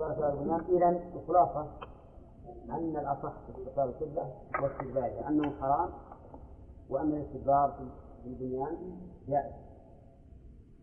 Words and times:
الله 0.00 0.60
إذا 0.68 1.00
الخلاصة 1.14 1.66
أن 2.70 2.96
الأصح 2.96 3.32
في 3.46 3.58
استقبال 3.58 3.84
القبلة 3.84 4.32
واستدبارها 4.62 5.28
أنه 5.28 5.60
حرام 5.60 5.90
وأن 6.90 7.12
الاستدبار 7.12 7.90
في 8.22 8.28
البنيان 8.28 8.98
جائز. 9.28 9.54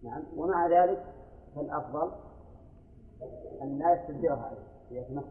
نعم 0.03 0.23
ومع 0.37 0.67
ذلك 0.67 1.05
فالأفضل 1.55 2.11
أن 3.61 3.79
لا 3.79 3.93
يستدبرها 3.93 4.49
أيضا 4.49 5.01
يتمكن 5.01 5.27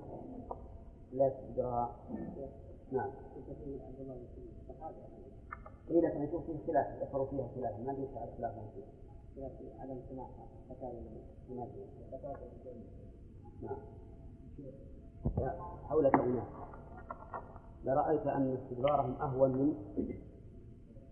لا 1.12 1.26
يستدبرها 1.26 1.96
نعم. 2.92 3.10
إيه 5.90 6.00
لكن 6.00 6.20
نشوف 6.22 6.46
فيه 6.46 6.66
خلاف 6.66 7.02
ذكروا 7.02 7.26
فيها 7.26 7.48
خلاف 7.54 7.80
ما 7.80 7.92
على 8.16 8.32
خلاف. 8.38 8.54
فيها 9.34 9.50
عدم 9.80 10.00
سماع 10.08 10.26
نعم 11.50 11.68
حولك 15.88 16.14
أناس 16.14 16.44
لرأيت 17.84 18.26
أن 18.26 18.56
استدبارهم 18.56 19.14
أهون 19.22 19.52
من 19.52 19.74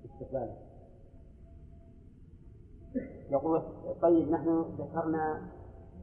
استقبالهم 0.05 0.57
يقول 3.31 3.63
طيب 4.03 4.31
نحن 4.31 4.65
ذكرنا 4.79 5.43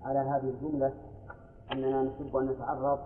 على 0.01 0.19
هذه 0.19 0.49
الجملة 0.49 0.93
أننا 1.71 2.03
نحب 2.03 2.35
أن 2.35 2.45
نتعرض 2.45 2.99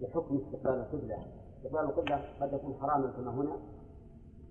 لحكم 0.00 0.36
استقبال 0.36 0.72
القبلة. 0.72 1.16
استقبال 1.56 1.80
القبلة 1.80 2.24
قد 2.40 2.52
يكون 2.52 2.74
حراما 2.80 3.10
كما 3.10 3.30
هنا 3.30 3.56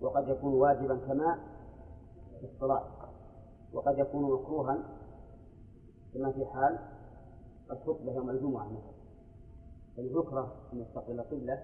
وقد 0.01 0.27
يكون 0.29 0.53
واجبا 0.53 0.97
كما 1.07 1.39
في 2.39 2.45
الصلاة 2.45 2.83
وقد 3.73 3.99
يكون 3.99 4.33
مكروها 4.33 4.77
كما 6.13 6.31
في 6.31 6.45
حال 6.45 6.79
الخطبة 7.71 8.13
يوم 8.13 8.29
الجمعة 8.29 8.67
مثلا 8.67 8.99
فيكره 9.95 10.55
أن 10.73 10.81
يستقبل 10.81 11.19
القبلة 11.19 11.63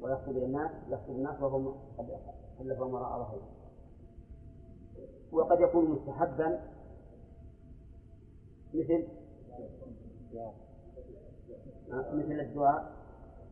ويخطب 0.00 0.36
الناس 0.36 0.70
يخطب 0.88 1.10
الناس 1.10 1.42
وهم 1.42 1.74
قد 1.98 2.06
خلفهم 2.58 2.94
وراء 2.94 3.18
ظهره 3.18 3.42
وقد 5.32 5.60
يكون 5.60 5.90
مستحبا 5.90 6.60
مثل 8.74 9.08
مثل 11.92 12.40
الدعاء 12.40 12.92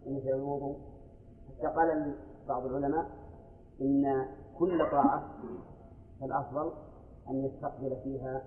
ومثل 0.06 0.28
الوضوء. 0.28 0.76
حتى 1.48 1.66
قال 1.66 2.14
بعض 2.48 2.66
العلماء 2.66 3.10
إن 3.80 4.26
كل 4.58 4.90
طاعة 4.90 5.34
فالأفضل 6.20 6.72
أن 7.30 7.44
يستقبل 7.44 7.96
فيها 8.04 8.44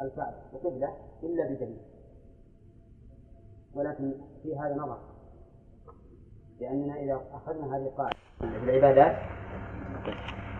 الكعبة 0.00 0.36
وقبلة 0.52 0.96
إلا 1.22 1.44
بدليل. 1.44 1.78
ولكن 3.74 4.12
في 4.42 4.58
هذا 4.58 4.74
نظر. 4.74 4.98
لأننا 6.60 6.94
إذا 6.94 7.20
أخذنا 7.32 7.76
هذه 7.76 7.82
القاعدة. 7.82 8.16
في 8.38 8.70
العبادات. 8.70 9.16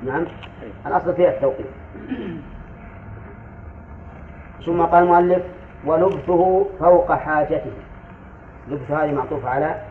نعم. 0.04 0.26
الأصل 0.86 1.14
فيها 1.14 1.30
التوقيت. 1.30 1.66
ثم 4.66 4.82
قال 4.82 5.04
المؤلف 5.04 5.44
ولبثه 5.86 6.64
فوق 6.78 7.12
حاجته. 7.12 7.72
لبث 8.68 8.90
هذه 8.90 9.12
معطوفة 9.12 9.48
على 9.48 9.84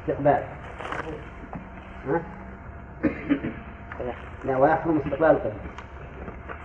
استقبال. 0.00 0.44
ها؟ 2.06 2.22
لا 4.44 4.56
ويحرم 4.56 4.96
استقبال 4.96 5.30
القبلة 5.30 5.87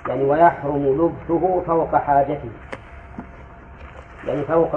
يعني 0.08 0.24
ويحرم 0.24 0.86
لبثه 0.86 1.62
فوق 1.62 1.96
حاجته 1.96 2.50
يعني 4.28 4.44
فوق 4.44 4.76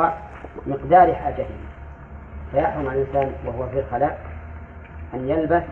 مقدار 0.67 1.15
حاجته. 1.15 1.57
فيحرم 2.53 2.89
على 2.89 3.03
الإنسان 3.03 3.33
وهو 3.47 3.69
في 3.69 3.81
الخلاء 3.81 4.21
أن 5.15 5.29
يلبث 5.29 5.65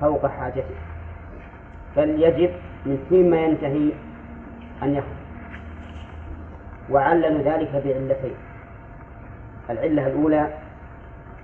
فوق 0.00 0.26
حاجته. 0.26 0.74
بل 1.96 2.22
يجب 2.22 2.50
من 2.86 3.06
حين 3.08 3.30
ما 3.30 3.36
ينتهي 3.36 3.90
أن 4.82 4.94
يخرج. 4.94 5.18
وعلل 6.90 7.42
ذلك 7.42 7.70
بعلتين. 7.72 8.34
العلة 9.70 10.06
الأولى 10.06 10.48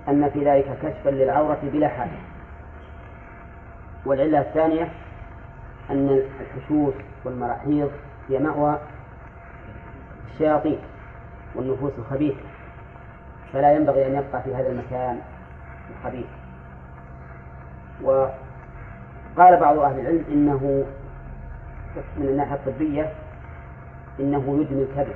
أن 0.07 0.29
في 0.29 0.45
ذلك 0.45 0.77
كشفا 0.83 1.09
للعورة 1.09 1.59
بلا 1.63 1.87
حاجة. 1.87 2.19
والعلة 4.05 4.39
الثانية 4.39 4.87
أن 5.89 6.21
الحشوش 6.41 6.93
والمراحيض 7.25 7.91
هي 8.29 8.39
مأوى 8.39 8.79
الشياطين 10.31 10.79
والنفوس 11.55 11.91
الخبيثة. 11.97 12.41
فلا 13.53 13.75
ينبغي 13.75 14.07
أن 14.07 14.15
يبقى 14.15 14.41
في 14.43 14.55
هذا 14.55 14.69
المكان 14.69 15.19
الخبيث. 15.89 16.25
وقال 18.01 19.59
بعض 19.59 19.79
أهل 19.79 19.99
العلم 19.99 20.25
إنه 20.31 20.85
من 22.17 22.25
الناحية 22.27 22.55
الطبية 22.55 23.11
إنه 24.19 24.61
يدمي 24.61 24.83
الكبد 24.83 25.15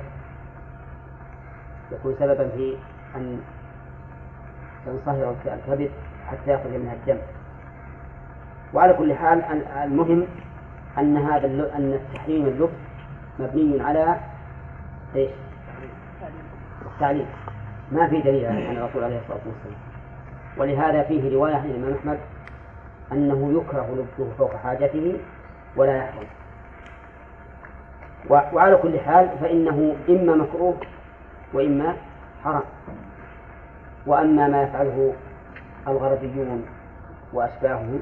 يكون 1.92 2.14
سببا 2.18 2.48
في 2.48 2.76
أن 3.16 3.40
تنصهر 4.86 5.34
الكبد 5.46 5.90
حتى 6.26 6.52
يخرج 6.52 6.72
منها 6.72 6.94
الدم. 6.94 7.18
وعلى 8.74 8.92
كل 8.94 9.14
حال 9.14 9.42
المهم 9.84 10.26
أن 10.98 11.16
هذا 11.16 11.46
أن 11.46 11.92
التحريم 11.92 12.46
اللبس 12.46 12.70
مبني 13.38 13.82
على 13.82 14.16
إيش؟ 15.16 15.30
التعليم. 16.94 17.26
ما 17.92 18.08
في 18.08 18.20
دليل 18.20 18.46
عن 18.46 18.76
الرسول 18.76 19.04
عليه 19.04 19.18
الصلاة 19.18 19.40
والسلام. 19.46 19.80
ولهذا 20.56 21.02
فيه 21.02 21.34
رواية 21.36 21.54
عن 21.54 21.64
الإمام 21.64 21.94
أحمد 21.94 22.18
أنه 23.12 23.52
يكره 23.60 23.86
لبسه 23.94 24.32
فوق 24.38 24.56
حاجته 24.56 25.16
ولا 25.76 25.96
يحرم. 25.96 26.26
وعلى 28.30 28.76
كل 28.76 29.00
حال 29.00 29.28
فإنه 29.40 29.96
إما 30.08 30.34
مكروه 30.34 30.76
وإما 31.52 31.96
حرام. 32.44 32.62
وأما 34.06 34.48
ما 34.48 34.62
يفعله 34.62 35.14
الغربيون 35.88 36.66
وأشباههم 37.32 38.00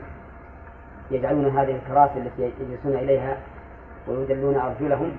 يجعلون 1.10 1.58
هذه 1.58 1.76
الكراسي 1.76 2.18
التي 2.18 2.52
يجلسون 2.60 2.94
إليها 2.94 3.36
ويدلون 4.08 4.56
أرجلهم 4.56 5.12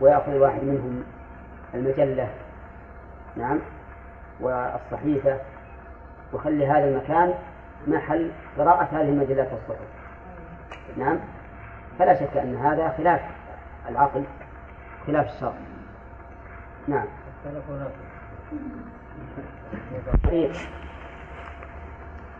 ويأخذ 0.00 0.32
الواحد 0.32 0.64
منهم 0.64 1.04
المجلة 1.74 2.28
نعم 3.36 3.58
والصحيفة 4.40 5.38
وخلي 6.32 6.66
هذا 6.66 6.88
المكان 6.88 7.34
محل 7.86 8.30
قراءة 8.58 8.88
هذه 8.92 9.08
المجلات 9.08 9.48
والصحف 9.52 9.86
نعم. 10.96 11.18
فلا 11.98 12.14
شك 12.14 12.36
أن 12.36 12.56
هذا 12.56 12.94
خلاف 12.98 13.20
العقل 13.88 14.24
خلاف 15.06 15.34
الشرع 15.34 15.52
نعم. 16.88 17.06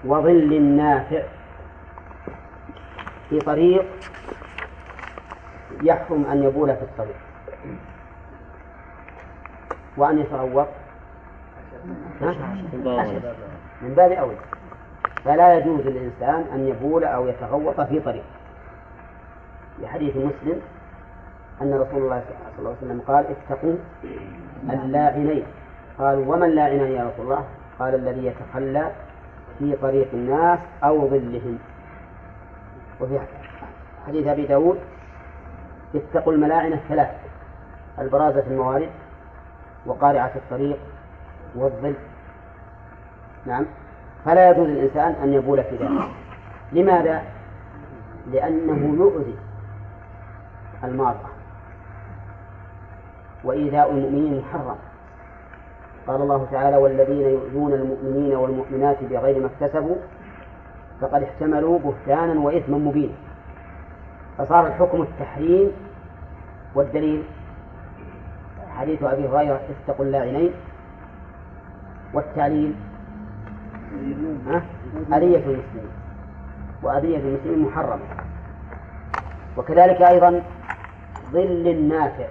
وظل 0.05 0.63
نافع 0.63 1.23
في 3.31 3.39
طريق 3.39 3.85
يحرم 5.83 6.27
أن 6.33 6.43
يبول 6.43 6.77
في 6.77 6.83
الطريق. 6.83 7.17
وأن 9.97 10.19
يتغوط 10.19 10.69
من 13.83 13.95
باب 13.97 14.13
أولى 14.13 14.37
فلا 15.25 15.55
يجوز 15.55 15.81
للإنسان 15.81 16.45
أن 16.55 16.69
يبول 16.69 17.05
أو 17.05 17.29
يتغوط 17.29 17.81
في 17.81 18.01
طريق. 18.01 18.25
لحديث 19.83 20.17
مسلم 20.17 20.61
أن 21.63 21.75
رسول 21.75 22.03
الله 22.03 22.23
صلى 22.57 22.59
الله 22.59 22.77
عليه 22.77 22.87
وسلم 22.87 23.01
قال 23.07 23.27
اتقوا 23.27 23.77
اللاعنين. 24.71 25.45
قالوا 25.99 26.35
وما 26.35 26.47
اللاعنان 26.47 26.93
يا 26.93 27.05
رسول 27.05 27.25
الله؟ 27.25 27.45
قال 27.79 27.95
الذي 27.95 28.27
يتخلى 28.27 28.93
في 29.59 29.77
طريق 29.77 30.09
الناس 30.13 30.59
أو 30.85 31.09
ظلهم. 31.09 31.59
وفي 33.01 33.21
حديث 34.07 34.27
أبي 34.27 34.47
داود 34.47 34.79
اتقوا 35.95 36.33
الملاعن 36.33 36.73
الثلاث 36.73 37.09
البرازة 37.99 38.41
في 38.41 38.49
الموارد 38.49 38.89
وقارعة 39.87 40.31
الطريق 40.37 40.79
والظل. 41.55 41.95
نعم. 43.47 43.67
فلا 44.25 44.51
يجوز 44.51 44.69
للإنسان 44.69 45.15
أن 45.23 45.33
يبول 45.33 45.65
في 45.65 45.77
ذلك. 45.77 46.09
لماذا؟ 46.73 47.23
لأنه 48.33 48.97
يؤذي 49.05 49.37
المارة 50.85 51.31
وإيذاء 53.45 53.91
المؤمنين 53.91 54.39
محرم. 54.39 54.77
قال 56.07 56.23
الله 56.23 56.47
تعالى 56.53 56.77
والذين 56.77 57.29
يؤذون 57.29 57.73
المؤمنين 57.73 58.37
والمؤمنات 58.37 59.05
بغير 59.05 59.41
ما 59.41 59.47
اكتسبوا 59.47 59.97
فقد 61.01 61.23
احتملوا 61.23 61.79
بهتانا 61.79 62.41
وإثما 62.41 62.79
مبينا. 62.79 63.15
فصار 64.39 64.67
الحكم 64.67 65.03
التحريم 65.03 65.71
والدليل 66.75 67.23
حديث 68.77 69.03
أبي 69.03 69.29
هريرة 69.29 69.61
اتقوا 69.85 70.05
اللاعنين 70.05 70.51
والتعليل 72.15 72.75
أذية 75.13 75.37
المسلمين. 75.37 75.91
وأذية 76.83 77.19
المسلمين 77.19 77.59
محرمة. 77.59 78.03
وكذلك 79.57 80.03
أيضا 80.03 80.43
ظل 81.33 81.69
النافع. 81.69 82.27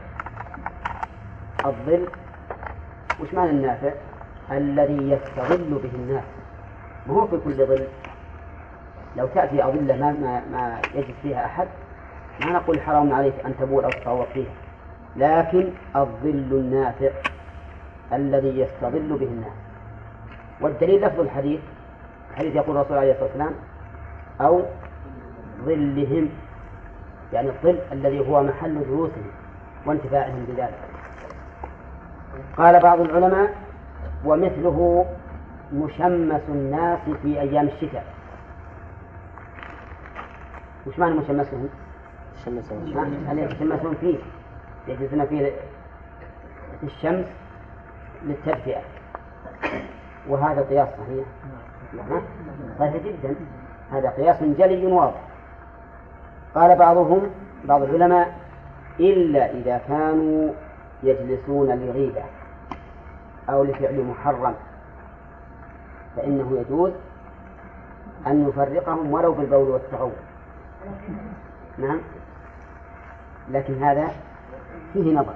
الظل 1.65 2.07
وش 3.21 3.33
معنى 3.33 3.49
النافع؟ 3.49 3.91
الذي 4.51 5.11
يستظل 5.11 5.79
به 5.83 5.91
الناس. 5.95 6.23
ما 7.07 7.13
هو 7.13 7.27
في 7.27 7.37
كل 7.37 7.53
ظل؟ 7.53 7.87
لو 9.17 9.27
تأتي 9.27 9.63
أظلة 9.63 9.95
ما, 9.95 10.11
ما, 10.11 10.41
ما 10.51 10.81
يجد 10.95 11.13
فيها 11.21 11.45
أحد 11.45 11.67
ما 12.45 12.51
نقول 12.51 12.81
حرام 12.81 13.13
عليك 13.13 13.33
أن 13.45 13.53
تبول 13.59 13.83
أو 13.83 13.89
تتطوق 13.89 14.27
فيها. 14.33 14.51
لكن 15.15 15.69
الظل 15.95 16.47
النافع 16.51 17.09
الذي 18.13 18.59
يستظل 18.59 19.17
به 19.17 19.25
الناس. 19.25 19.53
والدليل 20.61 21.01
لفظ 21.01 21.19
الحديث 21.19 21.59
الحديث 22.31 22.55
يقول 22.55 22.77
الرسول 22.77 22.97
عليه 22.97 23.11
الصلاة 23.11 23.27
والسلام 23.27 23.53
أو 24.41 24.61
ظلهم 25.65 26.29
يعني 27.33 27.49
الظل 27.49 27.79
الذي 27.91 28.29
هو 28.29 28.43
محل 28.43 28.85
جلوسهم 28.85 29.31
وانتفاعهم 29.85 30.45
بذلك. 30.47 30.79
قال 32.57 32.79
بعض 32.79 32.99
العلماء 32.99 33.53
ومثله 34.25 35.05
مشمس 35.73 36.41
الناس 36.49 36.99
في 37.23 37.41
أيام 37.41 37.67
الشتاء. 37.67 38.14
وش 40.87 40.99
معنى 40.99 41.15
مشمسهم؟ 41.15 41.69
يتشمسون 43.43 43.95
فيه؟ 44.01 44.17
يجلسون 44.87 45.25
فيه 45.25 45.51
في 46.81 46.83
الشمس 46.83 47.25
للتدفئة. 48.23 48.81
وهذا 50.29 50.61
قياس 50.61 50.87
صحيح. 50.87 51.25
صحيح 52.79 53.03
جدا. 53.03 53.35
هذا 53.91 54.09
قياس 54.09 54.43
جلي 54.43 54.85
واضح. 54.85 55.21
قال 56.55 56.77
بعضهم 56.77 57.21
بعض 57.65 57.81
العلماء 57.81 58.39
إلا 58.99 59.51
إذا 59.51 59.81
كانوا 59.87 60.53
يجلسون 61.03 61.69
لغيبة 61.69 62.23
أو 63.49 63.63
لفعل 63.63 64.03
محرم 64.03 64.53
فإنه 66.15 66.57
يجوز 66.59 66.91
أن 68.27 68.49
يفرقهم 68.49 69.11
ولو 69.11 69.33
بالبول 69.33 69.69
والتغول 69.69 70.11
نعم. 71.77 71.97
لكن 73.51 73.83
هذا 73.83 74.07
فيه 74.93 75.13
نظر. 75.13 75.33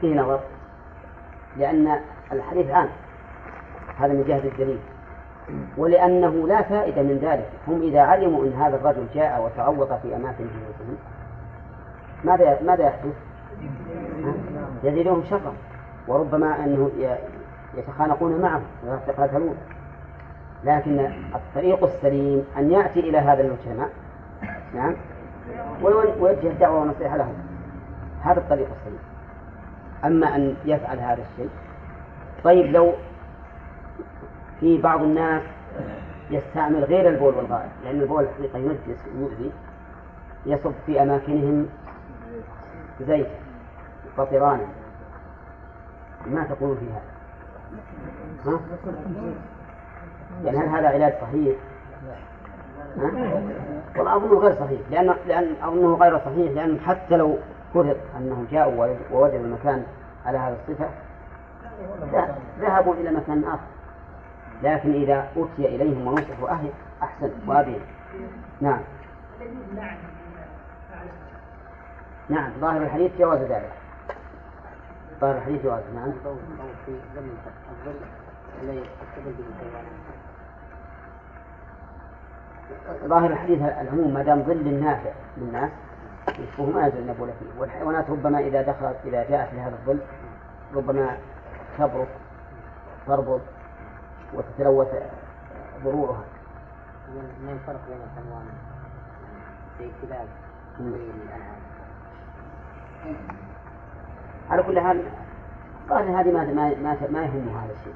فيه 0.00 0.20
نظر. 0.20 0.40
لأن 1.56 2.00
الحديث 2.32 2.70
عام. 2.70 2.88
هذا 3.98 4.12
من 4.12 4.24
جهة 4.28 4.48
الدليل. 4.48 4.78
ولأنه 5.76 6.48
لا 6.48 6.62
فائدة 6.62 7.02
من 7.02 7.18
ذلك. 7.22 7.48
هم 7.68 7.82
إذا 7.82 8.00
علموا 8.00 8.44
أن 8.44 8.52
هذا 8.52 8.76
الرجل 8.76 9.06
جاء 9.14 9.44
وتعوض 9.44 9.98
في 10.02 10.16
أماكن 10.16 10.44
جلوسهم 10.44 10.96
ماذا 12.24 12.62
ماذا 12.62 12.84
يحدث؟ 12.84 13.14
يزيدهم 14.84 15.24
شرا. 15.30 15.52
وربما 16.08 16.64
أنه 16.64 16.90
يتخانقون 17.76 18.40
معه 18.40 18.60
ويتقاتلون. 18.86 19.56
لكن 20.64 21.12
الطريق 21.34 21.84
السليم 21.84 22.44
أن 22.56 22.70
يأتي 22.70 23.00
إلى 23.00 23.18
هذا 23.18 23.42
المجتمع. 23.42 23.86
نعم. 24.74 24.94
ويوجه 25.82 26.50
الدعوة 26.50 26.80
والنصيحة 26.80 27.16
لهم 27.16 27.34
هذا 28.22 28.40
الطريق 28.40 28.68
السليم. 28.80 29.00
أما 30.04 30.36
أن 30.36 30.54
يفعل 30.64 30.98
هذا 30.98 31.22
الشيء. 31.32 31.50
طيب 32.44 32.72
لو 32.72 32.92
في 34.60 34.78
بعض 34.78 35.02
الناس 35.02 35.42
يستعمل 36.30 36.84
غير 36.84 37.08
البول 37.08 37.34
والغائط 37.34 37.70
لأن 37.84 38.00
البول 38.00 38.24
الحقيقة 38.24 38.58
ينجس 38.58 38.98
ويؤذي 39.16 39.52
يصب 40.46 40.72
في 40.86 41.02
أماكنهم 41.02 41.66
زيت 43.00 43.26
قطران 44.18 44.60
ما 46.26 46.44
تقولون 46.44 46.76
في 46.76 46.84
هذا؟ 46.84 47.02
ها؟ 48.46 48.60
يعني 50.44 50.58
هل 50.58 50.68
هذا 50.68 50.88
علاج 50.88 51.12
صحيح؟ 51.20 51.56
والله 53.96 54.16
أظنه 54.16 54.38
غير 54.38 54.54
صحيح 54.54 54.80
لأن 54.90 55.14
لأن 55.26 55.54
أظنه 55.62 55.94
غير 55.94 56.18
صحيح 56.18 56.52
لأن 56.52 56.80
حتى 56.80 57.16
لو 57.16 57.38
فرض 57.74 57.96
أنهم 58.16 58.46
جاءوا 58.50 58.96
ووجدوا 59.12 59.40
المكان 59.40 59.84
على 60.26 60.38
هذه 60.38 60.56
الصفة 60.68 60.88
ذهبوا 62.60 62.94
إلى 62.94 63.10
مكان 63.10 63.44
آخر. 63.44 63.60
لكن 64.62 64.92
إذا 64.92 65.28
أتي 65.36 65.66
إليهم 65.76 66.06
ونصحوا 66.06 66.50
أهل 66.50 66.70
أحسن. 67.02 67.30
وأبين 67.46 67.80
نعم. 68.60 68.80
نعم 72.28 72.50
ظاهر 72.60 72.82
الحديث 72.82 73.12
جواز 73.18 73.38
ذلك. 73.38 73.72
ظاهر 75.20 75.36
الحديث 75.36 75.62
جواز 75.62 75.82
نعم. 75.94 76.12
ظاهر 83.04 83.30
الحديث 83.30 83.62
العموم 83.62 84.14
ما 84.14 84.22
دام 84.22 84.42
ظل 84.42 84.80
نافع 84.80 85.10
للناس 85.36 85.70
فهو 86.56 86.66
ما 86.66 86.86
النبول 86.86 87.28
فيه 87.28 87.60
والحيوانات 87.60 88.10
ربما 88.10 88.38
إذا 88.38 88.62
دخلت 88.62 88.96
إذا 89.04 89.30
جاءت 89.30 89.54
لهذا 89.54 89.74
الظل 89.74 89.98
ربما 90.74 91.16
تبرك 91.78 92.08
تربط 93.06 93.40
وتتلوث 94.34 94.88
ضرورها. 95.84 96.24
ما 97.44 97.52
الفرق 97.52 97.80
بين 97.88 97.98
الحيوان 98.02 98.46
في 99.78 99.90
كلاب 100.02 100.28
الأنعام؟ 100.80 101.60
على 104.50 104.62
كل 104.62 104.80
حال 104.80 105.02
قال 105.90 106.08
هذه 106.08 106.32
ما 106.32 106.44
ما 106.44 106.74
ما, 106.74 106.96
ما 107.10 107.22
يهم 107.22 107.48
هذا 107.48 107.72
الشيء 107.72 107.94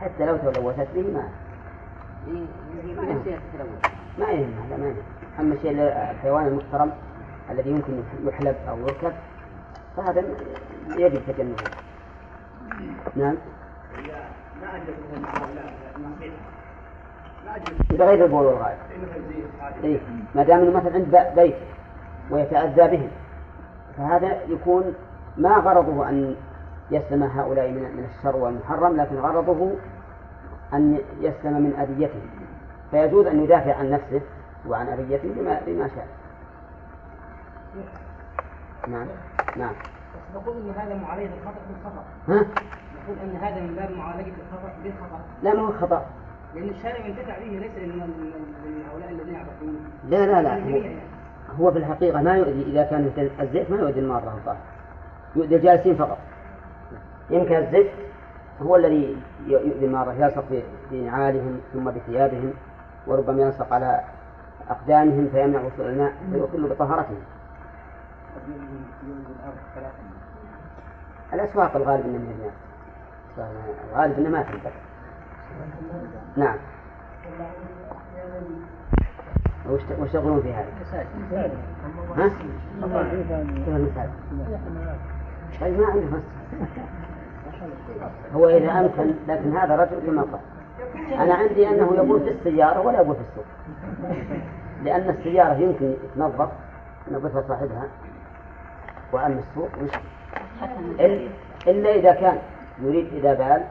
حتى 0.00 0.26
لو 0.26 0.36
تلوثت 0.36 0.88
به 0.94 1.12
ما 1.14 1.28
ما 4.18 4.30
يهم 4.30 4.52
هذا 4.66 4.76
ما 4.76 4.86
يهم 4.86 4.96
أما 5.40 5.54
الشيء 5.54 5.70
الحيوان 6.10 6.46
المحترم 6.46 6.92
الذي 7.50 7.70
يمكن 7.70 7.92
يحلب 8.24 8.56
أو 8.68 8.78
يركب 8.78 9.12
فهذا 9.96 10.24
يجب 10.96 11.20
تجنبه 11.26 11.64
نعم 13.16 13.34
بغير 17.90 18.24
البول 18.24 18.46
والغائط 18.46 18.78
إيه؟ 19.84 19.98
ما 20.34 20.42
دام 20.42 20.60
انه 20.60 20.70
مثلا 20.70 20.94
عند 20.94 21.34
بيت 21.36 21.56
ويتأذى 22.30 22.96
بهم 22.96 23.10
فهذا 23.96 24.38
يكون 24.48 24.94
ما 25.36 25.50
غرضه 25.50 26.08
أن 26.08 26.36
يسلم 26.90 27.22
هؤلاء 27.22 27.70
من 27.70 28.06
الشر 28.10 28.36
والمحرم 28.36 28.96
لكن 28.96 29.16
غرضه 29.16 29.72
أن 30.74 30.98
يسلم 31.20 31.52
من 31.52 31.74
أذيته 31.80 32.20
فيجوز 32.90 33.26
أن 33.26 33.44
يدافع 33.44 33.74
عن 33.74 33.90
نفسه 33.90 34.20
وعن 34.66 34.86
أذيته 34.86 35.28
بما 35.36 35.60
بما 35.66 35.88
شاء. 35.88 36.06
نعم 38.88 39.06
نعم. 39.56 39.74
نقول 40.34 40.56
إن 40.56 40.70
هذا 40.70 40.94
معالجة 40.94 41.30
الخطأ 41.42 41.60
بالخطأ. 41.68 42.04
ها؟ 42.28 42.46
نقول 43.02 43.18
إن 43.24 43.36
هذا 43.36 43.60
من 43.60 43.74
باب 43.74 43.90
معالجة 43.90 44.32
الخطأ 44.48 44.72
بالخطأ. 44.84 45.20
لا 45.42 45.54
ما 45.54 45.60
هو 45.60 45.72
خطأ. 45.72 46.06
لأن 46.54 46.68
الشارع 46.68 47.06
ينتفع 47.06 47.38
به 47.38 47.44
ليس 47.44 47.70
من 47.76 48.32
هؤلاء 48.90 49.10
الذين 49.10 49.34
يعرفون. 49.34 49.76
لا 50.08 50.26
لا 50.26 50.42
لا 50.42 50.54
هو, 50.54 50.82
هو 51.60 51.72
في 51.72 51.78
الحقيقة 51.78 52.22
ما 52.22 52.36
يؤذي 52.36 52.62
إذا 52.62 52.82
كان 52.82 53.30
الزيت 53.40 53.70
ما 53.70 53.76
يؤذي 53.76 54.00
الماره 54.00 54.34
الظاهر. 54.34 54.56
يؤذي 55.36 55.56
الجالسين 55.56 55.96
فقط. 55.96 56.18
يمكن 57.30 57.54
الزيت 57.54 57.90
هو 58.62 58.76
الذي 58.76 59.16
يؤذي 59.46 59.86
المارة 59.86 60.12
يلصق 60.12 60.44
بنعالهم 60.90 61.60
ثم 61.72 61.90
بثيابهم 61.90 62.52
وربما 63.06 63.42
يلصق 63.42 63.72
على 63.72 64.00
أقدامهم 64.70 65.28
فيمنع 65.32 65.60
وصول 65.60 65.86
الماء 65.86 66.12
فيخل 66.32 66.68
بطهارتهم. 66.68 67.20
الأسواق 71.32 71.76
الغالب 71.76 72.04
أنها 72.04 72.18
من 72.18 72.50
الغالب 73.92 74.18
أنها 74.18 74.30
ما 74.30 74.42
تنبت 74.42 74.72
نعم 76.36 76.56
وش 80.00 80.10
تقولون 80.12 80.42
في 80.42 80.52
هذا؟ 80.52 80.68
ها؟ 82.16 82.30
طيب 85.60 85.80
ما 85.80 85.86
عنده 85.86 86.20
هو 88.34 88.48
إذا 88.48 88.80
أمكن 88.80 89.14
لكن 89.28 89.56
هذا 89.56 89.76
رجل 89.76 90.06
كما 90.06 90.22
قال. 90.22 90.40
أنا 91.20 91.34
عندي 91.34 91.68
أنه 91.68 91.94
يقول 91.94 92.20
في 92.20 92.30
السيارة 92.30 92.80
ولا 92.80 93.00
يقول 93.00 93.14
في 93.16 93.20
السوق. 93.30 93.44
لأن 94.84 95.10
السيارة 95.10 95.54
يمكن 95.54 95.94
تنظف 96.14 96.48
ينظفها 97.10 97.44
صاحبها 97.48 97.88
وأما 99.12 99.40
السوق 99.50 99.68
مش 99.82 99.90
إلا- 101.64 101.86
إذا 101.96 102.12
كان 102.14 102.38
يريد 102.82 103.14
إذا 103.14 103.34
بال 103.34 103.62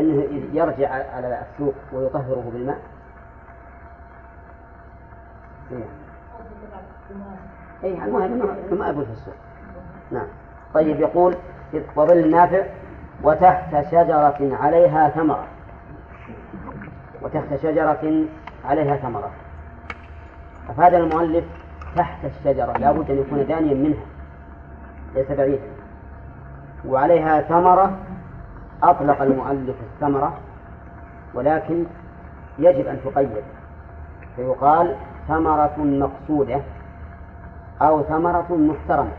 أنه 0.00 0.28
يرجع 0.52 0.88
على 1.14 1.42
السوق 1.42 1.74
ويطهره 1.92 2.50
بالماء. 2.52 2.78
إيه. 5.72 5.84
اي 7.84 8.04
المهم 8.04 8.22
إنه 8.22 8.44
ما 8.78 8.88
يقول 8.88 9.06
في 9.06 9.12
السوق. 9.12 9.34
نعم. 10.10 10.26
طيب 10.74 11.00
يقول 11.00 11.34
وظل 11.96 12.30
نافع 12.30 12.62
وتحت 13.22 13.90
شجرة 13.90 14.56
عليها 14.60 15.08
ثمرة. 15.08 15.44
وتحت 17.22 17.54
شجرة 17.62 18.24
عليها 18.64 18.96
ثمرة. 18.96 19.30
أفاد 20.70 20.94
المؤلف 20.94 21.44
تحت 21.96 22.24
الشجرة 22.24 22.72
لا 22.72 22.92
بد 22.92 23.10
أن 23.10 23.18
يكون 23.18 23.46
دانيا 23.46 23.74
منها 23.74 24.04
ليس 25.14 25.30
بعيدا. 25.30 25.68
وعليها 26.88 27.40
ثمرة 27.40 27.98
أطلق 28.82 29.22
المؤلف 29.22 29.76
الثمرة 29.80 30.38
ولكن 31.34 31.84
يجب 32.58 32.86
أن 32.86 32.98
تقيد. 33.04 33.44
فيقال 34.36 34.96
ثمرة 35.28 35.74
مقصودة 35.78 36.60
أو 37.82 38.02
ثمرة 38.02 38.46
محترمة. 38.50 39.12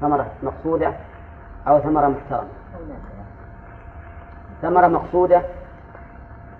ثمرة 0.00 0.26
مقصودة 0.42 0.92
أو 1.68 1.80
ثمرة 1.80 2.08
محترمة. 2.08 2.48
ثمرة 4.62 4.86
مقصودة 4.86 5.42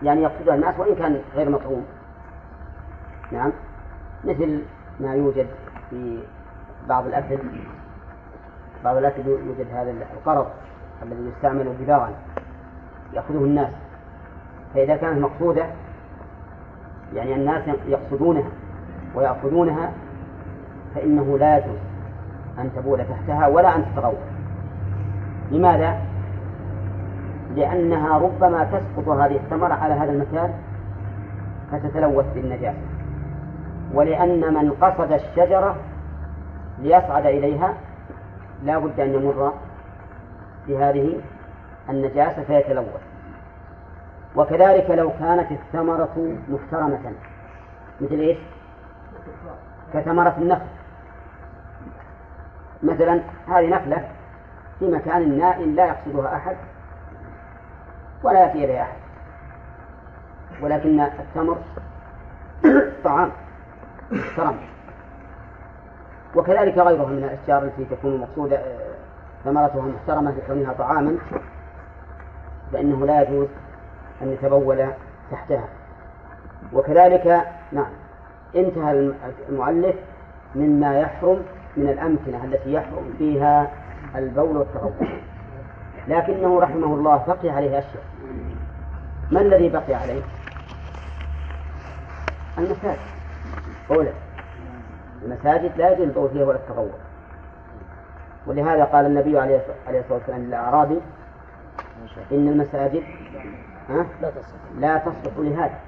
يعني 0.02 0.22
يقصدها 0.22 0.54
الناس 0.54 0.78
وإن 0.78 0.94
كان 0.94 1.20
غير 1.34 1.50
مطعوم. 1.50 1.84
نعم. 3.32 3.52
مثل 4.24 4.62
ما 5.00 5.14
يوجد 5.14 5.46
في 5.90 6.22
بعض 6.88 7.06
الأكل 7.06 7.38
بعض 8.84 8.96
الأكل 8.96 9.26
يوجد 9.26 9.66
هذا 9.72 9.90
القرض 9.90 10.46
الذي 11.02 11.30
يستعمل 11.36 11.74
بذاغا 11.80 12.10
يأخذه 13.12 13.44
الناس. 13.44 13.72
فإذا 14.74 14.96
كانت 14.96 15.18
مقصودة 15.18 15.66
يعني 17.14 17.34
الناس 17.34 17.62
يقصدونها 17.86 18.50
ويأخذونها 19.14 19.92
فإنه 20.94 21.38
لا 21.38 21.58
يجوز 21.58 21.78
أن 22.58 22.70
تبول 22.76 22.98
تحتها 22.98 23.46
ولا 23.46 23.76
أن 23.76 23.84
تتغوط 23.94 24.29
لماذا؟ 25.50 26.00
لأنها 27.56 28.18
ربما 28.18 28.64
تسقط 28.64 29.08
هذه 29.08 29.36
الثمرة 29.36 29.74
على 29.74 29.94
هذا 29.94 30.12
المكان 30.12 30.54
فتتلوث 31.72 32.26
بالنجاسة 32.34 32.78
ولأن 33.94 34.54
من 34.54 34.70
قصد 34.70 35.12
الشجرة 35.12 35.76
ليصعد 36.78 37.26
إليها 37.26 37.74
لا 38.64 38.78
بد 38.78 39.00
أن 39.00 39.14
يمر 39.14 39.52
بهذه 40.68 41.20
النجاسة 41.90 42.42
فيتلوث 42.42 43.02
وكذلك 44.36 44.90
لو 44.90 45.10
كانت 45.20 45.50
الثمرة 45.50 46.36
محترمة 46.48 47.12
مثل 48.00 48.14
إيش؟ 48.14 48.38
كثمرة 49.94 50.34
النخل 50.38 50.66
مثلا 52.82 53.20
هذه 53.48 53.68
نخلة 53.68 54.04
في 54.80 54.90
مكان 54.90 55.38
نائم 55.38 55.74
لا 55.74 55.86
يقصدها 55.86 56.36
أحد 56.36 56.56
ولا 58.22 58.40
يأتي 58.40 58.64
إليها 58.64 58.82
أحد. 58.82 58.96
ولكن 60.62 61.00
التمر 61.00 61.58
طعام 63.04 63.30
محترم. 64.10 64.56
وكذلك 66.36 66.78
غيرها 66.78 67.06
من 67.06 67.24
الأشجار 67.24 67.62
التي 67.62 67.84
تكون 67.84 68.20
مقصودة 68.20 68.56
آه، 68.56 68.94
ثمرتها 69.44 69.82
محترمة 69.82 70.30
لكونها 70.30 70.72
طعاما 70.72 71.16
فإنه 72.72 73.06
لا 73.06 73.22
يجوز 73.22 73.48
أن 74.22 74.32
يتبول 74.32 74.86
تحتها. 75.30 75.68
وكذلك 76.72 77.46
نعم 77.72 77.90
انتهى 78.56 79.12
المؤلف 79.48 79.96
مما 80.54 81.00
يحرم 81.00 81.42
من 81.76 81.88
الأمكنة 81.88 82.44
التي 82.44 82.72
يحرم 82.72 83.14
فيها 83.18 83.70
البول 84.16 84.56
والتغوط 84.56 84.92
لكنه 86.08 86.60
رحمه 86.60 86.86
الله 86.86 87.24
بقي 87.28 87.50
عليه 87.50 87.78
أشياء. 87.78 88.02
ما 89.30 89.40
الذي 89.40 89.68
بقي 89.68 89.94
عليه؟ 89.94 90.22
المساجد. 92.58 92.98
أولى 93.90 94.12
المساجد 95.22 95.72
لا 95.76 95.90
يجوز 95.90 96.06
البول 96.06 96.30
فيها 96.30 96.44
ولا 96.44 96.56
التغوط 96.56 96.90
ولهذا 98.46 98.84
قال 98.84 99.06
النبي 99.06 99.38
عليه 99.38 99.56
الصلاة 99.56 100.04
والسلام 100.10 100.40
للأعرابي 100.40 101.00
إن 102.32 102.48
المساجد 102.48 103.02
لا 104.78 104.98
تصلح 104.98 105.32
لهذا. 105.38 105.78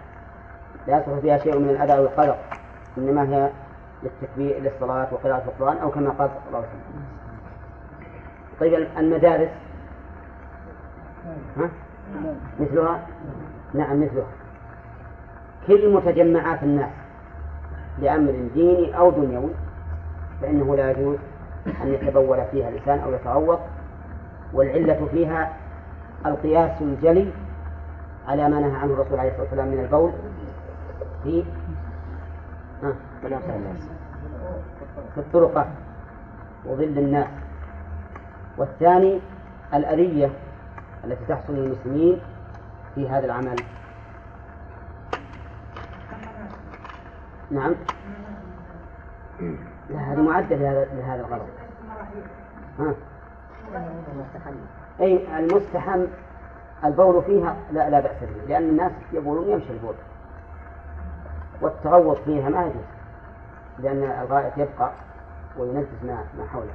لا 0.87 0.99
يصلح 0.99 1.19
فيها 1.19 1.38
شيء 1.38 1.59
من 1.59 1.69
الأذى 1.69 1.99
والقدر 2.00 2.37
إنما 2.99 3.23
هي 3.23 3.50
للتكبير 4.02 4.59
للصلاة 4.59 5.09
وقراءة 5.12 5.45
القرآن 5.45 5.79
أو 5.79 5.91
كما 5.91 6.11
قال 6.11 6.31
صلى 6.31 6.47
الله 6.49 6.59
عليه 6.59 6.69
وسلم. 6.69 7.05
طيب 8.62 8.87
المدارس؟ 8.99 9.49
ها؟ 11.57 11.71
مثلها؟ 12.61 13.07
نعم 13.75 14.02
مثلها. 14.04 14.26
كل 15.66 15.92
متجمعات 15.95 16.62
الناس 16.62 16.90
لأمر 17.99 18.49
ديني 18.54 18.99
أو 18.99 19.11
دنيوي 19.11 19.50
فإنه 20.42 20.76
لا 20.76 20.90
يجوز 20.90 21.16
أن 21.83 21.88
يتبول 21.95 22.38
فيها 22.50 22.69
الإنسان 22.69 22.99
أو 22.99 23.12
يتغوط 23.12 23.59
والعلة 24.52 25.09
فيها 25.12 25.52
القياس 26.26 26.83
الجلي 26.83 27.31
على 28.28 28.49
ما 28.49 28.61
نهى 28.61 28.76
عنه 28.76 28.92
الرسول 28.92 29.19
عليه 29.19 29.31
الصلاة 29.31 29.42
والسلام 29.45 29.69
من 29.69 29.81
البول 29.81 30.12
في 31.25 31.45
ها، 32.83 32.92
في 35.14 35.21
الطرقات 35.21 35.66
وظل 36.66 36.99
الناس. 36.99 37.26
والثاني 38.59 39.21
الأذية 39.75 40.31
التي 41.05 41.25
تحصل 41.29 41.53
للمسلمين 41.55 42.21
في 42.95 43.09
هذا 43.09 43.25
العمل 43.27 43.57
نعم 47.51 47.75
لا 49.91 49.99
هذه 49.99 50.21
معدة 50.21 50.57
لهذا 50.57 51.21
الغرض 51.21 51.49
ها. 52.79 52.95
أي 55.01 55.39
المستحم 55.39 56.05
البول 56.85 57.23
فيها 57.23 57.57
لا 57.73 57.91
لا 57.91 58.01
بأس 58.01 58.17
به 58.21 58.47
لأن 58.49 58.63
الناس 58.63 58.93
يبولون 59.13 59.49
يمشي 59.49 59.71
البول 59.73 59.95
والتغوط 61.61 62.17
فيها 62.19 62.49
ما 62.49 62.63
يجوز 62.63 62.85
لأن 63.79 64.03
الغائط 64.23 64.59
يبقى 64.59 64.91
وينجس 65.59 66.03
ما 66.05 66.47
حوله. 66.53 66.73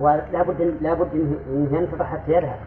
ولا 0.00 0.42
بد 0.42 0.60
لا 0.80 0.94
بد 0.94 1.08
انه 1.48 1.78
ينتظر 1.78 2.04
حتى 2.04 2.32
يذهب. 2.32 2.58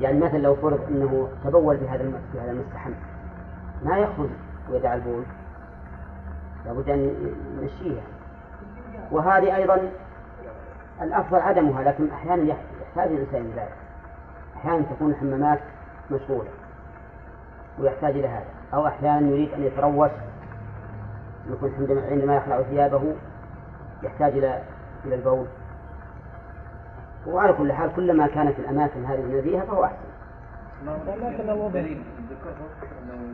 يعني 0.00 0.18
مثلا 0.18 0.38
لو 0.38 0.54
فرض 0.54 0.80
إنه 0.90 1.28
تبول 1.44 1.78
في 1.78 1.88
هذا 1.88 2.02
الم- 2.02 2.20
في 2.32 2.40
هذا 2.40 2.50
المستحم 2.50 2.90
ما 3.84 3.98
يخرج 3.98 4.28
ويدع 4.70 4.94
البول. 4.94 5.22
لابد 6.66 6.88
أن 6.88 7.14
يمشيها. 7.62 8.02
وهذه 9.12 9.56
أيضا 9.56 9.80
الأفضل 11.02 11.38
عدمها 11.38 11.82
لكن 11.82 12.10
أحيانا 12.10 12.42
يح- 12.42 12.64
يحتاج 12.82 13.12
الإنسان 13.12 13.40
إلى 13.40 13.50
ذلك. 13.56 13.72
أحيانا 14.56 14.82
تكون 14.82 15.10
الحمامات 15.10 15.58
مشغولة 16.10 16.48
ويحتاج 17.78 18.16
إلى 18.16 18.28
هذا 18.28 18.44
أو 18.74 18.86
أحيانا 18.86 19.28
يريد 19.28 19.52
أن 19.52 19.62
يتروش 19.62 20.10
يكون 21.50 21.72
عندما 21.78 22.02
عندما 22.10 22.36
يخلع 22.36 22.62
ثيابه 22.62 23.14
يحتاج 24.02 24.32
إلى 24.32 24.62
إلى 25.04 25.14
البول 25.14 25.46
وعلى 27.26 27.52
كل 27.52 27.72
حال 27.72 27.92
كلما 27.96 28.26
كانت 28.26 28.58
الأماكن 28.58 29.04
هذه 29.04 29.20
نزيهه 29.20 29.64
فهو 29.64 29.84
أحسن 29.84 29.96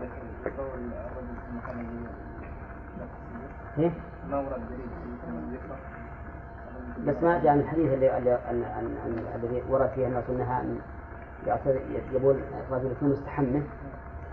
لكن. 0.02 0.10
إيه؟ 3.78 3.90
ما 4.30 4.36
ورد 4.38 4.60
دليل 4.70 4.86
بس 7.06 7.22
ما 7.22 7.40
جاء 7.44 7.54
من 7.54 7.60
الحديث 7.60 7.92
اللي 7.92 8.18
اللي- 8.18 8.34
ال- 8.50 8.64
ال- 8.64 8.96
ال- 9.06 9.26
الذي 9.44 9.62
ورد 9.70 9.90
فيه 9.94 10.06
الناس 10.06 10.24
انها 10.28 10.60
ان 10.60 10.78
يقول 12.12 12.36
الرجل 12.70 12.90
يكون 12.92 13.08
مستحمه 13.08 13.62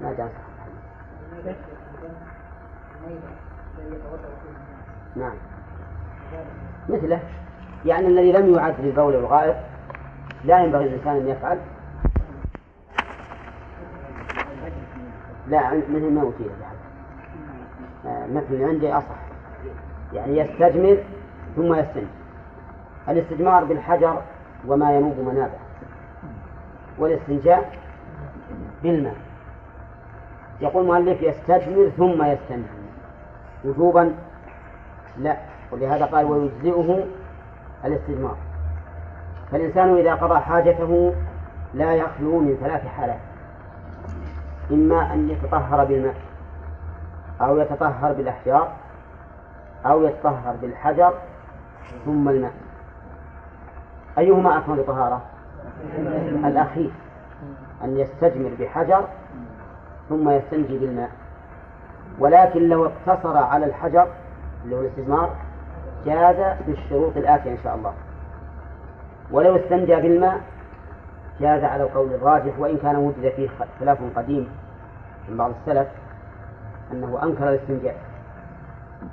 ما 0.01 0.13
جاء 0.13 0.27
صح 0.27 0.65
الحديث 3.03 3.25
نعم. 5.15 5.33
مثله. 6.89 7.19
يعني 7.85 8.07
الذي 8.07 8.31
لم 8.31 8.53
يعد 8.53 8.75
للبول 8.79 9.15
والغائط 9.15 9.55
لا 10.43 10.63
ينبغي 10.63 10.85
للإنسان 10.85 11.15
أن 11.15 11.27
يفعل. 11.27 11.59
لا 15.47 15.73
مثل 15.73 16.11
ما 16.11 16.21
أوتي 16.21 16.43
آه، 18.05 18.27
مثل 18.27 18.63
عندي 18.63 18.93
أصح. 18.93 19.15
يعني 20.13 20.37
يستجمر 20.37 20.97
ثم 21.55 21.73
يستنجي. 21.73 22.07
الاستجمار 23.09 23.63
بالحجر 23.63 24.21
وما 24.67 24.91
ينوب 24.91 25.19
منابه 25.19 25.59
والاستنجاء 26.99 27.73
بالماء. 28.83 29.15
يقول 30.61 30.83
المؤلف 30.83 31.21
يستجمر 31.21 31.89
ثم 31.97 32.23
يستنجي. 32.23 32.78
وجوبا 33.65 34.15
لا. 35.17 35.37
ولهذا 35.71 36.05
قال 36.05 36.25
ويجزئه 36.25 37.05
الاستجمار. 37.85 38.35
فالإنسان 39.51 39.97
إذا 39.97 40.15
قضى 40.15 40.39
حاجته 40.39 41.13
لا 41.73 41.93
يخلو 41.93 42.39
من 42.39 42.57
ثلاث 42.61 42.87
حالات. 42.87 43.19
إما 44.71 45.13
أن 45.13 45.29
يتطهر 45.29 45.85
بالماء 45.85 46.15
أو 47.41 47.57
يتطهر 47.57 48.13
بالأحجار 48.13 48.71
أو 49.85 50.03
يتطهر 50.03 50.55
بالحجر 50.61 51.13
ثم 52.05 52.29
الماء. 52.29 52.53
أيهما 54.17 54.57
أكمل 54.57 54.83
طهارة؟ 54.87 55.21
الأخير 56.45 56.91
أن 57.83 57.99
يستجمر 57.99 58.51
بحجر 58.59 59.03
ثم 60.09 60.29
يستنجي 60.29 60.77
بالماء. 60.77 61.09
ولكن 62.19 62.69
لو 62.69 62.85
اقتصر 62.85 63.37
على 63.37 63.65
الحجر 63.65 64.07
اللي 64.63 64.75
هو 64.75 64.81
الاستجمار 64.81 65.35
جاز 66.05 66.57
بالشروط 66.67 67.17
الآتية 67.17 67.51
إن 67.51 67.57
شاء 67.63 67.75
الله. 67.75 67.93
ولو 69.31 69.55
استنجى 69.55 69.95
بالماء 69.95 70.41
جاز 71.39 71.63
على 71.63 71.83
القول 71.83 72.13
الراجح 72.13 72.59
وإن 72.59 72.77
كان 72.77 72.95
وجد 72.95 73.33
فيه 73.35 73.49
خلاف 73.79 73.97
قديم 74.15 74.49
من 75.29 75.37
بعض 75.37 75.51
السلف 75.61 75.87
أنه 76.91 77.23
أنكر 77.23 77.49
الاستنجاء. 77.49 77.95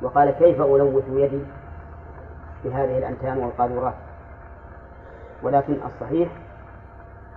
وقال 0.03 0.31
كيف 0.31 0.61
ألوث 0.61 1.05
يدي 1.09 1.43
بهذه 2.65 2.99
الأنتان 2.99 3.39
والقاذورات؟ 3.39 3.95
ولكن 5.43 5.77
الصحيح 5.87 6.29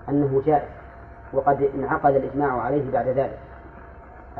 أنه 0.10 0.42
جائز 0.46 0.70
وقد 1.34 1.70
انعقد 1.76 2.16
الإجماع 2.16 2.62
عليه 2.62 2.92
بعد 2.92 3.08
ذلك. 3.08 3.40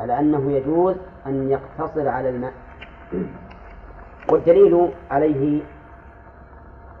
على 0.00 0.18
أنه 0.18 0.52
يجوز 0.52 0.96
أن 1.26 1.50
يقتصر 1.50 2.08
على 2.08 2.28
الماء. 2.28 2.52
والدليل 4.32 4.90
عليه 5.10 5.62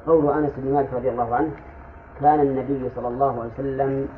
قول 0.06 0.32
أنس 0.32 0.50
بن 0.56 0.74
مالك 0.74 0.88
رضي 0.92 1.10
الله 1.10 1.34
عنه 1.34 1.50
كان 2.20 2.40
النبي 2.40 2.90
صلى 2.96 3.08
الله 3.08 3.40
عليه 3.40 3.50
وسلم 3.54 4.08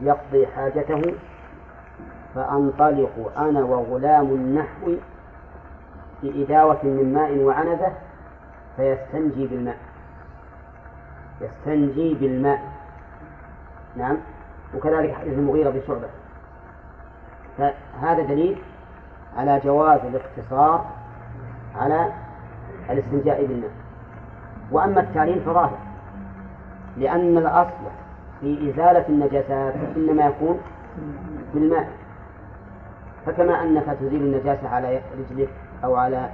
يقضي 0.00 0.46
حاجته 0.46 1.14
فأنطلق 2.34 3.38
أنا 3.38 3.62
وغلام 3.64 4.26
النحو 4.26 4.94
بإداوة 6.22 6.78
من 6.84 7.14
ماء 7.14 7.38
وعنزة 7.38 7.92
فيستنجي 8.76 9.46
بالماء. 9.46 9.76
يستنجي 11.40 12.14
بالماء. 12.14 12.60
نعم. 13.96 14.16
وكذلك 14.74 15.14
حديث 15.14 15.32
المغيرة 15.32 15.70
بن 15.70 15.80
شعبة. 15.86 16.08
فهذا 17.58 18.22
دليل 18.22 18.58
على 19.36 19.60
جواز 19.64 20.00
الاقتصار 20.04 20.84
على 21.76 22.12
الاستنجاء 22.90 23.46
بالماء. 23.46 23.70
وأما 24.72 25.00
التعليل 25.00 25.40
فظاهر 25.40 25.78
لأن 26.96 27.38
الأصل 27.38 27.84
في 28.40 28.70
إزالة 28.70 29.04
النجاسات 29.08 29.74
إنما 29.96 30.26
يكون 30.26 30.60
بالماء. 31.54 31.88
فكما 33.26 33.62
أنك 33.62 33.84
تزيل 34.00 34.22
النجاسة 34.22 34.68
على 34.68 35.00
رجلك 35.18 35.48
أو 35.84 35.96
على 35.96 36.28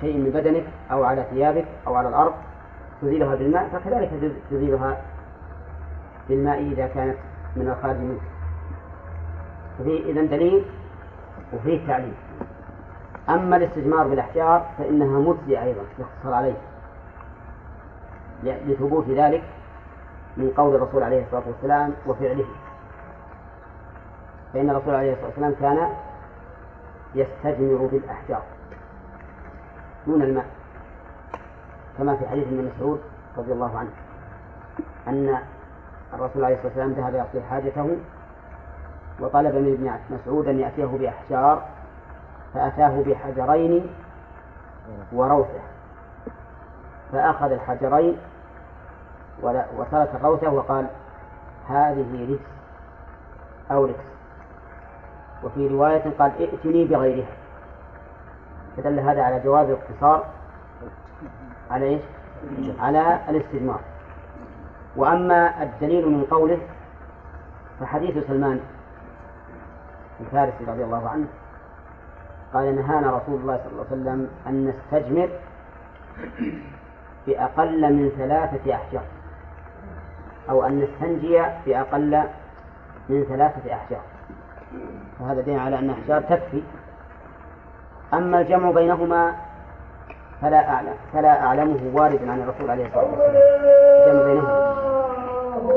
شيء 0.00 0.18
من 0.18 0.30
بدنك 0.30 0.64
أو 0.92 1.04
على 1.04 1.24
ثيابك 1.30 1.64
أو 1.86 1.94
على 1.94 2.08
الأرض 2.08 2.32
تزيلها 3.02 3.34
بالماء 3.34 3.68
فكذلك 3.68 4.10
تزيلها 4.50 4.96
بالماء 6.28 6.60
إذا 6.60 6.86
كانت 6.86 7.16
من 7.56 7.68
الخارج 7.68 7.96
منك. 7.96 8.20
ففيه 9.80 10.12
إذا 10.12 10.22
دليل 10.22 10.64
وفيه 11.52 11.86
تعليل. 11.86 12.14
أما 13.28 13.56
الاستجمار 13.56 14.08
بالأحجار 14.08 14.66
فإنها 14.78 15.18
مجزئة 15.18 15.62
أيضا 15.62 15.82
يقتصر 15.98 16.34
عليه. 16.34 16.56
لثبوت 18.42 19.08
ذلك 19.08 19.42
من 20.36 20.50
قول 20.56 20.74
الرسول 20.74 21.02
عليه 21.02 21.24
الصلاة 21.24 21.42
والسلام 21.46 21.92
وفعله. 22.06 22.46
فإن 24.52 24.70
الرسول 24.70 24.94
عليه 24.94 25.12
الصلاة 25.12 25.26
والسلام 25.26 25.54
كان 25.60 25.88
يستجمر 27.14 27.88
بالأحجار 27.92 28.42
دون 30.06 30.22
الماء 30.22 30.46
كما 31.98 32.16
في 32.16 32.28
حديث 32.28 32.46
ابن 32.46 32.70
مسعود 32.74 33.00
رضي 33.36 33.52
الله 33.52 33.78
عنه 33.78 33.90
أن 35.08 35.38
الرسول 36.14 36.44
عليه 36.44 36.54
الصلاة 36.54 36.68
والسلام 36.68 36.92
ذهب 36.92 37.14
يقضي 37.14 37.42
حاجته 37.50 37.96
وطلب 39.20 39.54
من 39.54 39.72
ابن 39.72 40.16
مسعود 40.16 40.48
أن 40.48 40.60
يأتيه 40.60 40.84
بأحجار 40.84 41.62
فأتاه 42.54 43.02
بحجرين 43.02 43.86
وروثة. 45.12 45.60
فأخذ 47.12 47.52
الحجرين 47.52 48.16
وترك 49.78 50.10
الروثة 50.14 50.50
وقال 50.50 50.86
هذه 51.68 52.28
ركس 52.30 52.50
أو 53.70 53.84
ركس 53.84 54.10
وفي 55.44 55.68
رواية 55.68 56.02
قال 56.18 56.32
ائتني 56.40 56.84
بغيرها. 56.84 57.32
فدل 58.76 59.00
هذا 59.00 59.22
على 59.22 59.40
جواز 59.40 59.68
الاقتصار 59.68 60.24
على 61.70 61.86
إيش؟ 61.86 62.02
على 62.80 63.20
الاستجمار 63.28 63.80
وأما 64.96 65.62
الدليل 65.62 66.08
من 66.08 66.24
قوله 66.24 66.58
فحديث 67.80 68.26
سلمان 68.26 68.60
الفارسي 70.20 70.64
رضي 70.68 70.84
الله 70.84 71.08
عنه 71.08 71.26
قال 72.54 72.76
نهانا 72.76 73.10
رسول 73.10 73.40
الله 73.40 73.56
صلى 73.56 73.72
الله 73.72 73.86
عليه 73.90 74.00
وسلم 74.00 74.28
أن 74.46 74.68
نستجمر 74.68 75.28
بأقل 77.26 77.92
من 77.92 78.10
ثلاثة 78.18 78.74
أحجار 78.74 79.02
أو 80.50 80.66
أن 80.66 80.80
نستنجي 80.80 81.42
بأقل 81.66 82.22
من 83.08 83.24
ثلاثة 83.28 83.74
أحجار. 83.74 84.00
وهذا 85.20 85.40
دين 85.40 85.58
على 85.58 85.78
أن 85.78 85.90
أحجار 85.90 86.20
تكفي. 86.20 86.62
أما 88.14 88.40
الجمع 88.40 88.70
بينهما 88.70 89.34
فلا 90.42 90.68
أعلم 90.68 90.94
فلا 91.12 91.44
أعلمه 91.44 91.80
واردا 91.94 92.32
عن 92.32 92.40
الرسول 92.40 92.70
عليه 92.70 92.86
الصلاة 92.86 93.04
والسلام. 93.04 93.42
الجمع 94.06 94.24
بينهما. 94.24 94.70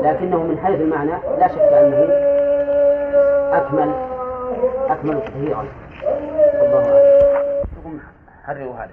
لكنه 0.02 0.42
من 0.42 0.58
حيث 0.58 0.80
المعنى 0.80 1.12
لا 1.38 1.48
شك 1.48 1.58
أنه 1.58 2.08
أكمل 3.56 4.13
أكمل 4.64 5.24
تطهيرا 5.24 5.68
الله 6.62 6.80
أعلم 7.76 8.00
حرروا 8.44 8.76
هذا. 8.76 8.92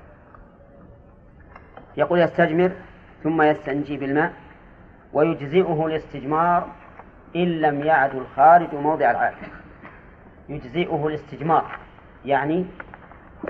يقول 1.97 2.19
يستجمر 2.19 2.71
ثم 3.23 3.41
يستنجي 3.41 3.97
بالماء 3.97 4.33
ويجزئه 5.13 5.85
الاستجمار 5.85 6.67
إن 7.35 7.61
لم 7.61 7.83
يعد 7.83 8.15
الخارج 8.15 8.75
موضع 8.75 9.11
العادة 9.11 9.37
يجزئه 10.49 11.07
الاستجمار 11.07 11.79
يعني 12.25 12.65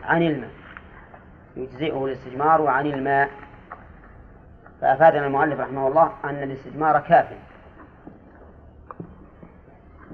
عن 0.04 0.22
الماء. 0.22 0.52
يجزئه 1.56 2.06
الاستجمار 2.06 2.68
عن 2.68 2.86
الماء. 2.86 3.30
فأفادنا 4.82 5.26
المؤلف 5.26 5.60
رحمه 5.60 5.88
الله 5.88 6.12
أن 6.24 6.44
الاستجمار 6.44 7.00
كاف. 7.00 7.28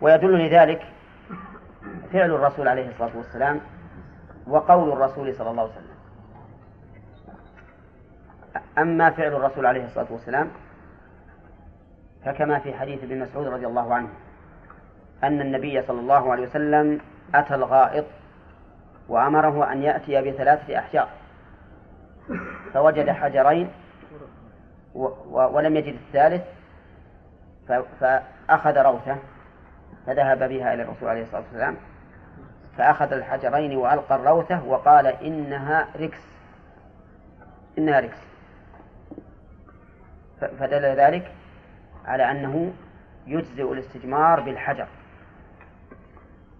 ويدل 0.02 0.48
لذلك 0.48 0.82
فعل 2.14 2.32
الرسول 2.32 2.68
عليه 2.68 2.90
الصلاة 2.90 3.18
والسلام 3.18 3.62
وقول 4.48 4.92
الرسول 4.92 5.36
صلى 5.36 5.50
الله 5.50 5.62
عليه 5.62 5.72
وسلم. 5.72 5.98
أما 8.78 9.10
فعل 9.10 9.34
الرسول 9.34 9.66
عليه 9.66 9.86
الصلاة 9.86 10.08
والسلام 10.12 10.50
فكما 12.26 12.60
في 12.60 12.74
حديث 12.74 13.04
ابن 13.04 13.20
مسعود 13.20 13.48
رضي 13.48 13.68
الله 13.68 13.94
عنه 13.94 14.10
أن 15.24 15.42
النبي 15.42 15.82
صلى 15.82 16.00
الله 16.00 16.32
عليه 16.32 16.48
وسلم 16.48 17.02
أتى 17.36 17.56
الغائط 17.56 18.06
وأمره 19.10 19.72
أن 19.72 19.84
يأتي 19.84 20.22
بثلاثة 20.22 20.80
أحجار. 20.80 21.10
فوجد 22.74 23.10
حجرين 23.10 23.70
ولم 25.30 25.76
يجد 25.76 25.94
الثالث 25.94 26.44
فأخذ 28.00 28.78
روثة 28.78 29.18
فذهب 30.06 30.40
بها 30.50 30.74
إلى 30.74 30.84
الرسول 30.84 31.10
عليه 31.10 31.22
الصلاة 31.22 31.42
والسلام. 31.42 31.76
فأخذ 32.78 33.14
الحجرين 33.14 33.78
وألقى 33.78 34.16
الروثة 34.16 34.64
وقال 34.64 35.08
إنها 35.08 35.88
ركس 35.96 36.20
إنها 37.78 38.00
ركس 38.00 38.18
فدل 40.40 40.86
ذلك 40.86 41.32
على 42.06 42.32
أنه 42.32 42.74
يجزئ 43.28 43.74
الاستجمار 43.74 44.40
بالحجر. 44.40 44.88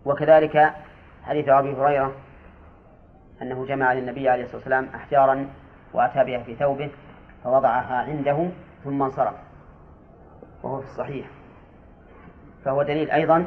وكذلك 0.06 0.74
حديث 1.24 1.50
أبي 1.50 1.74
هريرة 1.74 2.16
أنه 3.42 3.66
جمع 3.66 3.94
للنبي 3.94 4.30
عليه 4.30 4.44
الصلاة 4.44 4.58
والسلام 4.58 4.88
أحجارا 4.96 5.48
وأتى 5.94 6.24
بها 6.24 6.44
في 6.44 6.56
ثوبه 6.56 6.92
فوضعها 7.44 7.96
عنده 7.96 8.50
ثم 8.84 9.04
انصرف. 9.04 9.34
وهو 10.64 10.82
في 10.82 10.88
الصحيح. 10.88 11.28
فهو 12.66 12.84
دليل 12.84 13.12
أيضا 13.12 13.46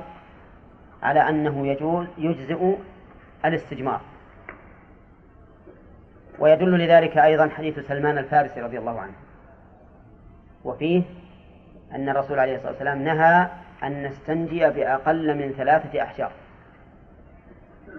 على 1.02 1.28
أنه 1.28 1.66
يجوز 1.66 2.06
يجزئ 2.18 2.76
الاستجمار. 3.44 4.00
ويدل 6.38 6.78
لذلك 6.78 7.18
أيضا 7.18 7.48
حديث 7.48 7.78
سلمان 7.78 8.18
الفارسي 8.18 8.60
رضي 8.60 8.78
الله 8.78 9.00
عنه. 9.00 9.12
وفيه 10.64 11.02
أن 11.94 12.08
الرسول 12.08 12.38
عليه 12.38 12.56
الصلاة 12.56 12.70
والسلام 12.70 13.02
نهى 13.02 13.48
أن 13.82 14.02
نستنجي 14.06 14.68
بأقل 14.68 15.38
من 15.38 15.52
ثلاثة 15.52 16.02
أحجار. 16.02 16.32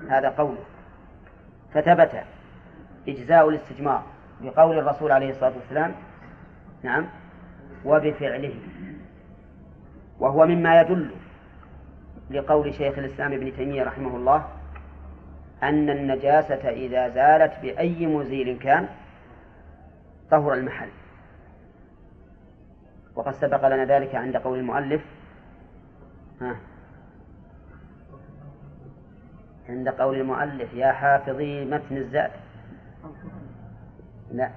هذا 0.10 0.30
قوله 0.30 0.64
فثبت 1.74 2.24
إجزاء 3.08 3.50
الاستجمار 3.50 4.04
بقول 4.42 4.78
الرسول 4.80 5.12
عليه 5.12 5.30
الصلاة 5.30 5.54
والسلام 5.56 5.96
نعم 6.84 7.06
وبفعله. 7.86 8.56
وهو 10.20 10.46
مما 10.46 10.82
يدل 10.82 11.12
لقول 12.32 12.74
شيخ 12.74 12.98
الإسلام 12.98 13.34
ابن 13.34 13.56
تيمية 13.56 13.84
رحمه 13.84 14.16
الله 14.16 14.48
أن 15.64 15.90
النجاسة 15.90 16.70
إذا 16.70 17.10
زالت 17.10 17.54
بأي 17.62 18.08
مزيل 18.08 18.60
كان 18.60 18.88
طهر 20.32 20.54
المحل. 20.54 20.90
وقد 23.16 23.34
سبق 23.34 23.68
لنا 23.68 23.86
ذلك 23.86 24.16
عند 24.16 24.38
قول 24.38 24.60
المؤلف 24.60 25.02
ها 26.42 26.56
عند 29.70 29.90
قول 29.90 30.20
المؤلف 30.20 30.74
يا 30.74 30.92
حافظي 30.92 31.66
متن 31.66 31.98
الزاد. 31.98 32.32
لا 34.32 34.50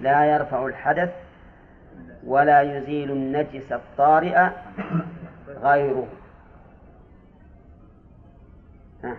لا 0.00 0.24
يرفع 0.24 0.66
الحدث 0.66 1.14
ولا 2.26 2.60
يزيل 2.60 3.10
النجس 3.10 3.72
الطارئ 3.72 4.48
غيره. 5.62 6.08
ها؟ 9.04 9.16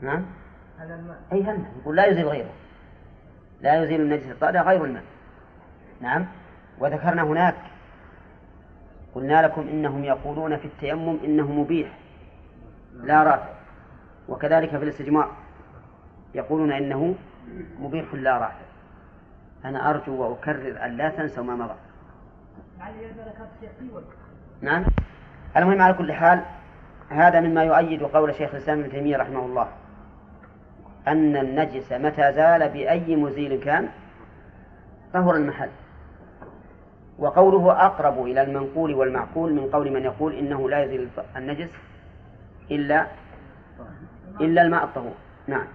نعم 0.00 0.24
أي 1.32 1.38
الماء 1.38 1.72
يقول 1.80 1.96
لا 1.96 2.06
يزيل 2.06 2.28
غيره. 2.28 2.52
لا 3.60 3.82
يزيل 3.82 4.00
النجس 4.00 4.30
الطارئ 4.30 4.58
غير 4.58 4.84
الماء. 4.84 5.04
نعم؟ 6.00 6.26
وذكرنا 6.78 7.22
هناك 7.22 7.56
قلنا 9.14 9.42
لكم 9.42 9.60
إنهم 9.60 10.04
يقولون 10.04 10.56
في 10.56 10.64
التيمم 10.64 11.18
إنه 11.24 11.52
مبيح 11.52 11.98
لا 12.94 13.22
رافع. 13.22 13.52
وكذلك 14.28 14.70
في 14.70 14.84
الاستجمار 14.84 15.30
يقولون 16.34 16.72
إنه 16.72 17.14
مبيح 17.78 18.14
لا 18.14 18.38
رافع. 18.38 18.64
أنا 19.64 19.90
أرجو 19.90 20.22
وأكرر 20.22 20.84
أن 20.84 20.96
لا 20.96 21.08
تنسوا 21.08 21.44
ما 21.44 21.54
مضى. 21.54 21.74
نعم. 24.60 24.84
المهم 25.56 25.82
على 25.82 25.94
كل 25.94 26.12
حال 26.12 26.40
هذا 27.08 27.40
مما 27.40 27.64
يؤيد 27.64 28.02
قول 28.02 28.34
شيخ 28.34 28.54
الإسلام 28.54 28.80
ابن 28.80 28.90
تيمية 28.90 29.16
رحمه 29.16 29.44
الله 29.44 29.68
أن 31.08 31.36
النجس 31.36 31.92
متى 31.92 32.32
زال 32.32 32.68
بأي 32.68 33.16
مزيل 33.16 33.60
كان؟ 33.60 33.88
فهو 35.12 35.30
المحل. 35.30 35.68
وقوله 37.18 37.86
أقرب 37.86 38.24
إلى 38.24 38.42
المنقول 38.42 38.94
والمعقول 38.94 39.52
من 39.52 39.70
قول 39.70 39.92
من 39.92 40.02
يقول 40.02 40.34
إنه 40.34 40.70
لا 40.70 40.84
يزيل 40.84 41.08
النجس 41.36 41.70
إلا 42.70 43.06
إلا 44.40 44.62
الماء 44.62 44.84
الطهور. 44.84 45.14
نعم. 45.46 45.66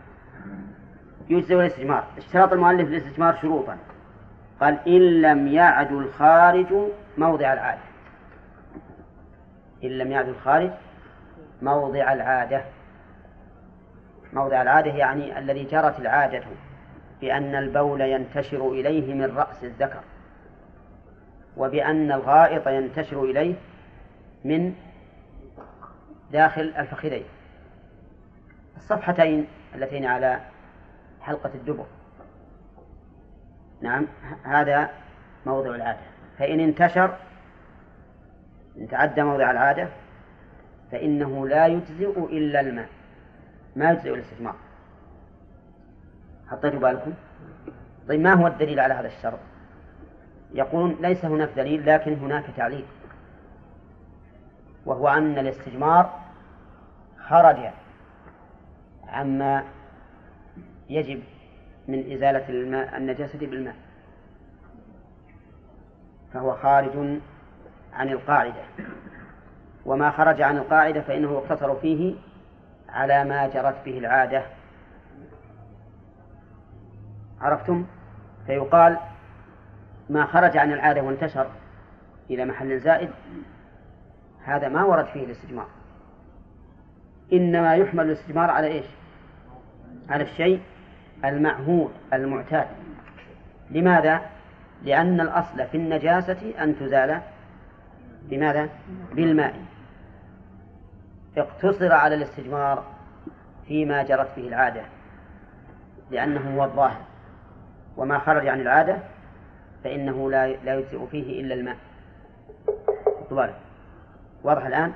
يجزي 1.29 1.55
الاستجمار. 1.55 2.03
اشتراط 2.17 2.53
المؤلف 2.53 2.89
للاستجمار 2.89 3.37
شروطا. 3.41 3.77
قال 4.61 4.79
إن 4.87 5.21
لم 5.21 5.47
يعد 5.47 5.91
الخارج 5.91 6.73
موضع 7.17 7.53
العادة. 7.53 7.81
إن 9.83 9.89
لم 9.89 10.11
يعد 10.11 10.27
الخارج 10.27 10.71
موضع 11.61 12.13
العادة. 12.13 12.61
موضع 14.33 14.61
العادة 14.61 14.91
يعني 14.91 15.39
الذي 15.39 15.63
جرت 15.63 15.99
العادة 15.99 16.43
بأن 17.21 17.55
البول 17.55 18.01
ينتشر 18.01 18.71
إليه 18.71 19.13
من 19.13 19.37
رأس 19.37 19.63
الذكر 19.63 20.01
وبأن 21.57 22.11
الغائط 22.11 22.67
ينتشر 22.67 23.23
إليه 23.23 23.55
من 24.45 24.73
داخل 26.31 26.73
الفخذين. 26.77 27.25
الصفحتين 28.77 29.47
اللتين 29.75 30.05
على 30.05 30.39
حلقة 31.21 31.51
الدبر. 31.55 31.85
نعم 33.81 34.07
هذا 34.43 34.89
موضع 35.45 35.75
العادة. 35.75 35.99
فإن 36.39 36.59
انتشر 36.59 37.17
إن 38.77 38.87
تعدى 38.87 39.23
موضع 39.23 39.51
العادة 39.51 39.87
فإنه 40.91 41.47
لا 41.47 41.67
يجزئ 41.67 42.19
إلا 42.19 42.59
الماء. 42.59 42.89
ما 43.75 43.91
يجزئ 43.91 44.13
الاستثمار. 44.13 44.55
حطيتوا 46.47 46.79
بالكم؟ 46.79 47.13
طيب 48.07 48.19
ما 48.21 48.33
هو 48.33 48.47
الدليل 48.47 48.79
على 48.79 48.93
هذا 48.93 49.07
الشرط؟ 49.07 49.39
يقولون 50.53 50.97
ليس 51.01 51.25
هناك 51.25 51.49
دليل 51.55 51.85
لكن 51.85 52.13
هناك 52.13 52.45
تعليل. 52.57 52.85
وهو 54.85 55.07
أن 55.07 55.37
الاستجمار 55.37 56.19
خرج 57.17 57.57
عما 59.07 59.63
يجب 60.89 61.23
من 61.87 62.11
إزالة 62.11 62.49
الماء 62.49 62.97
النجاسة 62.97 63.39
بالماء. 63.39 63.75
فهو 66.33 66.55
خارج 66.55 67.19
عن 67.93 68.09
القاعدة. 68.09 68.63
وما 69.85 70.11
خرج 70.11 70.41
عن 70.41 70.57
القاعدة 70.57 71.01
فإنه 71.01 71.31
يقتصر 71.31 71.75
فيه 71.75 72.15
على 72.89 73.23
ما 73.23 73.47
جرت 73.47 73.85
به 73.85 73.97
العادة. 73.97 74.43
عرفتم؟ 77.41 77.85
فيقال 78.45 78.97
ما 80.09 80.25
خرج 80.25 80.57
عن 80.57 80.73
العادة 80.73 81.01
وانتشر 81.01 81.47
إلى 82.29 82.45
محل 82.45 82.79
زائد 82.79 83.09
هذا 84.43 84.67
ما 84.69 84.83
ورد 84.83 85.05
فيه 85.05 85.25
الاستجمار. 85.25 85.67
إنما 87.33 87.75
يحمل 87.75 88.05
الاستجمار 88.05 88.49
على 88.49 88.67
إيش؟ 88.67 88.85
على 90.09 90.23
الشيء 90.23 90.61
المعهود 91.25 91.91
المعتاد. 92.13 92.67
لماذا؟ 93.71 94.21
لأن 94.83 95.21
الأصل 95.21 95.67
في 95.67 95.77
النجاسة 95.77 96.63
أن 96.63 96.79
تزال 96.79 97.21
بماذا؟ 98.29 98.69
بالماء. 99.13 99.55
اقتصر 101.37 101.93
على 101.93 102.15
الاستجمار 102.15 102.83
فيما 103.67 104.03
جرت 104.03 104.27
به 104.35 104.47
العادة 104.47 104.81
لأنه 106.11 106.55
هو 106.55 106.63
الظاهر. 106.63 107.01
وما 107.97 108.19
خرج 108.19 108.47
عن 108.47 108.61
العادة 108.61 108.97
فإنه 109.83 110.31
لا 110.31 110.47
لا 110.47 110.75
يجزئ 110.75 111.07
فيه 111.11 111.41
إلا 111.41 111.53
الماء. 111.55 111.77
طبعا 113.29 113.53
واضح 114.43 114.65
الآن؟ 114.65 114.91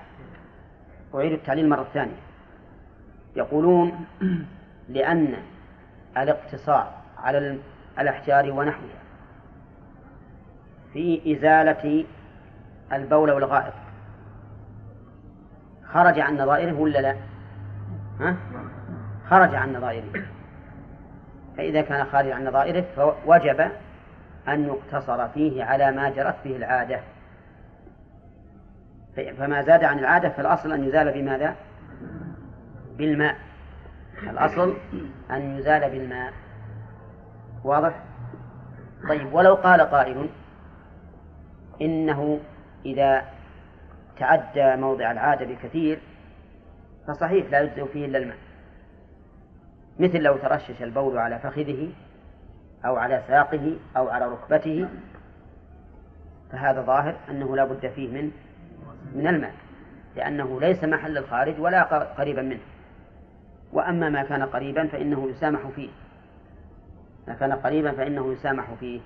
أعيد 1.15 1.31
التعليل 1.31 1.69
مرة 1.69 1.87
ثانية. 1.93 2.21
يقولون 3.35 4.05
لأن 4.89 5.33
الاقتصار 6.17 6.91
على 7.17 7.57
الأحجار 7.99 8.51
ونحوها 8.51 9.01
في 10.93 11.33
إزالة 11.37 12.05
البول 12.93 13.31
والغائط 13.31 13.73
خرج 15.85 16.19
عن 16.19 16.37
نظائره 16.37 16.79
ولا 16.79 16.99
لا؟ 16.99 17.15
ها؟ 18.19 18.35
خرج 19.29 19.55
عن 19.55 19.73
نظائره 19.73 20.05
فإذا 21.57 21.81
كان 21.81 22.05
خارج 22.05 22.31
عن 22.31 22.47
نظائره 22.47 22.85
فوجب 22.95 23.71
أن 24.47 24.65
يقتصر 24.65 25.27
فيه 25.27 25.63
على 25.63 25.91
ما 25.91 26.09
جرت 26.09 26.35
به 26.43 26.55
العادة 26.55 26.99
فما 29.37 29.61
زاد 29.61 29.83
عن 29.83 29.99
العادة 29.99 30.29
فالأصل 30.29 30.71
أن 30.71 30.83
يزال 30.83 31.11
بماذا؟ 31.11 31.55
بالماء 32.97 33.35
الأصل 34.29 34.77
أن 35.31 35.57
يزال 35.57 35.89
بالماء؟ 35.89 36.33
واضح؟ 37.63 38.03
طيب 39.09 39.33
ولو 39.33 39.55
قال 39.55 39.81
قائل 39.81 40.29
إنه 41.81 42.39
إذا 42.85 43.25
تعدى 44.17 44.75
موضع 44.75 45.11
العادة 45.11 45.45
بكثير 45.45 45.99
فصحيح 47.07 47.51
لا 47.51 47.61
يجزئ 47.61 47.85
فيه 47.85 48.05
إلا 48.05 48.17
الماء. 48.17 48.37
مثل 49.99 50.17
لو 50.21 50.37
ترشش 50.37 50.81
البول 50.81 51.17
على 51.17 51.39
فخذه 51.39 51.89
أو 52.85 52.95
على 52.95 53.23
ساقه 53.27 53.77
أو 53.97 54.09
على 54.09 54.25
ركبته 54.25 54.87
فهذا 56.51 56.81
ظاهر 56.81 57.15
أنه 57.29 57.55
لا 57.55 57.65
بد 57.65 57.87
فيه 57.87 58.07
من 58.07 58.31
من 59.15 59.27
الماء 59.27 59.53
لأنه 60.15 60.59
ليس 60.61 60.83
محل 60.83 61.17
الخارج 61.17 61.59
ولا 61.59 61.83
قريبا 62.03 62.41
منه. 62.41 62.59
وأما 63.73 64.09
ما 64.09 64.23
كان 64.23 64.43
قريبا 64.43 64.87
فإنه 64.87 65.29
يسامح 65.29 65.59
فيه. 65.75 65.89
ما 67.27 67.33
كان 67.33 67.53
قريبا 67.53 67.91
فإنه 67.91 68.33
يسامح 68.33 68.73
فيه. 68.79 68.99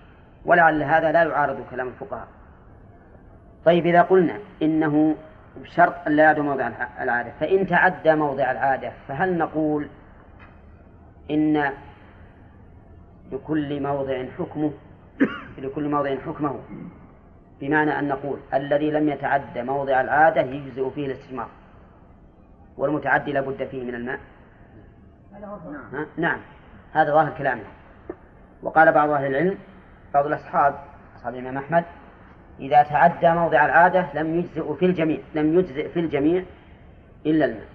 ولعل 0.46 0.84
هذا 0.84 1.12
لا 1.12 1.24
يعارض 1.24 1.58
كلام 1.72 1.88
الفقهاء. 1.88 2.28
طيب 3.66 3.86
إذا 3.86 4.02
قلنا 4.02 4.40
إنه 4.62 5.16
بشرط 5.62 5.94
أن 6.08 6.16
لا 6.16 6.24
يعدو 6.24 6.44
موضع 6.44 6.68
الع- 6.68 7.04
العادة 7.04 7.32
فإن 7.40 7.68
تعدى 7.68 8.16
موضع 8.16 8.52
العادة 8.52 8.92
فهل 9.08 9.38
نقول 9.38 9.88
إن 11.32 11.72
لكل 13.32 13.84
موضع 13.84 14.24
حكمه 14.40 14.72
لكل 15.58 15.90
موضع 15.90 16.16
حكمه؟ 16.16 16.60
بمعنى 17.62 18.00
أن 18.00 18.08
نقول 18.08 18.40
الذي 18.54 18.92
لم 18.92 19.10
يتعدى 19.10 19.64
موضع 19.64 20.02
العادة 20.02 20.42
يجزئ 20.42 20.90
فيه 20.90 21.06
الاستجمار 21.06 21.48
والمتعدي 22.78 23.32
لا 23.32 23.42
بد 23.42 23.64
فيه 23.68 23.84
من 23.84 23.96
الماء. 23.96 24.20
نعم. 26.18 26.40
هذا 26.94 27.14
ظاهر 27.14 27.38
كلامنا. 27.38 27.68
وقال 28.64 28.92
بعض 28.92 29.10
أهل 29.10 29.26
العلم 29.26 29.58
بعض 30.14 30.26
الأصحاب 30.26 30.76
أصحاب 31.16 31.34
الإمام 31.34 31.58
أحمد 31.58 31.84
إذا 32.60 32.84
تعدى 32.84 33.30
موضع 33.30 33.66
العادة 33.66 34.08
لم 34.14 34.40
يجزئ 34.40 34.74
في 34.74 34.86
الجميع 34.86 35.20
لم 35.36 35.60
يجزئ 35.60 35.90
في 35.90 36.00
الجميع 36.00 36.44
إلا 37.26 37.46
الماء. 37.46 37.68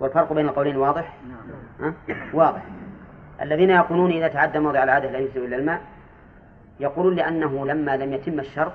والفرق 0.00 0.32
بين 0.32 0.48
القولين 0.48 0.76
واضح؟ 0.76 1.16
ها؟ 1.80 1.94
واضح. 2.34 2.62
الذين 3.42 3.70
يقولون 3.70 4.10
إذا 4.10 4.28
تعدى 4.28 4.58
موضع 4.58 4.82
العادة 4.82 5.10
لا 5.10 5.18
يجزئ 5.18 5.44
إلا 5.44 5.56
الماء 5.56 5.80
يقولون 6.80 7.14
لأنه 7.14 7.66
لما 7.66 7.96
لم 7.96 8.12
يتم 8.12 8.40
الشرط 8.40 8.72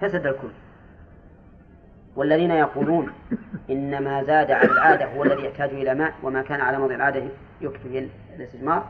فسد 0.00 0.26
الكل. 0.26 0.50
والذين 2.16 2.50
يقولون 2.50 3.12
إن 3.70 4.04
ما 4.04 4.24
زاد 4.24 4.50
على 4.50 4.72
العادة 4.72 5.06
هو 5.06 5.24
الذي 5.24 5.44
يحتاج 5.44 5.70
إلى 5.70 5.94
ماء 5.94 6.14
وما 6.22 6.42
كان 6.42 6.60
على 6.60 6.78
موضع 6.78 6.94
العادة 6.94 7.28
يكفي 7.60 8.08
الاستجمار 8.36 8.86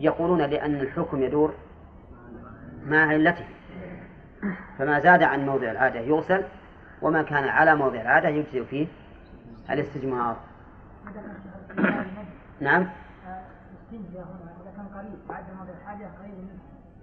يقولون 0.00 0.42
لأن 0.42 0.74
الحكم 0.74 1.22
يدور 1.22 1.54
مع 2.86 3.06
علته. 3.06 3.44
فما 4.78 5.00
زاد 5.00 5.22
عن 5.22 5.46
موضع 5.46 5.70
العادة 5.70 6.00
يغسل 6.00 6.44
وما 7.02 7.22
كان 7.22 7.44
على 7.44 7.76
موضع 7.76 8.00
العادة 8.00 8.28
يجزئ 8.28 8.64
فيه 8.64 8.86
الاستجمار. 9.70 10.36
نعم. 12.60 12.88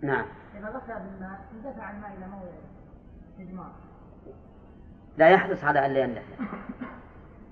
نعم. 0.01 0.25
إذا 0.57 0.67
غسل 0.67 0.99
بالماء 1.03 1.39
اندفع 1.53 1.91
الماء 1.91 2.11
إلى 2.17 2.27
موضع 2.27 2.49
الاستجمار 3.37 3.71
لا 5.17 5.29
يحرص 5.29 5.63
على 5.63 5.85
أن 5.85 5.91
لا 5.91 5.99
يندفع. 5.99 6.45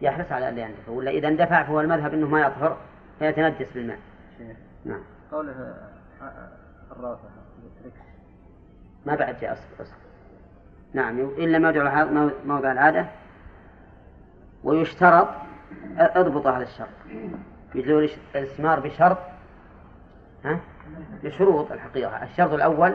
يحرص 0.02 0.32
على 0.32 0.50
أن 0.50 0.56
لا 0.56 0.62
يندفع. 0.62 0.92
ولا 0.92 1.12
إذا 1.12 1.28
اندفع 1.28 1.64
فهو 1.64 1.82
المذهب 1.82 2.14
أنه 2.14 2.28
ما 2.28 2.42
يطهر 2.42 2.78
فيتنجس 3.20 3.68
بالماء. 3.74 3.98
شيخ 4.38 4.58
نعم. 4.86 5.02
قوله 5.32 5.76
الرافع 6.92 7.28
ما 9.06 9.16
بعد 9.16 9.36
جاء 9.42 9.54
أصبر 9.54 9.86
نعم 10.94 11.20
إلا 11.20 11.60
موضع 11.60 11.82
الع- 11.82 12.32
موضع 12.46 12.72
العادة. 12.72 13.06
ويشترط 14.64 15.28
اضبط 15.98 16.48
هذا 16.48 16.64
الشرط. 16.64 16.88
يجوز 17.76 18.10
الاستثمار 18.36 18.80
بشرط 18.80 19.18
ها؟ 20.46 20.60
بشروط 21.24 21.72
الحقيقة. 21.72 22.24
الشرط 22.24 22.52
الأول 22.54 22.94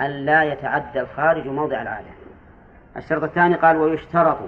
أن 0.00 0.10
لا 0.10 0.44
يتعدى 0.44 1.00
الخارج 1.00 1.46
موضع 1.46 1.82
العادة. 1.82 2.06
الشرط 2.96 3.22
الثاني 3.22 3.54
قال 3.54 3.76
ويشترط 3.76 4.38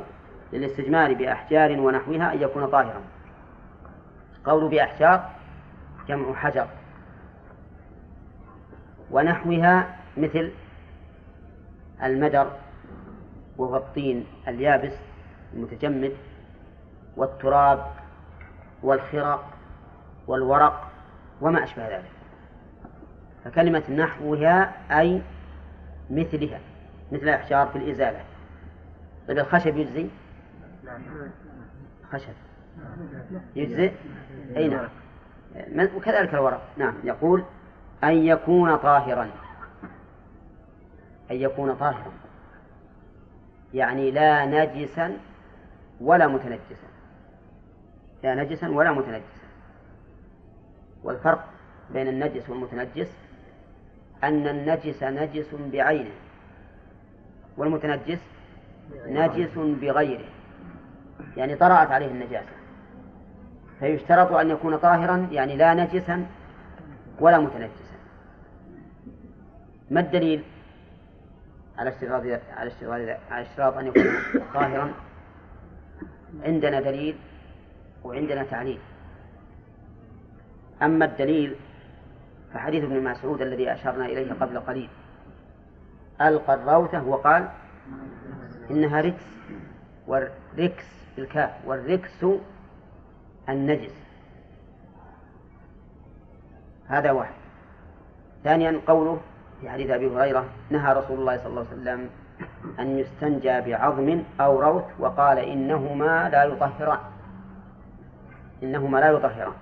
للاستجمار 0.53 1.15
بأحجار 1.15 1.81
ونحوها 1.81 2.33
أن 2.33 2.43
يكون 2.43 2.67
طاهرا. 2.67 3.01
قول 4.45 4.69
بأحجار 4.69 5.31
جمع 6.09 6.35
حجر. 6.35 6.67
ونحوها 9.11 9.97
مثل 10.17 10.53
المدر 12.03 12.51
وهو 13.59 13.77
الطين 13.77 14.27
اليابس 14.49 14.93
المتجمد 15.55 16.17
والتراب 17.17 17.87
والخرق 18.83 19.45
والورق 20.27 20.91
وما 21.41 21.65
أشبه 21.65 21.97
ذلك. 21.97 22.11
فكلمة 23.45 23.91
نحوها 23.91 24.73
أي 25.01 25.23
مثلها 26.11 26.61
مثل 27.13 27.23
الأحجار 27.23 27.67
في 27.67 27.79
الإزالة. 27.79 28.28
طيب 29.29 29.39
الخشب 29.39 29.77
يجزي؟ 29.77 30.09
خشب. 32.13 32.33
يجزئ 33.57 33.93
أي 34.57 34.69
نعم. 34.69 34.89
وكذلك 35.97 36.35
الورق. 36.35 36.63
نعم. 36.77 36.95
يقول 37.05 37.45
أن 38.05 38.13
يكون 38.13 38.77
طاهرا. 38.77 39.31
أن 41.31 41.37
يكون 41.37 41.75
طاهرا. 41.75 42.13
يعني 43.75 44.11
لا 44.11 44.47
نجسا 44.47 45.17
ولا 46.01 46.27
متنجسا. 46.27 46.89
لا 48.23 48.35
نجسا 48.35 48.69
ولا 48.69 48.93
متنجسا. 48.93 49.49
والفرق 51.05 51.49
بين 51.91 52.09
النجس 52.09 52.51
والمتنجس 52.51 53.13
أن 54.25 54.47
النجس 54.49 55.03
نجس 55.03 55.55
بعينه 55.55 56.11
والمتنجس 57.57 58.19
نجس 59.07 59.55
بغيره. 59.57 60.25
يعني 61.37 61.57
طرأت 61.57 61.91
عليه 61.91 62.07
النجاسة. 62.07 62.59
فيشترط 63.81 64.33
أن 64.33 64.51
يكون 64.51 64.77
طاهرا 64.77 65.29
يعني 65.33 65.57
لا 65.57 65.75
نجسا 65.75 66.27
ولا 67.21 67.39
متنجسا. 67.39 67.99
ما 69.91 70.01
الدليل؟ 70.01 70.45
على 71.79 71.91
اشتراط 71.91 72.23
على 72.57 72.71
اشتراط 72.71 73.19
على 73.31 73.43
اشتراط 73.43 73.77
أن 73.77 73.87
يكون 73.87 74.05
طاهرا. 74.55 74.93
عندنا 76.45 76.81
دليل 76.81 77.17
وعندنا 78.05 78.43
تعليل. 78.43 78.79
أما 80.83 81.05
الدليل 81.05 81.55
فحديث 82.55 82.85
ابن 82.85 83.05
مسعود 83.05 83.43
الذي 83.43 83.73
أشرنا 83.73 84.07
إليه 84.07 84.33
قبل 84.33 84.61
قليل. 84.61 84.89
ألقى 86.21 86.55
الروثة 86.55 87.03
وقال 87.05 87.49
إنها 88.71 89.01
ركس 89.01 89.25
والركس 90.07 90.85
بالكاف 91.17 91.51
والركس 91.67 92.25
النجس. 93.49 93.95
هذا 96.87 97.11
واحد. 97.11 97.35
ثانيا 98.45 98.81
قوله 98.87 99.21
في 99.61 99.71
حديث 99.71 99.91
أبي 99.91 100.07
هريرة 100.07 100.45
نهى 100.71 100.93
رسول 100.93 101.19
الله 101.19 101.37
صلى 101.37 101.47
الله 101.47 101.67
عليه 101.71 101.81
وسلم 101.81 102.11
أن 102.79 102.99
يستنجى 102.99 103.61
بعظم 103.61 104.23
أو 104.41 104.61
روث 104.61 104.85
وقال 104.99 105.39
إنهما 105.39 106.29
لا 106.29 106.45
يطهران. 106.45 106.99
إنهما 108.63 108.99
لا 108.99 109.11
يطهران. 109.11 109.53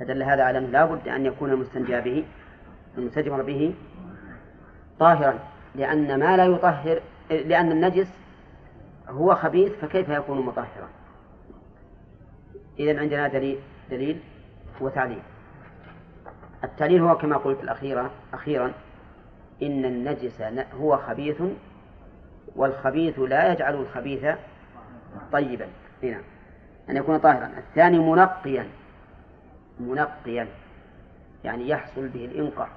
فدل 0.00 0.22
هذا 0.22 0.42
على 0.42 0.58
أنه 0.58 0.68
لا 0.68 0.84
بد 0.84 1.08
أن 1.08 1.26
يكون 1.26 1.50
المستنجى 1.50 2.00
به 2.00 2.24
المستجمر 2.98 3.42
به 3.42 3.74
طاهرا. 4.98 5.38
لأن 5.74 6.20
ما 6.20 6.36
لا 6.36 6.44
يطهر 6.44 7.02
لأن 7.30 7.72
النجس 7.72 8.08
هو 9.08 9.34
خبيث 9.34 9.72
فكيف 9.72 10.08
يكون 10.08 10.40
مطهرا؟ 10.40 10.88
إذا 12.78 13.00
عندنا 13.00 13.28
دليل 13.28 13.58
دليل 13.90 14.20
وتعليل. 14.80 15.22
التعليل 16.64 17.02
هو 17.02 17.18
كما 17.18 17.36
قلت 17.36 17.62
الأخيرة 17.62 18.10
أخيرا 18.34 18.72
إن 19.62 19.84
النجس 19.84 20.42
هو 20.80 20.96
خبيث 20.96 21.42
والخبيث 22.56 23.18
لا 23.18 23.52
يجعل 23.52 23.74
الخبيث 23.74 24.26
طيبا. 25.32 25.66
هنا 26.02 26.20
أن 26.90 26.96
يكون 26.96 27.18
طاهرا. 27.18 27.50
الثاني 27.58 27.98
منقيا 27.98 28.68
منقيا 29.80 30.48
يعني 31.44 31.68
يحصل 31.68 32.08
به 32.08 32.24
الإنقاء 32.24 32.68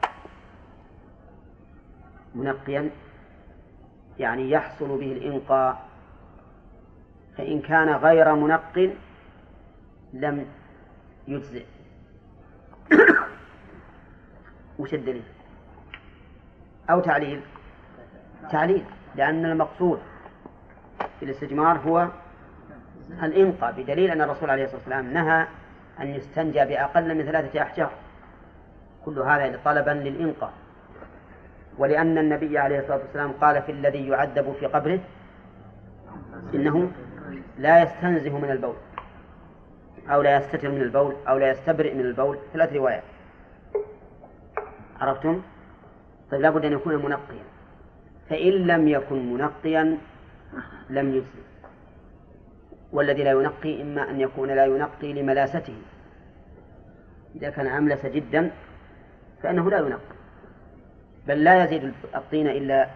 منقيا 2.36 2.90
يعني 4.20 4.52
يحصل 4.52 4.88
به 4.88 5.12
الإنقاء. 5.12 5.86
فإن 7.38 7.62
كان 7.62 7.90
غير 7.90 8.36
منق 8.36 8.94
لم 10.14 10.46
يجزئ. 11.28 11.66
وش 14.80 14.94
الدليل؟ 14.94 15.24
أو 16.90 17.00
تعليل؟ 17.00 17.42
تعليل 18.52 18.86
لأن 19.16 19.46
المقصود 19.46 20.00
في 21.20 21.26
الاستجمار 21.26 21.78
هو 21.78 22.08
الإنقاء 23.24 23.72
بدليل 23.72 24.12
أن 24.12 24.22
الرسول 24.22 24.50
عليه 24.50 24.64
الصلاة 24.64 24.78
والسلام 24.80 25.14
نهى 25.14 25.48
أن 26.00 26.08
يستنجى 26.08 26.66
بأقل 26.66 27.18
من 27.18 27.26
ثلاثة 27.26 27.62
أحجار. 27.62 27.92
كل 29.06 29.20
هذا 29.20 29.60
طلبا 29.66 29.92
للإنقاء. 29.92 30.54
ولأن 31.78 32.18
النبي 32.18 32.58
عليه 32.58 32.80
الصلاة 32.80 32.98
والسلام 32.98 33.32
قال 33.32 33.62
في 33.62 33.72
الذي 33.72 34.08
يعذب 34.08 34.54
في 34.60 34.66
قبره 34.66 35.00
إنه 36.54 36.92
لا 37.58 37.82
يستنزه 37.84 38.38
من 38.38 38.52
البول 38.52 38.76
أو 40.10 40.22
لا 40.22 40.38
يستتر 40.38 40.70
من 40.70 40.82
البول 40.82 41.16
أو 41.28 41.38
لا 41.38 41.52
يستبرئ 41.52 41.94
من 41.94 42.06
البول. 42.06 42.38
ثلاث 42.54 42.74
روايات. 42.74 43.04
عرفتم؟ 45.00 45.42
طيب 46.32 46.42
لابد 46.42 46.66
أن 46.66 46.74
يكون 46.74 46.96
منقيا. 46.96 47.44
فإن 48.30 48.52
لم 48.52 48.88
يكن 48.88 49.34
منقيا 49.34 49.98
لم 50.90 51.10
يجزي 51.10 51.42
والذي 52.92 53.24
لا 53.24 53.32
ينقي 53.32 53.82
إما 53.82 54.10
أن 54.10 54.20
يكون 54.22 54.50
لا 54.50 54.66
ينقي 54.66 55.14
لملاسته. 55.14 55.82
إذا 57.36 57.50
كان 57.50 57.68
أملس 57.68 58.06
جدا 58.06 58.52
فإنه 59.44 59.70
لا 59.70 59.78
ينقي. 59.78 60.21
بل 61.28 61.44
لا 61.44 61.64
يزيد 61.64 61.94
الطين 62.16 62.48
إلا 62.48 62.88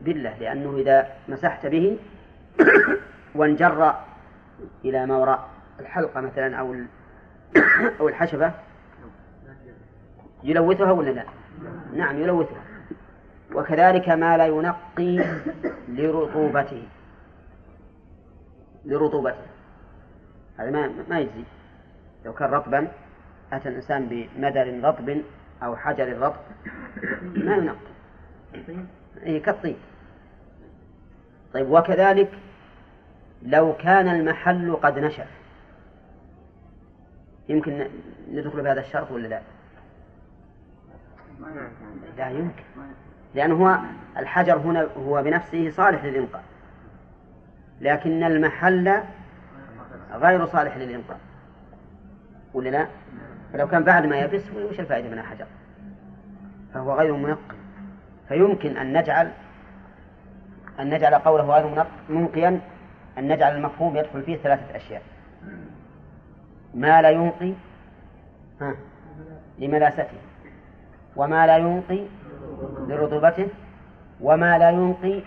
بالله 0.00 0.38
لأنه 0.38 0.76
إذا 0.78 1.08
مسحت 1.28 1.66
به 1.66 1.98
وانجر 3.34 3.94
إلى 4.84 5.06
ما 5.06 5.16
وراء 5.16 5.48
الحلقة 5.80 6.20
مثلا 6.20 6.56
أو 6.56 6.74
أو 8.00 8.08
الحشبة 8.08 8.52
يلوثها 10.44 10.92
ولا 10.92 11.10
لا؟ 11.10 11.24
نعم 11.92 12.18
يلوثها. 12.18 12.62
وكذلك 13.54 14.08
ما 14.08 14.36
لا 14.36 14.46
ينقي 14.46 15.24
لرطوبته. 15.88 16.82
لرطوبته. 18.84 19.46
هذا 20.58 20.70
ما 20.70 20.90
ما 21.08 21.18
يجزي. 21.18 21.44
لو 22.24 22.32
كان 22.32 22.50
رطبا 22.50 22.88
أتى 23.52 23.68
الإنسان 23.68 24.06
بمدر 24.08 24.80
رطب 24.88 25.22
أو 25.62 25.76
حجر 25.76 26.18
رطب 26.18 26.40
ما 27.34 27.56
ينقي 27.56 27.76
أي 29.26 29.40
كالطين. 29.40 29.76
طيب 31.54 31.70
وكذلك 31.70 32.30
لو 33.42 33.72
كان 33.76 34.08
المحل 34.08 34.76
قد 34.76 34.98
نشف 34.98 35.28
يمكن 37.48 37.88
ندخل 38.30 38.62
بهذا 38.62 38.80
الشرط 38.80 39.10
ولا 39.10 39.28
لا؟ 39.28 39.40
لا 42.16 42.30
يمكن. 42.30 42.62
لأنه 43.34 43.54
هو 43.54 43.78
الحجر 44.16 44.56
هنا 44.56 44.88
هو 44.96 45.22
بنفسه 45.22 45.70
صالح 45.70 46.04
للإنقاذ 46.04 46.42
لكن 47.80 48.22
المحل 48.24 49.02
غير 50.12 50.46
صالح 50.46 50.76
للإنقاذ 50.76 51.16
ولا 52.54 52.68
لا؟ 52.68 52.86
فلو 53.54 53.68
كان 53.68 53.84
بعد 53.84 54.06
ما 54.06 54.18
يبس 54.18 54.42
وش 54.50 54.80
الفائدة 54.80 55.08
من 55.08 55.18
الحجر؟ 55.18 55.46
فهو 56.74 56.94
غير 56.94 57.16
منقي 57.16 57.56
فيمكن 58.28 58.76
أن 58.76 58.98
نجعل 58.98 59.32
أن 60.80 60.94
نجعل 60.94 61.14
قوله 61.14 61.44
غير 61.44 61.86
منقيا 62.08 62.60
أن 63.18 63.32
نجعل 63.32 63.56
المفهوم 63.56 63.96
يدخل 63.96 64.22
فيه 64.22 64.36
ثلاثة 64.36 64.76
أشياء. 64.76 65.02
ما 66.74 67.02
لا 67.02 67.10
ينقي 67.10 67.52
ها؟ 68.60 68.74
لملاسته. 69.58 70.18
وما 71.16 71.46
لا 71.46 71.56
ينقي 71.56 72.04
لرطوبته. 72.78 73.48
وما 74.20 74.58
لا 74.58 74.70
ينقي 74.70 75.22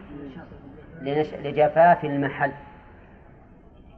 لجفاف 1.44 2.06
المحل. 2.06 2.52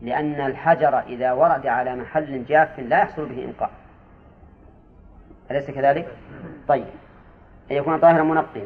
لأن 0.01 0.41
الحجر 0.41 0.99
إذا 0.99 1.31
ورد 1.31 1.67
على 1.67 1.95
محل 1.95 2.45
جاف 2.45 2.79
لا 2.79 2.99
يحصل 2.99 3.25
به 3.25 3.45
إنقاء. 3.45 3.78
أليس 5.51 5.71
كذلك؟ 5.71 6.17
طيب. 6.67 6.87
أن 7.71 7.75
يكون 7.75 7.99
طاهرا 7.99 8.23
منقيا 8.23 8.65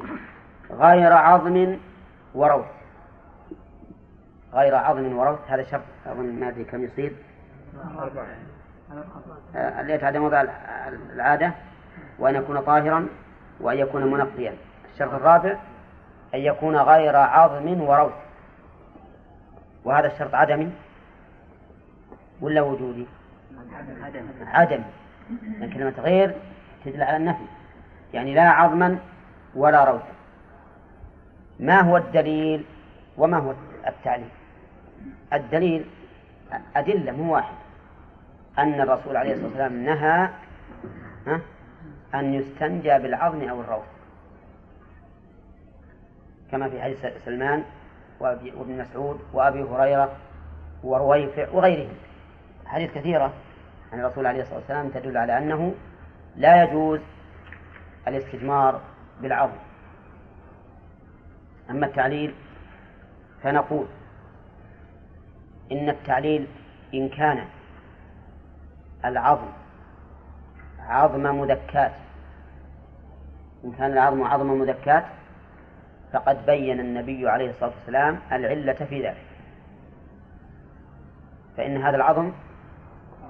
غير 0.71 1.13
عظم 1.13 1.77
وروث. 2.35 2.65
غير 4.53 4.75
عظم 4.75 5.17
وروث. 5.17 5.39
هذا 5.47 5.63
شرط. 5.63 5.81
أظن 6.05 6.39
ما 6.39 6.49
أدري 6.49 6.63
كم 6.63 6.83
يصير. 6.83 7.15
آه، 9.55 9.81
اللي 9.81 9.93
يتعدى 9.93 10.19
موضع 10.19 10.45
العادة. 11.13 11.51
وأن 12.19 12.35
يكون 12.35 12.61
طاهرا 12.61 13.07
وأن 13.59 13.77
يكون 13.77 14.11
منقيا 14.11 14.55
الشرط 14.93 15.13
الرابع. 15.13 15.57
أن 16.33 16.39
يكون 16.39 16.75
غير 16.75 17.15
عظم 17.15 17.81
وروث. 17.81 18.13
وهذا 19.85 20.07
الشرط 20.07 20.35
عدمي. 20.35 20.71
ولا 22.41 22.61
وجودي؟ 22.61 23.07
عدمي. 24.45 24.83
لأن 25.59 25.69
كلمة 25.69 25.93
غير 25.99 26.35
تدل 26.85 27.03
على 27.03 27.17
النفي. 27.17 27.45
يعني 28.13 28.33
لا 28.33 28.49
عظما 28.49 28.97
ولا 29.55 29.83
روثا. 29.83 30.13
ما 31.59 31.81
هو 31.81 31.97
الدليل 31.97 32.65
وما 33.17 33.37
هو 33.37 33.53
التعليل؟ 33.87 34.29
الدليل 35.33 35.85
أدلة 36.75 37.11
مو 37.11 37.33
واحد. 37.33 37.55
أن 38.59 38.81
الرسول 38.81 39.17
عليه 39.17 39.33
الصلاة 39.33 39.47
والسلام 39.47 39.83
نهى 39.85 40.29
أن 42.15 42.33
يستنجى 42.33 42.99
بالعظم 42.99 43.49
أو 43.49 43.61
الروث. 43.61 43.83
كما 46.51 46.69
في 46.69 46.81
حديث 46.81 47.05
سلمان 47.25 47.63
وابن 48.19 48.77
مسعود 48.77 49.19
وأبي 49.33 49.63
هريرة 49.63 50.11
ورويفع 50.83 51.49
وغيرهم. 51.49 51.93
حديث 52.65 52.91
كثيرة 52.91 53.33
عن 53.93 53.99
الرسول 53.99 54.25
عليه 54.25 54.41
الصلاة 54.41 54.57
والسلام 54.57 54.89
تدل 54.89 55.17
على 55.17 55.37
أنه 55.37 55.73
لا 56.35 56.63
يجوز 56.63 56.99
الاستجمار 58.07 58.81
بالعظم 59.21 59.57
أما 61.69 61.85
التعليل 61.85 62.35
فنقول 63.43 63.85
إن 65.71 65.89
التعليل 65.89 66.47
إن 66.93 67.09
كان 67.09 67.45
العظم 69.05 69.47
عظم 70.79 71.39
مذكات 71.39 71.91
إن 73.65 73.71
كان 73.71 73.91
العظم 73.91 74.23
عظم 74.23 74.59
مذكات 74.59 75.05
فقد 76.13 76.45
بين 76.45 76.79
النبي 76.79 77.29
عليه 77.29 77.49
الصلاة 77.49 77.71
والسلام 77.77 78.19
العلة 78.31 78.73
في 78.73 79.07
ذلك. 79.07 79.25
فإن 81.57 81.77
هذا 81.77 81.95
العظم 81.95 82.31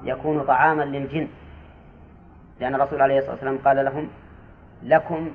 يكون 0.03 0.43
طعاما 0.43 0.83
للجن. 0.83 1.27
لأن 2.59 2.75
الرسول 2.75 3.01
عليه 3.01 3.17
الصلاة 3.17 3.33
والسلام 3.33 3.57
قال 3.57 3.85
لهم 3.85 4.09
لكم 4.83 5.31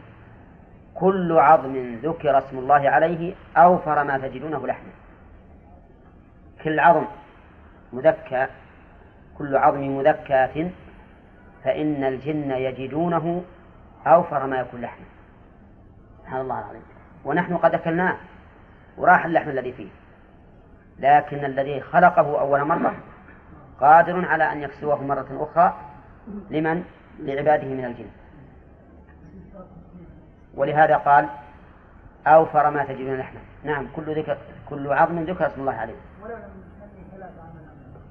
كل 0.95 1.39
عظم 1.39 1.95
ذكر 2.03 2.39
اسم 2.39 2.59
الله 2.59 2.91
عليه 2.91 3.35
أوفر 3.57 4.05
ما 4.05 4.19
تجدونه 4.19 4.67
لحما. 4.67 4.91
كل 6.65 6.81
عظم 6.81 7.05
مذكى 7.93 8.47
كل 9.39 9.57
عظم 9.57 9.97
مذكاة 9.97 10.71
فإن 11.65 12.05
الجن 12.05 12.51
يجدونه 12.51 13.43
أوفر 14.07 14.47
ما 14.47 14.61
يكون 14.61 14.81
لحما. 14.81 15.07
سبحان 16.19 16.41
الله 16.41 16.59
العظيم. 16.59 16.83
ونحن 17.25 17.57
قد 17.57 17.75
أكلناه 17.75 18.17
وراح 18.97 19.25
اللحم 19.25 19.51
الذي 19.51 19.73
فيه. 19.73 19.89
لكن 20.99 21.45
الذي 21.45 21.81
خلقه 21.81 22.41
أول 22.41 22.65
مرة 22.65 22.95
قادر 23.81 24.25
على 24.25 24.53
أن 24.53 24.63
يكسوه 24.63 25.05
مرة 25.05 25.49
أخرى. 25.53 25.75
لمن؟ 26.51 26.85
لعباده 27.19 27.69
من 27.69 27.85
الجن. 27.85 28.11
ولهذا 30.55 30.97
قال 30.97 31.29
أوفر 32.27 32.71
ما 32.71 32.85
تجدون 32.85 33.17
لحما. 33.17 33.41
نعم 33.65 33.87
كل 33.97 34.19
ذكر 34.19 34.39
كل 34.69 34.93
عظم 34.93 35.19
ذكر 35.19 35.47
اسم 35.47 35.61
الله 35.61 35.73
عليه. 35.73 35.97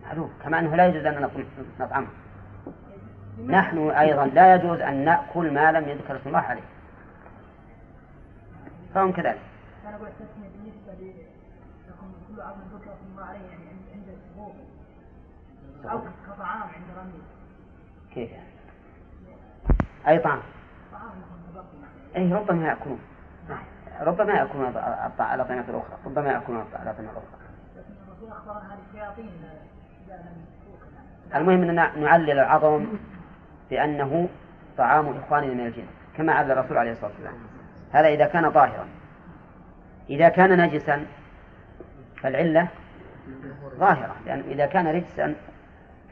معلوم 0.04 0.34
كما 0.44 0.60
أنه 0.60 0.76
لا 0.76 0.88
يجوز 0.88 1.06
أن 1.06 1.30
نطعمه. 1.80 2.08
نحن 3.46 3.90
أيضا 3.90 4.26
لا 4.26 4.56
يجوز 4.56 4.80
أن 4.80 5.06
نأكل 5.06 5.54
ما 5.54 5.72
لم 5.72 5.90
يذكر 5.90 6.16
اسم 6.16 6.28
الله 6.28 6.40
عليه. 6.40 6.62
فهم 8.94 9.12
كذلك. 9.12 9.42
أنا 9.88 9.96
أقول 9.96 10.08
التسمية 10.08 10.50
بالنسبة 10.50 11.14
لكم 11.88 12.12
كل 12.28 12.42
عظم 12.42 12.60
ذكر 12.74 12.94
اسم 12.94 13.12
الله 13.12 13.26
عليه 13.26 13.40
يعني 13.40 13.64
عند 13.94 14.08
السبوع 14.08 14.52
أو 15.92 16.00
كطعام 16.28 16.62
عند 16.62 16.98
رمي 16.98 17.22
كيف 18.14 18.32
يعني؟ 18.32 18.57
أي 20.08 20.20
طعام؟ 20.20 20.40
أي 22.16 22.34
ربما 22.34 22.68
يأكلون. 22.68 23.00
ربما 24.02 24.34
يأكلون 24.34 24.68
الأطعمة 24.68 25.70
الأخرى. 25.70 25.98
ربما 26.06 26.32
يأكلون 26.32 26.62
الأطعمة 26.62 27.00
الأخرى. 27.00 27.24
المهم 31.36 31.62
أننا 31.62 31.98
نعلل 31.98 32.32
العظم 32.32 32.86
بأنه 33.70 34.30
طعام 34.78 35.18
إخواننا 35.18 35.54
من 35.54 35.66
الجن 35.66 35.86
كما 36.18 36.34
علل 36.34 36.52
الرسول 36.52 36.78
عليه 36.78 36.92
الصلاة 36.92 37.12
والسلام. 37.12 37.34
هذا 37.92 38.08
إذا 38.08 38.26
كان 38.26 38.52
طاهرا. 38.52 38.88
إذا 40.10 40.30
كان 40.30 40.62
نجسا 40.62 41.06
فالعلة 42.22 42.68
ظاهرة 43.80 44.16
لأن 44.26 44.40
إذا 44.40 44.66
كان 44.66 44.88
رجسا 44.88 45.36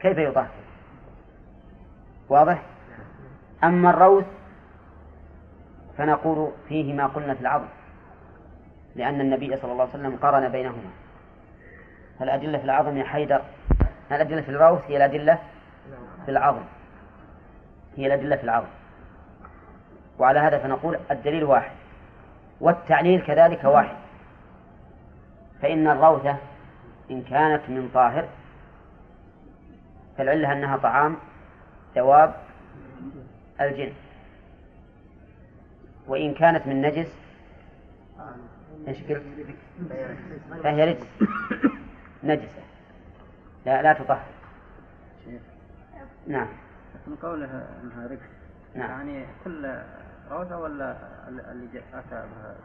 كيف 0.00 0.18
يطهر؟ 0.18 0.48
واضح؟ 2.28 2.62
أما 3.64 3.90
الروث 3.90 4.24
فنقول 5.98 6.52
فيه 6.68 6.94
ما 6.94 7.06
قلنا 7.06 7.34
في 7.34 7.40
العظم 7.40 7.68
لأن 8.96 9.20
النبي 9.20 9.56
صلى 9.56 9.72
الله 9.72 9.82
عليه 9.82 9.94
وسلم 9.94 10.16
قارن 10.16 10.48
بينهما. 10.48 10.90
الأدلة 12.20 12.58
في 12.58 12.64
العظم 12.64 12.96
يا 12.96 13.04
حيدر 13.04 13.42
الأدلة 14.10 14.40
في 14.40 14.48
الروث 14.48 14.80
هي 14.88 14.96
الأدلة 14.96 15.38
في 16.24 16.30
العظم 16.30 16.62
هي 17.96 18.06
الأدلة 18.06 18.36
في 18.36 18.44
العظم. 18.44 18.68
وعلى 20.18 20.38
هذا 20.38 20.58
فنقول 20.58 20.98
الدليل 21.10 21.44
واحد 21.44 21.72
والتعليل 22.60 23.20
كذلك 23.26 23.64
واحد. 23.64 23.96
فإن 25.62 25.88
الروثة 25.88 26.36
إن 27.10 27.22
كانت 27.22 27.62
من 27.68 27.90
طاهر 27.94 28.28
فالعلة 30.18 30.52
أنها 30.52 30.76
طعام 30.76 31.16
دواب 31.96 32.34
الجن. 33.60 33.92
وإن 36.06 36.34
كانت 36.34 36.66
من 36.66 36.82
نجس 36.82 37.12
إيش 38.88 39.02
قلت؟ 39.02 39.22
فهي 40.62 40.84
رجس. 40.92 41.06
نجسة. 42.24 42.62
لا 43.66 43.82
لا 43.82 43.92
تطهر. 43.92 44.24
نعم. 46.26 46.46
من 47.06 47.16
قوله 47.22 47.46
أنها 47.82 48.06
رجس 48.06 48.20
نعم. 48.74 48.90
يعني 48.90 49.26
كل 49.44 49.74
روثة 50.30 50.58
ولا 50.60 50.96
اللي 51.28 51.82
أتى 51.94 52.10
بها 52.10 52.56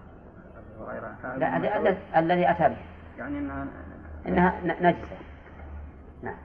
أتى 1.20 1.40
لا 1.40 2.20
الذي- 2.20 2.52
أتى 2.52 2.70
به 2.70 2.78
يعني 3.18 3.38
انها 3.40 3.68
إنها 4.28 4.62
ن- 4.64 4.86
نجسة. 4.88 5.18
نعم. 6.24 6.38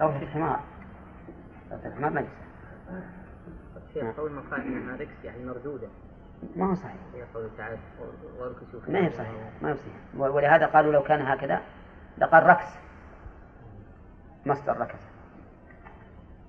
روثة 0.00 0.22
الحمار. 0.22 0.60
روثة 1.72 1.88
الحمار 1.88 2.10
نجسة. 2.12 2.47
قول 4.16 4.32
من 4.32 4.42
قال 4.50 4.60
انها 4.60 4.96
ركس 4.96 5.24
يعني 5.24 5.44
مردودة. 5.44 5.88
ما 6.56 6.70
هو 6.70 6.74
صحيح. 6.74 6.96
هي 7.14 7.22
قول 7.34 7.48
تعالى 7.58 7.78
واركسوا 8.38 8.80
ما 8.88 9.06
هي 9.06 9.10
صحيح 9.10 9.30
ما 9.62 9.70
هي 9.70 9.74
صحيح. 9.74 9.94
ولهذا 10.16 10.66
قالوا 10.66 10.92
لو 10.92 11.02
كان 11.02 11.20
هكذا 11.26 11.60
لقال 12.18 12.46
ركس. 12.46 12.66
مصدر 14.46 14.80
ركس. 14.80 15.00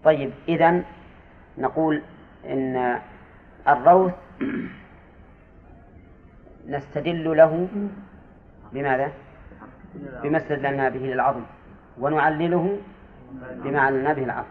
طيب 0.03 0.31
إذا 0.47 0.83
نقول 1.57 2.01
إن 2.45 2.99
الروث 3.67 4.13
نستدل 6.67 7.37
له 7.37 7.67
بماذا؟ 8.73 9.11
بما 10.23 10.37
استدللنا 10.37 10.89
به 10.89 10.99
للعظم 10.99 11.43
ونعلله 11.99 12.79
بما 13.63 13.81
عللنا 13.81 14.13
به 14.13 14.23
العظم 14.23 14.47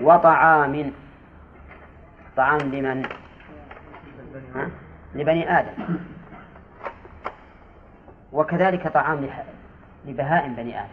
وطعام 0.00 0.92
طعام 2.36 2.60
لمن؟ 2.60 3.06
ها؟ 4.54 4.70
لبني 5.14 5.58
آدم 5.58 5.98
وكذلك 8.32 8.88
طعام 8.88 9.28
لبهائم 10.06 10.54
بني 10.54 10.80
آدم 10.80 10.88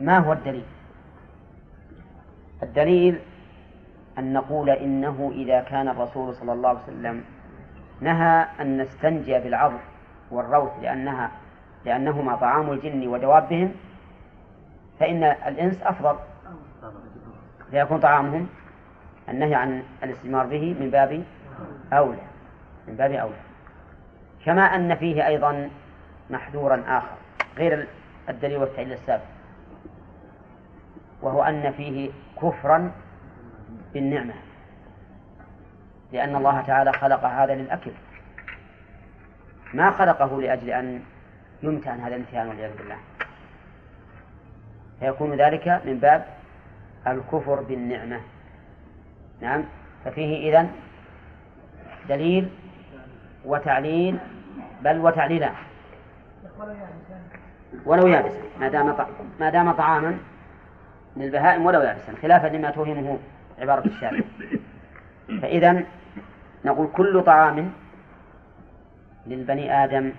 ما 0.00 0.18
هو 0.18 0.32
الدليل؟ 0.32 0.64
الدليل 2.62 3.18
أن 4.18 4.32
نقول 4.32 4.70
إنه 4.70 5.32
إذا 5.34 5.60
كان 5.60 5.88
الرسول 5.88 6.34
صلى 6.34 6.52
الله 6.52 6.68
عليه 6.68 6.78
وسلم 6.78 7.24
نهى 8.00 8.46
أن 8.60 8.82
نستنجي 8.82 9.38
بالعظم 9.38 9.78
والروث 10.30 10.70
لأنها 10.82 11.30
لأنهما 11.84 12.36
طعام 12.36 12.72
الجن 12.72 13.08
ودوابهم 13.08 13.72
فإن 15.00 15.24
الإنس 15.24 15.82
أفضل 15.82 16.16
فيكون 17.70 18.00
طعامهم 18.00 18.48
النهي 19.28 19.54
عن 19.54 19.82
الاستثمار 20.02 20.46
به 20.46 20.76
من 20.80 20.90
باب 20.90 21.24
أولى 21.92 22.22
من 22.88 22.96
باب 22.96 23.12
أولى. 23.12 23.40
كما 24.44 24.62
أن 24.62 24.94
فيه 24.94 25.26
أيضا 25.26 25.70
محذورا 26.30 26.84
آخر 26.86 27.16
غير 27.56 27.86
الدليل 28.28 28.58
والتعليل 28.58 28.92
السابق 28.92 29.24
وهو 31.22 31.42
أن 31.42 31.72
فيه 31.72 32.10
كفرا 32.42 32.92
بالنعمة 33.94 34.34
لأن 36.12 36.36
الله 36.36 36.60
تعالى 36.60 36.92
خلق 36.92 37.24
هذا 37.24 37.54
للأكل. 37.54 37.90
ما 39.74 39.90
خلقه 39.90 40.40
لأجل 40.40 40.70
أن 40.70 41.02
يمتهن 41.62 42.00
هذا 42.00 42.16
الامتهان 42.16 42.48
والعياذ 42.48 42.76
بالله. 42.76 42.96
فيكون 45.00 45.34
ذلك 45.34 45.82
من 45.84 45.98
باب 45.98 46.24
الكفر 47.06 47.60
بالنعمة. 47.60 48.20
نعم. 49.40 49.64
ففيه 50.04 50.58
إذن 50.58 50.70
دليل 52.08 52.48
وتعليل 53.44 54.18
بل 54.82 54.98
وتعليلان 54.98 55.54
ولو 57.86 58.06
يابسا 58.06 58.42
ما 58.60 58.68
دام 58.68 59.06
ما 59.40 59.50
دام 59.50 59.72
طعاما 59.72 60.18
للبهائم 61.16 61.66
ولو 61.66 61.80
يابسا 61.80 62.14
خلافا 62.22 62.46
لما 62.46 62.70
توهمه 62.70 63.18
عبارة 63.58 63.86
الشارع. 63.86 64.20
فإذا 65.42 65.82
نقول 66.64 66.88
كل 66.96 67.22
طعام 67.22 67.72
للبني 69.26 69.84
آدم 69.84 70.12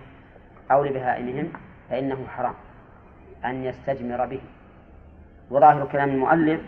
أو 0.72 0.84
لبهائمهم 0.84 1.52
فإنه 1.90 2.26
حرام 2.28 2.54
أن 3.46 3.64
يستجمر 3.64 4.26
به. 4.26 4.42
وظاهر 5.50 5.86
كلام 5.86 6.10
المؤلف 6.10 6.62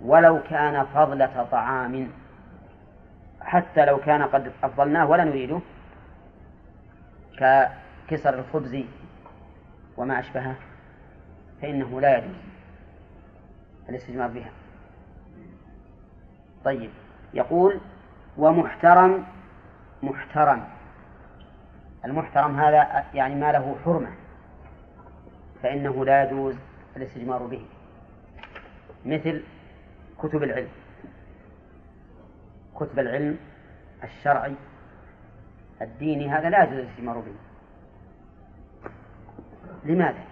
ولو 0.00 0.42
كان 0.42 0.84
فضلة 0.84 1.46
طعام 1.50 2.08
حتى 3.40 3.84
لو 3.84 3.98
كان 3.98 4.22
قد 4.22 4.52
أفضلناه 4.62 5.06
ولا 5.06 5.24
نريده 5.24 5.60
ككسر 7.38 8.38
الخبز 8.38 8.84
وما 9.96 10.20
أشبهه 10.20 10.54
فإنه 11.62 12.00
لا 12.00 12.18
يجوز 12.18 12.36
الاستجمار 13.88 14.28
بها. 14.28 14.50
طيب 16.64 16.90
يقول 17.34 17.80
ومحترم 18.38 19.24
محترم. 20.02 20.64
المحترم 22.04 22.60
هذا 22.60 23.04
يعني 23.14 23.34
ما 23.34 23.52
له 23.52 23.76
حرمة 23.84 24.10
فإنه 25.62 26.04
لا 26.04 26.24
يجوز 26.24 26.54
الاستجمار 26.96 27.42
به. 27.42 27.64
مثل 29.06 29.42
كتب 30.18 30.42
العلم. 30.42 30.68
كتب 32.74 32.98
العلم 32.98 33.38
الشرعي 34.04 34.54
الديني 35.82 36.28
هذا 36.28 36.50
لا 36.50 36.64
يجوز 36.64 36.78
الاستثمار 36.78 37.18
به. 37.18 37.34
لماذا؟ 39.84 40.24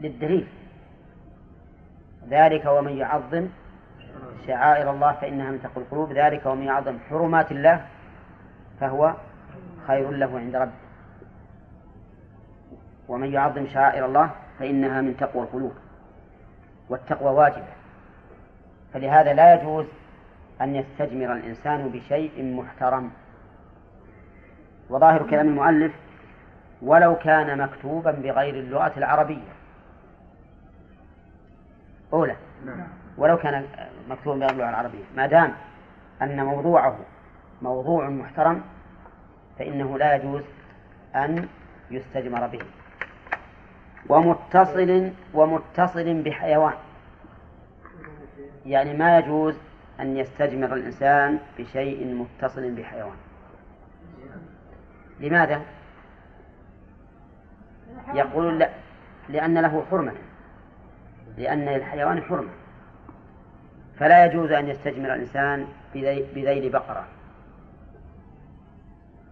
للدليل. 0.00 0.48
ذلك 2.28 2.66
ومن 2.66 2.96
يعظم 2.96 3.48
شعائر 4.46 4.90
الله 4.90 5.12
فإنها 5.12 5.50
من 5.50 5.62
تقوى 5.62 5.84
القلوب. 5.84 6.12
ذلك 6.12 6.46
ومن 6.46 6.62
يعظم 6.62 6.98
حرمات 6.98 7.52
الله 7.52 7.86
فهو 8.80 9.14
خير 9.86 10.10
له 10.10 10.38
عند 10.38 10.56
ربه. 10.56 10.72
ومن 13.08 13.32
يعظم 13.32 13.66
شعائر 13.66 14.06
الله 14.06 14.45
فإنها 14.58 15.00
من 15.00 15.16
تقوى 15.16 15.42
القلوب 15.42 15.72
والتقوى 16.88 17.30
واجبة. 17.30 17.72
فلهذا 18.94 19.32
لا 19.32 19.54
يجوز 19.54 19.86
أن 20.60 20.74
يستجمر 20.74 21.32
الإنسان 21.32 21.88
بشيء 21.88 22.54
محترم. 22.56 23.10
وظاهر 24.90 25.30
كلام 25.30 25.48
المؤلف 25.48 25.92
ولو 26.82 27.16
كان 27.16 27.58
مكتوبا 27.58 28.10
بغير 28.10 28.54
اللغة 28.54 28.92
العربية 28.96 29.52
أولى 32.12 32.36
ولو 33.18 33.36
كان 33.36 33.64
مكتوبا 34.08 34.36
بغير 34.38 34.50
اللغة 34.50 34.68
العربية 34.68 35.04
ما 35.16 35.26
دام 35.26 35.52
أن 36.22 36.44
موضوعه 36.44 36.98
موضوع 37.62 38.08
محترم 38.08 38.62
فإنه 39.58 39.98
لا 39.98 40.14
يجوز 40.14 40.42
أن 41.14 41.48
يستجمر 41.90 42.46
به. 42.46 42.62
ومتصل 44.08 45.10
ومتصل 45.34 46.22
بحيوان. 46.22 46.74
يعني 48.66 48.94
ما 48.94 49.18
يجوز 49.18 49.58
أن 50.00 50.16
يستجمر 50.16 50.74
الإنسان 50.74 51.38
بشيء 51.58 52.14
متصل 52.14 52.70
بحيوان. 52.74 53.16
لماذا؟ 55.20 55.62
يقول 58.14 58.58
لا 58.58 58.70
لأن 59.28 59.58
له 59.58 59.84
حرمة. 59.90 60.12
لأن 61.38 61.64
للحيوان 61.64 62.22
حرمة. 62.22 62.50
فلا 63.98 64.24
يجوز 64.24 64.50
أن 64.50 64.68
يستجمر 64.68 65.14
الإنسان 65.14 65.66
بذي- 65.94 66.26
بذيل 66.34 66.72
بقرة. 66.72 67.04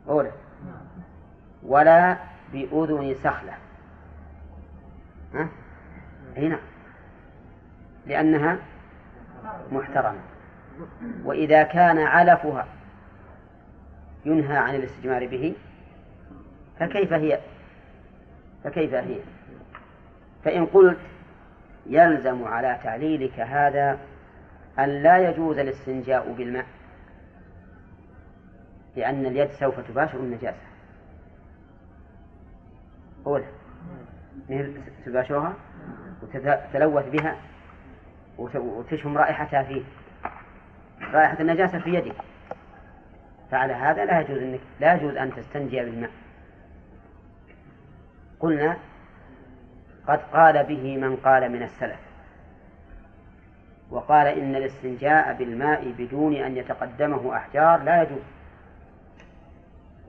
أولى 0.08 0.32
ولا 1.62 2.16
بأذن 2.52 3.14
سخلة؟ 3.14 3.52
هنا. 6.36 6.58
لأنها 8.06 8.58
محترمة. 9.72 10.20
وإذا 11.24 11.62
كان 11.62 11.98
علفها 11.98 12.66
ينهى 14.24 14.56
عن 14.56 14.74
الاستجمار 14.74 15.26
به 15.26 15.54
فكيف 16.80 17.12
هي؟ 17.12 17.40
فكيف 18.64 18.94
هي؟ 18.94 19.18
فإن 20.44 20.66
قلت 20.66 20.98
يلزم 21.86 22.44
على 22.44 22.78
تعليلك 22.84 23.40
هذا 23.40 23.98
أن 24.78 24.88
لا 24.88 25.30
يجوز 25.30 25.58
الاستنجاء 25.58 26.32
بالماء 26.32 26.66
لأن 28.96 29.26
اليد 29.26 29.50
سوف 29.50 29.80
تباشر 29.80 30.18
النجاسة. 30.18 30.56
قول 33.24 33.44
تباشرها 35.06 35.54
وتتلوث 36.22 37.08
بها 37.08 37.36
وتشم 38.38 39.18
رائحتها 39.18 39.62
فيه 39.62 39.82
رائحة 41.12 41.40
النجاسة 41.40 41.78
في 41.78 41.94
يدك. 41.94 42.16
فعلى 43.50 43.72
هذا 43.72 44.04
لا 44.04 44.20
يجوز 44.20 44.38
انك 44.38 44.60
لا 44.80 44.94
يجوز 44.94 45.16
أن 45.16 45.34
تستنجي 45.34 45.80
بالماء. 45.80 46.10
قلنا 48.40 48.76
قد 50.08 50.20
قال 50.32 50.64
به 50.64 50.96
من 50.96 51.16
قال 51.16 51.52
من 51.52 51.62
السلف. 51.62 52.00
وقال 53.90 54.26
إن 54.26 54.56
الاستنجاء 54.56 55.34
بالماء 55.34 55.94
بدون 55.98 56.34
أن 56.34 56.56
يتقدمه 56.56 57.36
أحجار 57.36 57.82
لا 57.82 58.02
يجوز. 58.02 58.22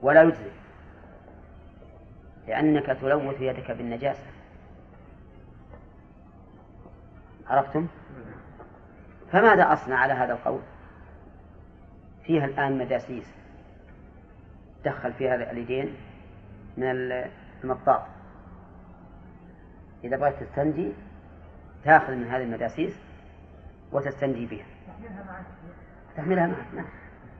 ولا 0.02 0.22
يجزي. 0.22 0.50
لأنك 2.48 2.86
تلوث 2.86 3.40
يدك 3.40 3.70
بالنجاسة. 3.70 4.26
عرفتم؟ 7.46 7.86
فماذا 9.32 9.72
أصنع 9.72 9.96
على 9.96 10.12
هذا 10.12 10.32
القول؟ 10.32 10.60
فيها 12.24 12.44
الآن 12.44 12.78
مداسيس 12.78 13.34
دخل 14.84 15.12
فيها 15.12 15.34
اليدين 15.34 15.94
من 16.76 16.86
المطاط 17.64 18.02
إذا 20.04 20.16
بغيت 20.16 20.42
تستنجي 20.42 20.92
تأخذ 21.84 22.12
من 22.12 22.28
هذه 22.28 22.42
المداسيس 22.42 23.00
وتستنجي 23.92 24.46
بها. 24.46 24.66
تحملها 26.16 26.46
معك 26.46 26.74
نعم. 26.74 26.86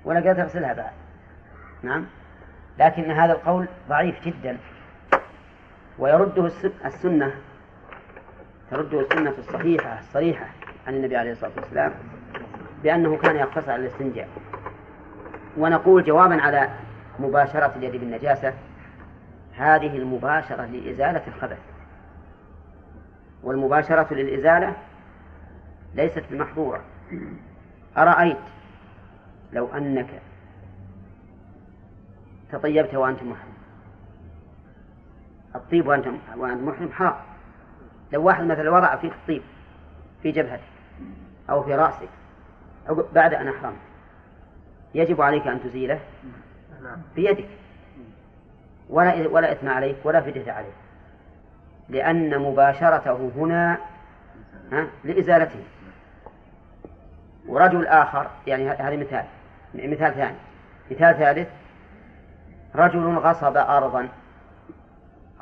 ولا 0.04 0.20
قادر 0.20 0.42
تغسلها 0.42 0.72
بعد. 0.72 0.92
نعم. 1.82 2.06
لكن 2.78 3.10
هذا 3.10 3.32
القول 3.32 3.68
ضعيف 3.88 4.24
جدا. 4.24 4.58
ويرده 5.98 6.50
السنة 6.84 7.34
ترده 8.70 9.00
السنة 9.00 9.34
الصحيحة 9.38 9.98
الصريحة 9.98 10.46
عن 10.86 10.94
النبي 10.94 11.16
عليه 11.16 11.32
الصلاة 11.32 11.52
والسلام 11.56 11.92
بأنه 12.82 13.16
كان 13.16 13.36
يقتصر 13.36 13.70
على 13.70 13.86
الاستنجاء. 13.86 14.28
ونقول 15.56 16.04
جوابا 16.04 16.42
على 16.42 16.70
مباشرة 17.18 17.72
اليد 17.76 17.92
بالنجاسة 17.92 18.54
هذه 19.56 19.96
المباشرة 19.96 20.64
لإزالة 20.64 21.22
الخبث. 21.26 21.58
والمباشرة 23.42 24.14
للإزالة 24.14 24.76
ليست 25.94 26.24
بمحظورة. 26.30 26.80
أرأيت 27.96 28.36
لو 29.52 29.68
أنك 29.74 30.22
تطيبت 32.52 32.94
وأنت 32.94 33.22
محرم 33.22 33.45
الطيب 35.56 35.86
وأنت 35.86 36.06
وأنت 36.36 36.62
محرم 36.62 36.92
حرام. 36.92 37.14
لو 38.12 38.22
واحد 38.22 38.44
مثلا 38.44 38.70
وضع 38.70 38.96
فيك 38.96 39.12
الطيب 39.12 39.42
في 40.22 40.30
جبهتك 40.30 40.60
أو 41.50 41.62
في 41.62 41.74
رأسك 41.74 42.08
أو 42.88 43.04
بعد 43.14 43.34
أن 43.34 43.48
أحرمت 43.48 43.76
يجب 44.94 45.22
عليك 45.22 45.46
أن 45.46 45.62
تزيله 45.62 46.00
بيدك. 47.16 47.48
ولا 48.90 49.28
ولا 49.28 49.52
إثم 49.52 49.68
عليك 49.68 49.96
ولا 50.04 50.20
فدية 50.20 50.52
عليك. 50.52 50.74
لأن 51.88 52.38
مباشرته 52.38 53.30
هنا 53.36 53.78
ها 54.72 54.86
لإزالته. 55.04 55.60
ورجل 57.48 57.86
آخر 57.86 58.30
يعني 58.46 58.70
هذا 58.70 58.96
مثال 58.96 59.24
مثال 59.74 60.14
ثاني. 60.14 60.36
مثال 60.90 61.18
ثالث 61.18 61.48
رجل 62.74 63.18
غصب 63.18 63.56
أرضا 63.56 64.08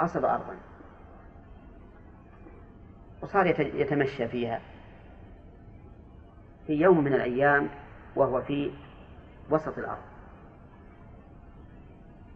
غصب 0.04 0.24
أرضا. 0.24 0.56
وصار 3.22 3.46
يتمشى 3.60 4.28
فيها. 4.28 4.60
في 6.66 6.72
يوم 6.72 7.04
من 7.04 7.14
الأيام 7.14 7.68
وهو 8.16 8.42
في 8.42 8.72
وسط 9.50 9.78
الأرض. 9.78 10.02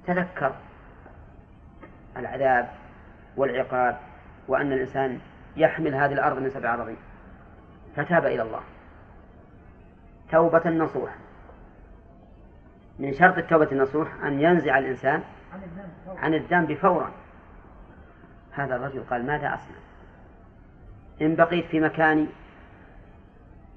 تذكر 0.06 0.54
العذاب 2.16 2.70
والعقاب 3.36 3.98
وأن 4.48 4.72
الإنسان 4.72 5.20
يحمل 5.56 5.94
هذه 5.94 6.12
الأرض 6.12 6.38
من 6.38 6.50
سبع 6.50 6.74
أراضين 6.74 6.96
فتاب 7.96 8.26
إلى 8.26 8.42
الله. 8.42 8.62
توبة 10.30 10.70
نصوح. 10.70 11.14
من 12.98 13.14
شرط 13.14 13.38
التوبة 13.38 13.72
النصوح 13.72 14.24
أن 14.24 14.40
ينزع 14.40 14.78
الإنسان 14.78 15.22
عن 16.16 16.34
الذنب 16.34 16.74
فورا. 16.74 17.12
هذا 18.60 18.76
الرجل 18.76 19.02
قال 19.10 19.26
ماذا 19.26 19.54
أصنع؟ 19.54 19.76
إن 21.22 21.34
بقيت 21.34 21.66
في 21.66 21.80
مكاني 21.80 22.26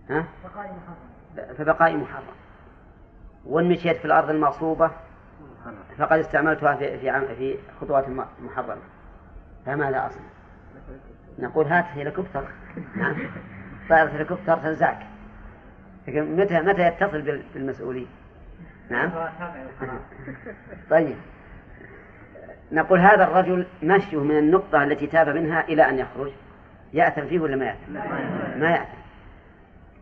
ها؟ 0.10 0.26
فبقائي 1.58 1.98
محرم. 1.98 2.24
وإن 3.46 3.70
مشيت 3.70 3.98
في 3.98 4.06
الأرض 4.06 4.30
المغصوبة 4.30 4.92
فقد 5.98 6.20
استعملتها 6.20 6.76
في 6.76 7.00
في 7.00 7.36
في 7.36 7.58
خطوات 7.82 8.06
محرمة. 8.44 8.82
فماذا 9.66 10.08
أصنع؟ 10.08 10.24
نقول 11.40 11.68
هات 11.68 11.86
هليكوبتر. 11.86 12.48
نعم 12.96 13.16
طائرة 13.90 14.10
هليكوبتر 14.10 14.58
تنزعك 14.58 15.08
لكن 16.08 16.36
متى 16.36 16.62
متى 16.62 16.88
يتصل 16.88 17.42
بالمسؤولين؟ 17.54 18.08
نعم؟ 18.90 19.12
طيب. 20.90 21.16
نقول 22.72 23.00
هذا 23.00 23.24
الرجل 23.24 23.66
مشيه 23.84 24.24
من 24.24 24.38
النقطة 24.38 24.84
التي 24.84 25.08
تاب 25.08 25.30
منها 25.30 25.68
إلى 25.68 25.90
أن 25.90 26.00
يخرج. 26.00 26.32
يأثم 26.94 27.26
فيه 27.26 27.40
ولا 27.40 27.56
ما 27.56 27.66
يأثم؟ 27.66 27.94
ما 28.60 28.70
يأثم. 28.72 29.02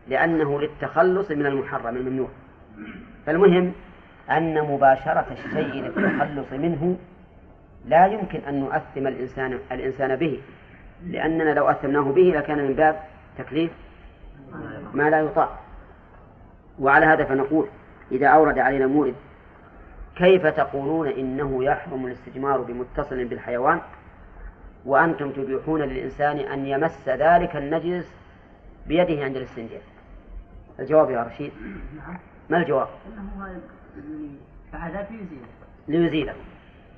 لأنه 0.08 0.60
للتخلص 0.60 1.30
من 1.30 1.46
المحرم 1.46 1.96
الممنوع. 1.96 2.28
فالمهم 3.26 3.72
أن 4.30 4.62
مباشرة 4.62 5.26
الشيء 5.30 5.82
للتخلص 5.82 6.52
منه 6.52 6.96
لا 7.86 8.06
يمكن 8.06 8.38
أن 8.48 8.60
نؤثم 8.60 9.06
الإنسان 9.06 9.58
الإنسان 9.72 10.16
به. 10.16 10.40
لأننا 11.06 11.54
لو 11.54 11.70
أثمناه 11.70 12.12
به 12.12 12.32
لكان 12.36 12.58
من 12.58 12.74
باب 12.74 13.00
تكليف 13.38 13.70
ما 14.94 15.10
لا 15.10 15.20
يطاق. 15.20 15.58
وعلى 16.78 17.06
هذا 17.06 17.24
فنقول 17.24 17.68
إذا 18.12 18.26
أورد 18.26 18.58
علينا 18.58 18.86
مورد 18.86 19.14
كيف 20.20 20.46
تقولون 20.46 21.08
إنه 21.08 21.64
يحرم 21.64 22.06
الاستجمار 22.06 22.60
بمتصل 22.60 23.24
بالحيوان 23.24 23.80
وأنتم 24.84 25.30
تبيحون 25.30 25.82
للإنسان 25.82 26.38
أن 26.38 26.66
يمس 26.66 27.08
ذلك 27.08 27.56
النجس 27.56 28.14
بيده 28.86 29.24
عند 29.24 29.36
الاستنجاء؟ 29.36 29.82
الجواب 30.80 31.10
يا 31.10 31.22
رشيد. 31.22 31.52
ما 32.50 32.58
الجواب؟ 32.58 32.88
فعذاب 34.72 35.06
يزيله 35.10 35.46
ليزيله 35.88 36.34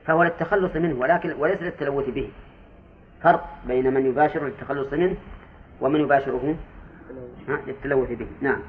فهو 0.04 0.22
للتخلص 0.22 0.76
منه 0.76 1.00
ولكن 1.00 1.32
وليس 1.32 1.62
للتلوث 1.62 2.08
به. 2.08 2.30
فرق 3.22 3.48
بين 3.66 3.94
من 3.94 4.06
يباشر 4.06 4.44
للتخلص 4.44 4.92
منه 4.92 5.16
ومن 5.80 6.00
يباشره 6.00 6.56
للتلوث 7.66 8.12
به. 8.12 8.26
نعم. 8.40 8.60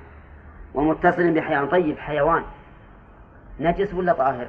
ومتصل 0.74 1.32
بحيوان. 1.32 1.68
طيب 1.68 1.98
حيوان. 1.98 2.44
نجس 3.60 3.94
ولا 3.94 4.14
طاهر؟ 4.14 4.48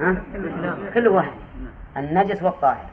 ها؟ 0.00 0.22
كل 0.94 1.08
واحد. 1.08 1.38
النجس 1.96 2.42
والطاهر. 2.42 2.86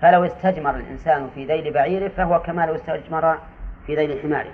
فلو 0.00 0.24
استجمر 0.24 0.76
الإنسان 0.76 1.30
في 1.34 1.46
ذيل 1.46 1.72
بعيره 1.72 2.08
فهو 2.08 2.42
كما 2.42 2.66
لو 2.66 2.74
استجمر 2.74 3.38
في 3.86 3.96
ذيل 3.96 4.20
حماره. 4.22 4.52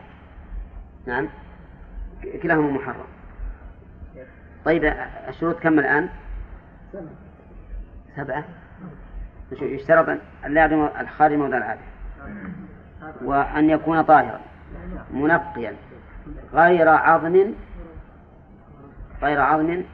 نعم. 1.07 1.29
كلاهما 2.43 2.71
محرم. 2.71 3.07
طيب 4.65 4.95
الشروط 5.29 5.59
كم 5.59 5.79
الآن؟ 5.79 6.09
سبعة. 8.17 8.45
يشترط 9.53 10.09
أن 10.47 10.55
لا 10.55 10.61
يعدم 10.61 10.89
الخارج 11.01 11.37
موضع 11.37 11.57
العادة. 11.57 11.81
وأن 13.25 13.71
يكون 13.71 14.03
طاهرا 14.03 14.41
منقيا 15.11 15.75
غير 16.53 16.89
عظم 16.89 17.55
غير 19.23 19.41
عظم 19.41 19.85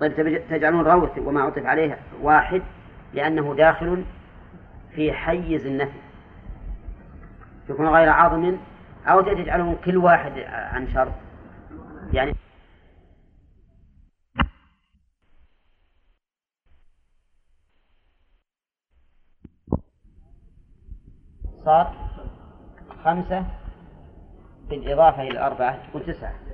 طيب 0.00 0.42
تجعلون 0.50 0.86
روث 0.86 1.18
وما 1.18 1.42
عطف 1.42 1.66
عليه 1.66 1.98
واحد 2.22 2.62
لأنه 3.14 3.54
داخل 3.54 4.04
في 4.94 5.12
حيز 5.12 5.66
النفي. 5.66 5.98
يكون 7.68 7.88
غير 7.88 8.08
عظم 8.08 8.56
أو 9.06 9.20
تجعلهم 9.20 9.76
كل 9.84 9.96
واحد 9.96 10.32
عن 10.48 10.88
شرط 10.92 11.12
يعني 12.12 12.34
صار 21.64 21.94
خمسة 23.04 23.44
بالإضافة 24.68 25.22
إلى 25.22 25.30
الأربعة 25.30 25.88
تكون 25.88 26.06
تسعة. 26.06 26.45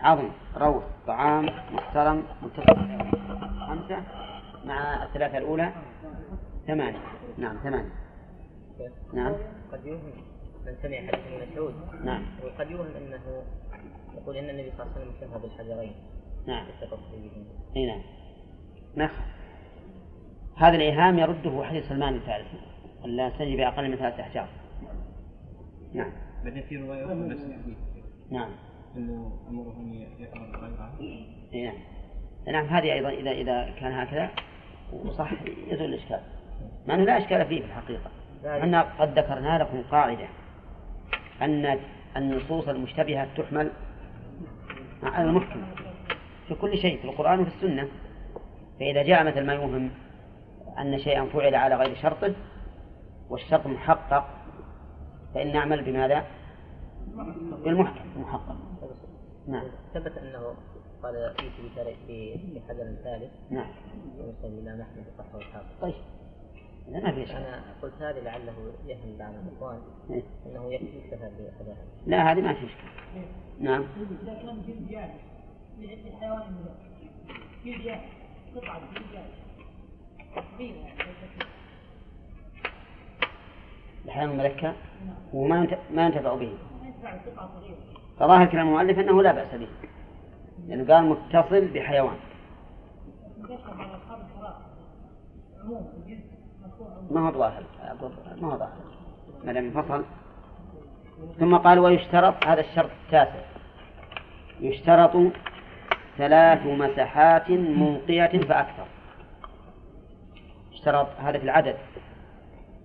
عظم 0.00 0.30
روح 0.56 0.84
طعام 1.06 1.46
محترم 1.72 2.22
متفق. 2.42 2.74
خمسة 3.68 4.02
مع 4.64 5.04
الثلاثة 5.04 5.38
الأولى 5.38 5.72
ثمانية. 6.66 6.98
نعم 7.38 7.56
ثمانية. 7.56 7.92
نعم. 9.12 9.34
قد 9.72 9.86
يوهم 9.86 10.12
من 10.66 10.74
سمع 10.82 10.96
حديث 10.96 11.14
ابن 11.14 11.52
مسعود. 11.52 11.74
نعم. 12.04 12.22
وقد 12.44 12.70
يوهم 12.70 12.86
أنه 12.96 13.42
يقول 14.14 14.36
إن 14.36 14.50
النبي 14.50 14.72
صلى 14.76 14.86
الله 14.86 14.94
عليه 14.96 15.06
وسلم 15.06 15.20
شبه 15.20 15.38
بالحجرين. 15.38 15.92
نعم. 16.46 16.66
إي 17.76 17.86
نعم. 17.86 18.00
ما. 18.96 19.10
هذا 20.56 20.76
الإيهام 20.76 21.18
يرده 21.18 21.64
حديث 21.64 21.88
سلمان 21.88 22.14
الفارسي 22.14 22.60
ألا 23.04 23.28
نستجيب 23.28 23.56
بأقل 23.56 23.90
من 23.90 23.96
ثلاثة 23.96 24.20
أحجار. 24.20 24.48
نعم. 25.94 26.12
بعدين 26.44 26.62
في 26.62 26.76
رواية 26.76 27.04
نعم. 28.30 28.50
أنه 28.96 29.32
أمره 29.48 29.76
أن 29.80 29.94
يقرأ 30.18 30.60
غيرها 30.60 30.90
اي 31.00 31.64
نعم. 31.64 31.74
نعم 32.46 32.66
هذه 32.66 32.92
أيضا 32.92 33.08
إذا 33.08 33.30
إذا 33.30 33.74
كان 33.80 33.92
هكذا 33.92 34.30
وصح 34.92 35.32
يزول 35.68 35.94
الإشكال. 35.94 36.20
مع 36.86 36.94
أنه 36.94 37.04
لا 37.04 37.18
إشكال 37.18 37.46
فيه 37.46 37.60
في 37.60 37.66
الحقيقة. 37.66 38.10
إحنا 38.46 38.82
قد 38.82 39.18
ذكرنا 39.18 39.58
لكم 39.58 39.82
قاعدة 39.90 40.26
أن 41.42 41.78
النصوص 42.16 42.68
المشتبهة 42.68 43.28
تحمل 43.36 43.70
على 45.02 45.28
المحكم 45.28 45.62
في 46.48 46.54
كل 46.54 46.78
شيء 46.78 46.98
في 47.00 47.04
القرآن 47.04 47.40
وفي 47.40 47.50
السنة. 47.56 47.88
فإذا 48.80 49.02
جاء 49.02 49.24
مثل 49.24 49.46
ما 49.46 49.54
يوهم 49.54 49.90
أن 50.78 50.98
شيئا 50.98 51.24
فعل 51.24 51.54
على 51.54 51.74
غير 51.74 51.96
شرطه 51.96 52.34
والشرط 53.30 53.66
محقق 53.66 54.28
فإن 55.34 55.52
نعمل 55.52 55.84
بماذا؟ 55.84 56.24
بالمحكم 57.64 58.04
المحقق 58.16 58.56
نعم. 59.48 59.64
ثبت 59.94 60.18
أنه 60.18 60.54
قال 61.02 61.34
بثالث 61.38 61.98
بحجر 62.54 62.94
ثالث. 63.04 63.32
نعم. 63.50 63.70
ومسلم 64.18 64.58
الامام 64.58 64.80
احمد 64.80 65.04
الصحه 65.12 65.36
والحافظ 65.36 65.80
طيب. 65.80 65.94
ما 66.88 67.12
في 67.12 67.22
إشكال 67.22 67.36
أنا 67.36 67.62
قلت 67.82 68.02
هذه 68.02 68.20
لعله 68.20 68.72
يهم 68.86 69.18
بعض 69.18 69.34
الإخوان. 69.34 69.80
إيه. 70.10 70.22
أنه 70.46 70.74
يكفي 70.74 70.98
يكتفى 70.98 71.30
بهذا 71.38 71.76
لا 72.06 72.32
هذه 72.32 72.40
ما 72.40 72.54
في 72.54 72.66
إشكال 72.66 73.24
نعم. 73.60 73.84
إذا 74.22 74.34
كان 74.34 74.62
جلد 74.62 74.88
جاهز 74.88 75.20
للحيوان 75.78 76.64
جلد 77.64 77.82
جاهز 77.82 78.00
قطعة 78.56 78.80
جلد 78.94 79.04
جاهز 79.12 79.44
صغيرة 80.34 80.76
يعني؟ 80.76 81.00
الحيوان 84.04 84.30
المذكى 84.30 84.72
وما 85.32 85.78
ما 85.90 86.06
ينتفع 86.06 86.34
به. 86.34 86.52
ما 86.82 86.86
ينفع 86.86 87.16
قطعة 87.16 87.60
صغيرة. 87.60 87.93
فظاهر 88.18 88.46
كلام 88.46 88.68
المؤلف 88.68 88.98
أنه 88.98 89.22
لا 89.22 89.32
بأس 89.32 89.54
به. 89.54 89.68
لأنه 90.68 90.94
قال 90.94 91.04
متصل 91.04 91.68
بحيوان. 91.68 92.16
ما 97.10 97.28
هو 97.28 97.32
ظاهر 97.32 97.64
ما 98.40 98.52
هو 98.52 98.58
ظاهر. 98.58 98.72
ما 99.44 99.52
دام 99.52 99.64
انفصل. 99.64 100.04
ثم 101.38 101.56
قال 101.56 101.78
ويشترط 101.78 102.46
هذا 102.46 102.60
الشرط 102.60 102.90
التاسع. 103.04 103.44
يشترط 104.60 105.32
ثلاث 106.18 106.66
مسحات 106.66 107.50
منقية 107.50 108.38
فأكثر. 108.48 108.86
اشترط 110.72 111.08
هذا 111.18 111.38
في 111.38 111.44
العدد. 111.44 111.76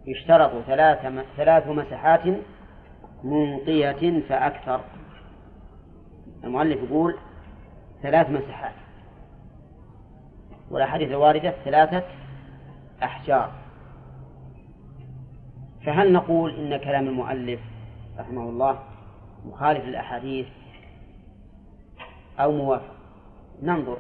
يشترط 0.08 0.52
ثلاث 0.68 1.24
ثلاث 1.38 1.68
مسحات 1.68 2.22
منقية 3.24 4.22
فأكثر. 4.30 4.82
المؤلف 6.44 6.84
يقول 6.84 7.18
ثلاث 8.02 8.30
مسحات 8.30 8.74
والأحاديث 10.72 11.10
الواردة 11.10 11.54
ثلاثة 11.66 12.04
أحجار. 13.04 13.52
فهل 15.86 16.14
نقول 16.14 16.56
إن 16.56 16.78
كلام 16.78 17.08
المؤلف 17.08 17.60
رحمه 18.20 18.50
الله 18.50 18.80
مخالف 19.46 19.86
للأحاديث 19.86 20.48
أو 22.40 22.52
موافق؟ 22.52 22.96
ننظر. 23.62 23.98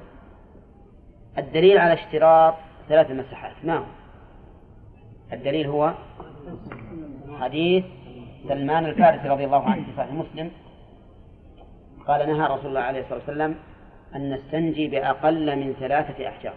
الدليل 1.38 1.78
على 1.78 1.94
اشتراط 1.94 2.56
ثلاث 2.90 3.12
مساحات 3.12 3.56
ما 3.64 3.78
هو؟ 3.78 3.86
الدليل 5.34 5.68
هو 5.68 5.94
حديث 7.40 7.86
سلمان 8.48 8.86
الفارسي 8.86 9.28
رضي 9.28 9.46
الله 9.46 9.64
عنه 9.64 9.84
في 9.86 9.92
صحيح 9.98 10.14
مسلم 10.14 10.52
قال 12.08 12.28
نهى 12.28 12.47
رسول 12.47 12.66
الله 12.66 12.80
عليه 12.80 13.00
الصلاة 13.00 13.20
والسلام 13.20 13.56
أن 14.16 14.34
نستنجي 14.34 14.88
بأقل 14.88 15.56
من 15.56 15.74
ثلاثة 15.74 16.28
أحجار. 16.28 16.54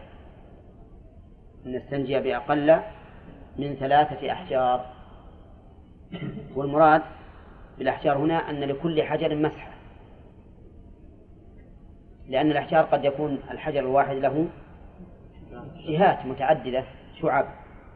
أن 1.67 1.77
نستنجي 1.77 2.21
بأقل 2.21 2.81
من 3.59 3.75
ثلاثة 3.75 4.33
أحجار. 4.33 4.87
والمراد 6.55 7.03
بالأحجار 7.79 8.19
هنا 8.19 8.51
أن 8.51 8.61
لكل 8.61 9.03
حجر 9.03 9.35
مسحة 9.35 9.73
لأن 12.29 12.51
الأحجار 12.51 12.85
قد 12.85 13.05
يكون 13.05 13.39
الحجر 13.51 13.81
الواحد 13.81 14.17
له 14.17 14.47
جهات 15.89 16.27
متعددة 16.27 16.85
شعب. 17.21 17.47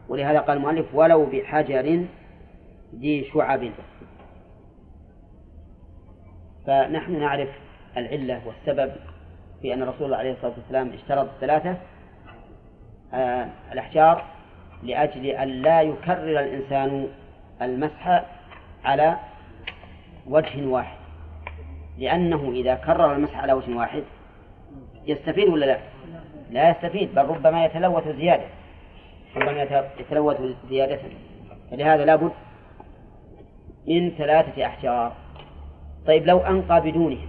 ولهذا 0.08 0.40
قال 0.40 0.56
المؤلف 0.56 0.94
ولو 0.94 1.26
بحجر 1.26 2.06
ذي 2.94 3.24
شعب 3.34 3.70
فنحن 6.66 7.20
نعرف 7.20 7.48
العلة 7.96 8.40
والسبب 8.46 8.92
في 9.62 9.74
أن 9.74 9.82
الرسول 9.82 10.14
عليه 10.14 10.32
الصلاة 10.32 10.52
والسلام 10.58 10.92
اشترط 10.92 11.28
ثلاثة. 11.40 11.76
آه 13.14 13.48
الأحجار 13.72 14.24
لأجل 14.82 15.26
أن 15.26 15.48
لا 15.48 15.82
يكرر 15.82 16.40
الإنسان 16.40 17.08
المسح 17.62 18.22
على 18.84 19.16
وجه 20.26 20.66
واحد. 20.66 20.96
لأنه 21.98 22.50
إذا 22.52 22.74
كرر 22.74 23.12
المسح 23.12 23.38
على 23.38 23.52
وجه 23.52 23.76
واحد 23.76 24.02
يستفيد 25.06 25.48
ولا 25.48 25.66
لا؟ 25.66 25.78
لا 26.50 26.70
يستفيد 26.70 27.14
بل 27.14 27.22
ربما 27.24 27.64
يتلوث 27.64 28.08
زيادة. 28.08 28.44
ربما 29.36 29.62
يت- 29.62 30.00
يتلوث 30.00 30.36
زيادة. 30.68 31.00
فلهذا 31.70 32.04
لابد 32.04 32.32
من 33.88 34.10
ثلاثة 34.10 34.66
أحجار. 34.66 35.12
طيب 36.06 36.26
لو 36.26 36.38
أنقى 36.38 36.80
بدونهم 36.80 37.28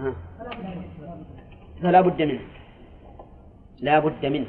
ها. 0.00 0.14
فلا 1.82 2.00
بد 2.00 2.22
منه. 2.22 2.40
لا 3.80 3.98
بد 3.98 4.26
منه. 4.26 4.46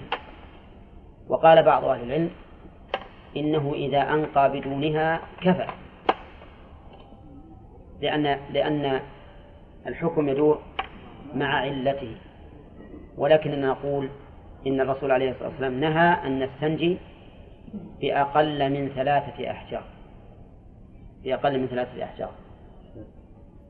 وقال 1.30 1.63
بعض 1.63 1.84
أهل 1.84 2.03
العلم 2.03 2.30
إنه 3.38 3.73
إذا 3.73 4.13
أنقى 4.13 4.51
بدونها 4.51 5.21
كفى. 5.41 5.67
لأن 8.01 8.39
لأن 8.53 8.99
الحكم 9.88 10.30
يدور 10.30 10.59
مع 11.34 11.55
علته. 11.55 12.15
ولكننا 13.17 13.67
نقول 13.67 14.09
إن 14.67 14.82
الرسول 14.82 15.11
عليه 15.11 15.32
الصلاة 15.32 15.49
والسلام 15.49 15.80
نهى 15.80 16.28
أن 16.28 16.39
نستنجي 16.43 16.97
بأقل 18.01 18.69
من 18.69 18.89
ثلاثة 18.89 19.51
أحجار. 19.51 19.84
بأقل 21.26 21.59
من 21.59 21.67
ثلاثة 21.67 22.03
أحجار. 22.03 22.32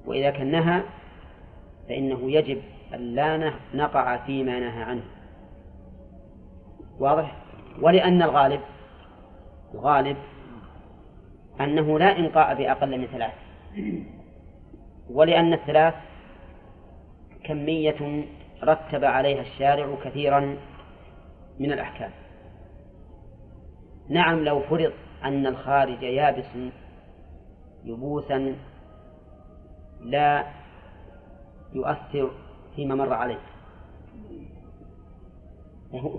وإذا 0.05 0.31
كان 0.31 0.51
نهى 0.51 0.81
فإنه 1.87 2.31
يجب 2.31 2.61
أن 2.93 2.99
لا 2.99 3.53
نقع 3.73 4.17
فيما 4.17 4.59
نهى 4.59 4.83
عنه. 4.83 5.03
واضح؟ 6.99 7.35
ولأن 7.81 8.21
الغالب 8.21 8.61
الغالب 9.73 10.17
أنه 11.61 11.99
لا 11.99 12.19
إنقاء 12.19 12.55
بأقل 12.55 12.97
من 12.97 13.07
ثلاث 13.07 13.33
ولأن 15.09 15.53
الثلاث 15.53 15.93
كمية 17.43 18.25
رتب 18.63 19.05
عليها 19.05 19.41
الشارع 19.41 19.95
كثيرا 20.03 20.57
من 21.59 21.71
الأحكام. 21.71 22.11
نعم 24.09 24.43
لو 24.43 24.59
فرض 24.59 24.91
أن 25.23 25.47
الخارج 25.47 26.03
يابس 26.03 26.45
يبوسا 27.85 28.55
لا 30.01 30.45
يؤثر 31.73 32.31
فيما 32.75 32.95
مر 32.95 33.13
عليه. 33.13 33.39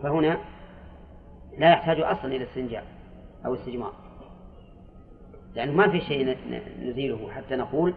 فهنا 0.02 0.38
لا 1.58 1.70
يحتاج 1.72 2.00
أصلا 2.00 2.36
إلى 2.36 2.44
استنجاء 2.44 2.84
أو 3.46 3.54
استجمار 3.54 3.92
لأنه 5.54 5.72
ما 5.72 5.90
في 5.90 6.00
شيء 6.00 6.36
نزيله 6.82 7.30
حتى 7.30 7.56
نقول 7.56 7.94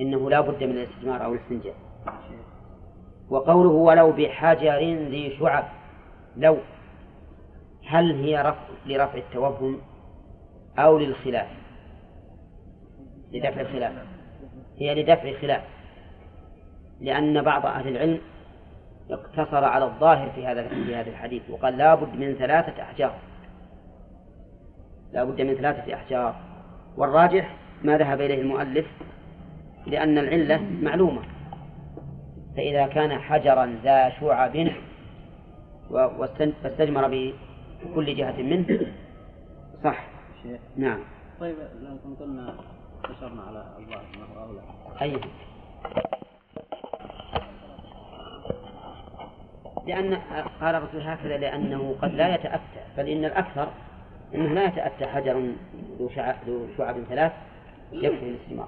إنه 0.00 0.30
لا 0.30 0.40
بد 0.40 0.64
من 0.64 0.70
الاستجمار 0.70 1.24
أو 1.24 1.32
الاستنجاء. 1.32 1.74
وقوله 3.30 3.70
ولو 3.70 4.12
بحجر 4.12 4.78
ذي 5.10 5.36
شعب 5.38 5.64
لو 6.36 6.58
هل 7.86 8.12
هي 8.24 8.42
رفع 8.42 8.64
لرفع 8.86 9.18
التوهم 9.18 9.80
أو 10.78 10.98
للخلاف؟ 10.98 11.63
لدفع 13.32 13.60
الخلاف. 13.60 13.92
هي 14.78 15.02
لدفع 15.02 15.28
الخلاف. 15.28 15.62
لأن 17.00 17.42
بعض 17.42 17.66
أهل 17.66 17.88
العلم 17.88 18.20
اقتصر 19.10 19.64
على 19.64 19.84
الظاهر 19.84 20.30
في 20.30 20.46
هذا 20.46 20.68
في 20.68 20.94
هذا 20.94 21.10
الحديث 21.10 21.42
وقال 21.50 21.78
لا 21.78 21.94
بد 21.94 22.16
من 22.16 22.34
ثلاثة 22.34 22.82
أحجار. 22.82 23.14
لا 25.12 25.24
بد 25.24 25.40
من 25.40 25.54
ثلاثة 25.54 25.94
أحجار. 25.94 26.34
والراجح 26.96 27.56
ما 27.82 27.98
ذهب 27.98 28.20
إليه 28.20 28.40
المؤلف 28.40 28.86
لأن 29.86 30.18
العلة 30.18 30.62
معلومة. 30.82 31.22
فإذا 32.56 32.86
كان 32.86 33.18
حجرا 33.18 33.78
ذا 33.84 34.10
شعب 34.20 34.68
واستجمر 35.90 37.08
بكل 37.08 38.16
جهة 38.16 38.42
منه 38.42 38.86
صح. 39.84 40.04
نعم. 40.76 41.00
طيب 41.40 41.56
لو 41.80 42.14
قلنا 42.20 42.54
اشرنا 43.10 43.42
على 43.42 43.64
الظاهر 43.78 44.04
ما 44.18 44.40
هو 44.40 44.48
أولى. 44.48 44.60
أي 45.02 45.20
لأن 49.86 50.14
قال 50.60 50.74
الرسول 50.74 51.02
هكذا 51.02 51.36
لأنه 51.36 51.96
قد 52.02 52.14
لا 52.14 52.34
يتأتى 52.34 52.80
بل 52.96 53.08
إن 53.08 53.24
الأكثر 53.24 53.68
أنه 54.34 54.54
لا 54.54 54.64
يتأتى 54.64 55.06
حجر 55.06 55.52
ذو 55.98 56.08
شعب, 56.08 56.36
ذو 56.46 56.66
شعب 56.78 56.96
ثلاث 57.08 57.32
يكفي 57.92 58.28
الاستماع 58.28 58.66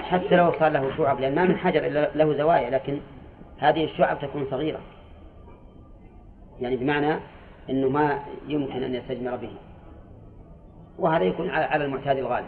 حتى 0.00 0.36
لو 0.36 0.52
صار 0.52 0.68
له 0.68 0.96
شعب 0.96 1.20
لأن 1.20 1.34
ما 1.34 1.44
من 1.44 1.56
حجر 1.56 1.86
إلا 1.86 2.10
له 2.14 2.38
زوايا 2.38 2.70
لكن 2.70 3.00
هذه 3.58 3.84
الشعب 3.84 4.18
تكون 4.18 4.46
صغيرة. 4.50 4.80
يعني 6.60 6.76
بمعنى 6.76 7.16
أنه 7.70 7.88
ما 7.88 8.18
يمكن 8.48 8.82
أن 8.82 8.94
يستجمر 8.94 9.36
به. 9.36 9.52
وهذا 10.98 11.24
يكون 11.24 11.50
على 11.50 11.84
المعتاد 11.84 12.18
الغالب. 12.18 12.46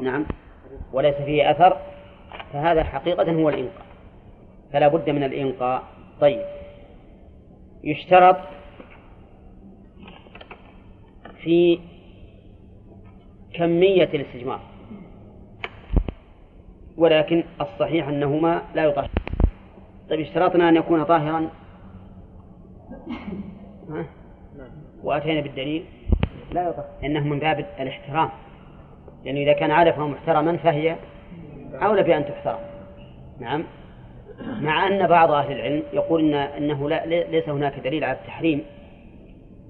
نعم. 0.00 0.26
وليس 0.92 1.14
فيه 1.14 1.50
أثر 1.50 1.76
فهذا 2.52 2.84
حقيقة 2.84 3.32
هو 3.32 3.48
الإنقاء. 3.48 3.86
فلا 4.72 4.88
بد 4.88 5.10
من 5.10 5.22
الإنقاء. 5.22 5.82
طيب. 6.20 6.42
يشترط 7.84 8.36
في 11.42 11.78
كمية 13.54 14.04
الاستجمار. 14.04 14.60
ولكن 16.96 17.44
الصحيح 17.60 18.08
أنهما 18.08 18.62
لا 18.74 18.84
يطهر. 18.84 19.10
طيب 20.10 20.20
اشترطنا 20.20 20.68
أن 20.68 20.76
يكون 20.76 21.04
طاهرا. 21.04 21.50
ها؟ 23.90 24.06
وأتينا 25.02 25.40
بالدليل. 25.40 25.84
لا 26.52 26.68
يطهر. 26.68 26.84
إنه 27.04 27.20
من 27.20 27.38
باب 27.38 27.58
الاحترام. 27.58 28.30
لأنه 29.24 29.40
إذا 29.40 29.52
كان 29.52 29.70
عارفا 29.70 30.02
محترما 30.02 30.56
فهي 30.56 30.96
أولى 31.82 32.02
بأن 32.02 32.24
تحترم. 32.24 32.58
نعم. 33.40 33.64
مع 34.60 34.86
أن 34.86 35.06
بعض 35.06 35.30
أهل 35.30 35.52
العلم 35.52 35.82
يقول 35.92 36.20
إن 36.20 36.34
أنه 36.34 36.88
لا 36.88 37.06
ليس 37.06 37.48
هناك 37.48 37.80
دليل 37.80 38.04
على 38.04 38.18
التحريم 38.18 38.64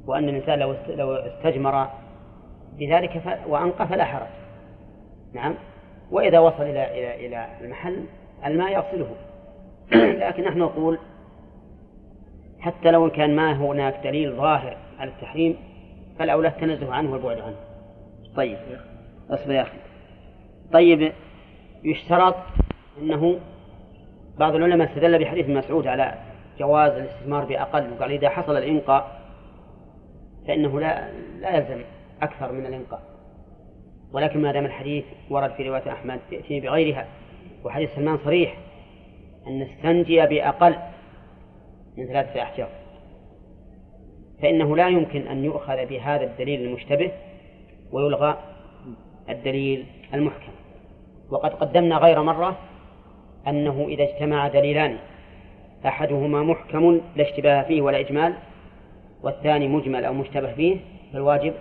وأن 0.07 0.29
الإنسان 0.29 0.59
لو 0.59 0.75
لو 0.89 1.15
استجمر 1.15 1.89
بذلك. 2.79 3.23
وأنقى 3.47 3.89
فلا 3.89 4.05
حرج. 4.05 4.27
نعم. 5.35 5.55
وإذا 6.11 6.39
وصل 6.39 6.63
إلى 6.63 6.99
إلى 6.99 7.27
إلى 7.27 7.47
المحل 7.61 8.05
الماء 8.47 8.73
يغسله. 8.73 9.09
لكن 10.27 10.45
نحن 10.45 10.59
نقول 10.59 10.99
حتى 12.61 12.91
لو 12.91 13.11
كان 13.11 13.37
ما 13.37 13.53
هناك 13.53 14.01
دليل 14.05 14.33
ظاهر 14.33 14.77
على 14.99 15.11
التحريم 15.11 15.57
فالأولى 16.19 16.49
التنزه 16.49 16.95
عنه 16.95 17.13
والبعد 17.13 17.39
عنه. 17.39 17.57
طيب. 18.37 18.59
اصبر 19.33 19.53
يا 19.53 19.63
أخي 19.63 19.79
طيب 20.73 21.13
يشترط 21.85 22.37
أنه 22.99 23.39
بعض 24.39 24.55
العلماء 24.55 24.89
استدل 24.89 25.19
بحديث 25.19 25.49
مسعود 25.49 25.87
على 25.87 26.15
جواز 26.59 26.93
الاستثمار 26.93 27.45
بأقل 27.45 27.93
وقال 27.93 28.13
إذا 28.13 28.29
حصل 28.29 28.57
الإنقاء 28.57 29.23
فإنه 30.47 30.81
لا 30.81 31.13
لا 31.41 31.57
يلزم 31.57 31.83
أكثر 32.23 32.53
من 32.53 32.67
الإنقاء 32.67 33.03
ولكن 34.13 34.43
ما 34.43 34.53
دام 34.53 34.65
الحديث 34.65 35.05
ورد 35.31 35.51
في 35.51 35.69
رواية 35.69 35.93
أحمد 35.93 36.21
يأتي 36.33 36.61
بغيرها 36.61 37.07
وحديث 37.65 37.95
سلمان 37.95 38.19
صريح 38.25 38.57
أن 39.47 39.59
نستنجي 39.59 40.27
بأقل 40.27 40.77
من 41.97 42.07
ثلاثة 42.07 42.43
أحجار. 42.43 42.69
فإنه 44.43 44.77
لا 44.77 44.89
يمكن 44.89 45.27
أن 45.27 45.45
يؤخذ 45.45 45.87
بهذا 45.87 46.25
الدليل 46.25 46.63
المشتبه 46.63 47.13
ويلغى 47.93 48.39
الدليل 49.29 49.87
المحكم. 50.15 50.53
وقد 51.31 51.51
قدمنا 51.51 51.97
غير 51.97 52.23
مرة 52.23 52.59
أنه 53.49 53.87
إذا 53.89 54.03
اجتمع 54.03 54.49
دليلان 54.49 54.97
أحدهما 55.87 56.43
محكم 56.43 57.01
لا 57.17 57.23
اشتباه 57.23 57.63
فيه 57.63 57.81
ولا 57.83 58.01
إجمال 58.01 58.35
والثاني 59.23 59.69
مجمل 59.69 60.05
أو 60.05 60.15
مشتبه 60.15 60.53
فيه 60.53 60.77
فالواجب 61.13 61.55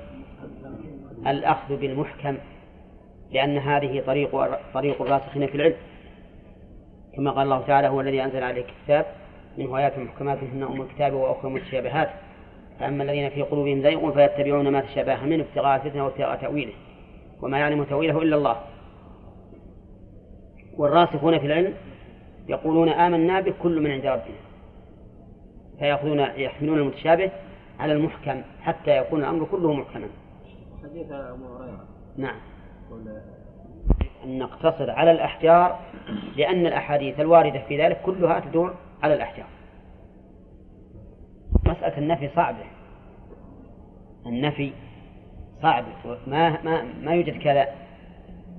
الأخذ 1.28 1.76
بالمحكم 1.78 2.38
لأن 3.32 3.57
هذه 3.57 4.03
طريق 4.07 4.57
طريق 4.74 5.01
الراسخين 5.01 5.47
في 5.47 5.55
العلم. 5.55 5.76
كما 7.16 7.32
قال 7.32 7.43
الله 7.43 7.62
تعالى 7.68 7.88
هو 7.88 8.01
الذي 8.01 8.24
أنزل 8.24 8.43
عليك 8.43 8.66
الكتاب 8.70 9.05
منه 9.57 9.78
آيات 9.78 9.99
محكمات 9.99 10.38
هن 10.38 10.64
أم 10.64 10.82
الكتاب 10.82 11.14
وأخرى 11.14 11.51
متشابهات. 11.51 12.09
فأما 12.80 13.03
الذين 13.03 13.30
في 13.30 13.41
قلوبهم 13.41 13.82
زيغ 13.82 14.12
فيتبعون 14.12 14.68
ما 14.68 14.82
تشابه 14.82 15.26
منه 15.26 15.43
ابتغاء 15.43 15.76
الفتنة 15.76 16.05
وابتغاء 16.05 16.36
تأويله. 16.36 16.74
وما 17.41 17.59
يعلم 17.59 17.83
تأويله 17.83 18.21
إلا 18.21 18.35
الله. 18.35 18.61
والراسخون 20.77 21.39
في 21.39 21.45
العلم 21.45 21.73
يقولون 22.47 22.89
آمنا 22.89 23.41
به 23.41 23.53
كل 23.63 23.81
من 23.81 23.91
عند 23.91 24.05
ربنا. 24.05 24.37
فيأخذون 25.79 26.19
يحملون 26.19 26.79
المتشابه 26.79 27.31
على 27.79 27.93
المحكم 27.93 28.41
حتى 28.61 28.97
يكون 28.97 29.19
الأمر 29.19 29.45
كله 29.45 29.73
محكما. 29.73 30.07
حديث 30.83 31.11
أبو 31.11 31.45
هريرة. 31.55 31.85
نعم. 32.17 32.35
أن 34.23 34.39
نقتصر 34.39 34.91
على 34.91 35.11
الأحجار 35.11 35.79
لأن 36.37 36.65
الأحاديث 36.65 37.19
الواردة 37.19 37.61
في 37.67 37.81
ذلك 37.81 38.01
كلها 38.01 38.39
تدور 38.39 38.73
على 39.03 39.13
الأحجار. 39.13 39.47
مسألة 41.65 41.97
النفي 41.97 42.29
صعبة. 42.35 42.63
النفي 44.25 44.71
صعب. 45.62 45.86
ما 46.28 46.64
ما 46.64 46.84
ما 47.03 47.14
يوجد 47.14 47.38
كذا 47.38 47.68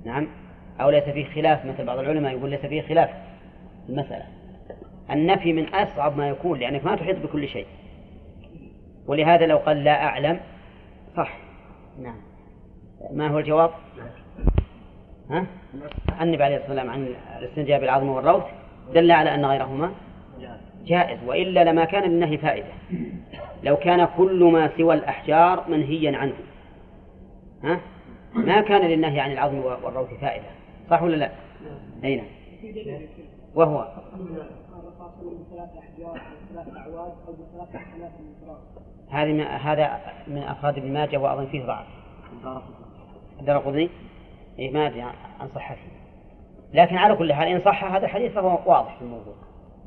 نعم؟ 0.05 0.27
أو 0.81 0.89
ليس 0.89 1.03
فيه 1.03 1.25
خلاف 1.25 1.65
مثل 1.65 1.85
بعض 1.85 1.99
العلماء 1.99 2.31
يقول 2.33 2.49
ليس 2.49 2.65
فيه 2.65 2.81
خلاف 2.81 3.09
المسألة. 3.89 4.25
النفي 5.11 5.53
من 5.53 5.67
أصعب 5.67 6.17
ما 6.17 6.29
يكون 6.29 6.59
لأنك 6.59 6.85
ما 6.85 6.95
تحيط 6.95 7.17
بكل 7.19 7.47
شيء. 7.47 7.65
ولهذا 9.07 9.45
لو 9.45 9.57
قال 9.57 9.83
لا 9.83 10.03
أعلم 10.03 10.39
صح. 11.17 11.37
نعم. 12.01 12.17
ما 13.11 13.27
هو 13.27 13.39
الجواب؟ 13.39 13.69
ها؟ 15.29 15.45
النبي 16.21 16.43
عليه 16.43 16.55
الصلاة 16.55 16.69
والسلام 16.69 16.89
عن 16.89 17.07
الاستنجاء 17.39 17.79
بالعظم 17.79 18.09
والروث 18.09 18.43
دل 18.93 19.11
على 19.11 19.35
أن 19.35 19.45
غيرهما 19.45 19.91
جائز. 20.85 21.19
وإلا 21.25 21.63
لما 21.63 21.85
كان 21.85 22.03
للنهي 22.03 22.37
فائدة. 22.37 22.67
لو 23.63 23.75
كان 23.75 24.07
كل 24.17 24.43
ما 24.43 24.69
سوى 24.77 24.95
الأحجار 24.95 25.63
منهيا 25.69 26.17
عنه. 26.17 26.33
ها؟ 27.63 27.79
ما 28.33 28.61
كان 28.61 28.81
للنهي 28.81 29.19
عن 29.19 29.31
العظم 29.31 29.57
والروث 29.59 30.13
فائدة. 30.21 30.45
صح 30.89 31.03
ولا 31.03 31.15
لا؟ 31.15 31.31
أي 32.03 32.15
نعم 32.15 32.25
وهو. 33.55 33.87
هذه 39.09 39.43
هذا 39.43 40.01
من 40.27 40.37
أفراد 40.37 40.77
ابن 40.77 40.93
ماجه 40.93 41.17
وأظن 41.17 41.45
فيه 41.45 41.65
ضعف. 41.65 41.85
الدار 43.39 43.57
قضني 43.57 43.89
إيه 44.59 44.71
ما 44.71 44.87
أدري 44.87 45.01
عن 45.39 45.47
صحته. 45.55 45.91
لكن 46.73 46.97
على 46.97 47.15
كل 47.15 47.33
حال 47.33 47.47
إن 47.47 47.61
صح 47.61 47.83
هذا 47.83 48.05
الحديث 48.05 48.31
فهو 48.31 48.59
واضح. 48.65 48.95
في 48.95 49.01
الموضوع 49.01 49.33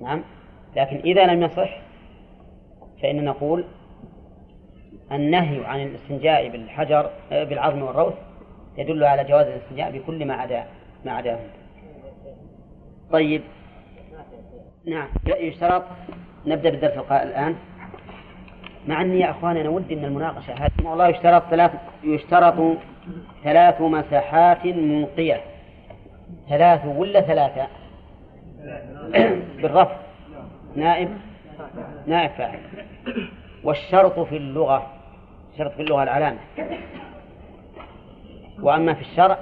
نعم. 0.01 0.23
لكن 0.77 0.97
إذا 0.97 1.27
لم 1.27 1.43
يصح 1.43 1.79
فإننا 3.03 3.23
نقول 3.23 3.65
النهي 5.13 5.65
عن 5.65 5.83
الاستنجاء 5.83 6.49
بالحجر 6.49 7.11
آه، 7.33 7.45
بالعظم 7.45 7.83
والروث 7.83 8.15
يدل 8.79 9.05
على 9.05 9.25
جواز 9.25 9.47
الاستنجاء 9.47 9.91
بكل 9.91 10.25
ما 10.27 10.35
عدا 10.35 10.65
ما 11.05 11.13
عداه. 11.13 11.39
طيب. 13.13 13.43
نعم. 14.87 15.09
يشترط 15.27 15.83
نبدأ 16.47 16.71
بالدرس 16.71 17.13
الآن. 17.13 17.57
مع 18.89 19.01
أني 19.01 19.21
يا 19.21 19.31
أخوان 19.31 19.57
أنا 19.57 19.69
ودي 19.69 19.97
من 19.97 20.05
المناقشة 20.05 20.53
هذه. 20.53 20.73
والله 20.85 21.09
يشترط 21.09 21.43
ثلاث 21.51 21.71
يشترط 22.05 22.77
ثلاث 23.45 23.81
مساحات 23.81 24.67
منقية. 24.67 25.41
ثلاث 26.49 26.87
ولا 26.87 27.21
ثلاثة؟ 27.21 27.67
بالرفع 29.63 29.97
نائب. 30.77 31.09
نائب 32.07 32.31
فاعل. 32.31 32.59
والشرط 33.65 34.21
في 34.21 34.37
اللغة. 34.37 34.96
الشرط 35.57 35.73
في 35.73 35.83
اللغة 35.83 36.03
العلامة. 36.03 36.39
وأما 38.63 38.95
في 38.95 39.01
الشرع 39.01 39.39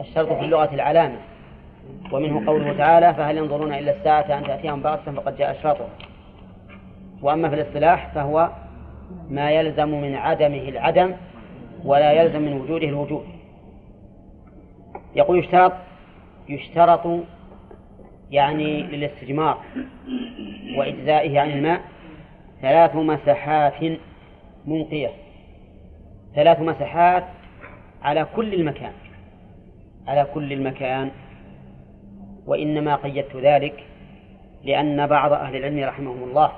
الشرط 0.00 0.32
في 0.32 0.40
اللغة 0.40 0.74
العلامة. 0.74 1.18
ومنه 2.12 2.46
قوله 2.46 2.72
تعالى 2.72 3.14
فهل 3.14 3.38
ينظرون 3.38 3.72
إلا 3.72 3.96
الساعة 3.96 4.38
أن 4.38 4.44
تأتيهم 4.44 4.82
بغتة 4.82 5.12
فقد 5.12 5.36
جاء 5.36 5.50
أشراطها 5.50 5.88
وأما 7.22 7.48
في 7.48 7.54
الاصطلاح 7.54 8.14
فهو 8.14 8.50
ما 9.30 9.50
يلزم 9.50 9.88
من 9.88 10.14
عدمه 10.14 10.68
العدم 10.68 11.14
ولا 11.84 12.12
يلزم 12.12 12.42
من 12.42 12.52
وجوده 12.52 12.88
الوجود. 12.88 13.24
يقول 15.14 15.38
يشترط 15.38 15.72
يشترط 16.48 17.06
يعني 18.30 18.82
للاستجمار 18.82 19.58
وإجزائه 20.76 21.40
عن 21.40 21.50
الماء 21.50 21.80
ثلاث 22.62 22.96
مساحات 22.96 23.98
منقية. 24.66 25.10
ثلاث 26.34 26.60
مساحات 26.60 27.24
على 28.02 28.26
كل 28.36 28.54
المكان. 28.54 28.92
على 30.06 30.26
كل 30.34 30.52
المكان. 30.52 31.10
وإنما 32.46 32.96
قيدت 32.96 33.36
ذلك 33.36 33.84
لأن 34.64 35.06
بعض 35.06 35.32
أهل 35.32 35.56
العلم 35.56 35.84
رحمهم 35.84 36.22
الله 36.22 36.52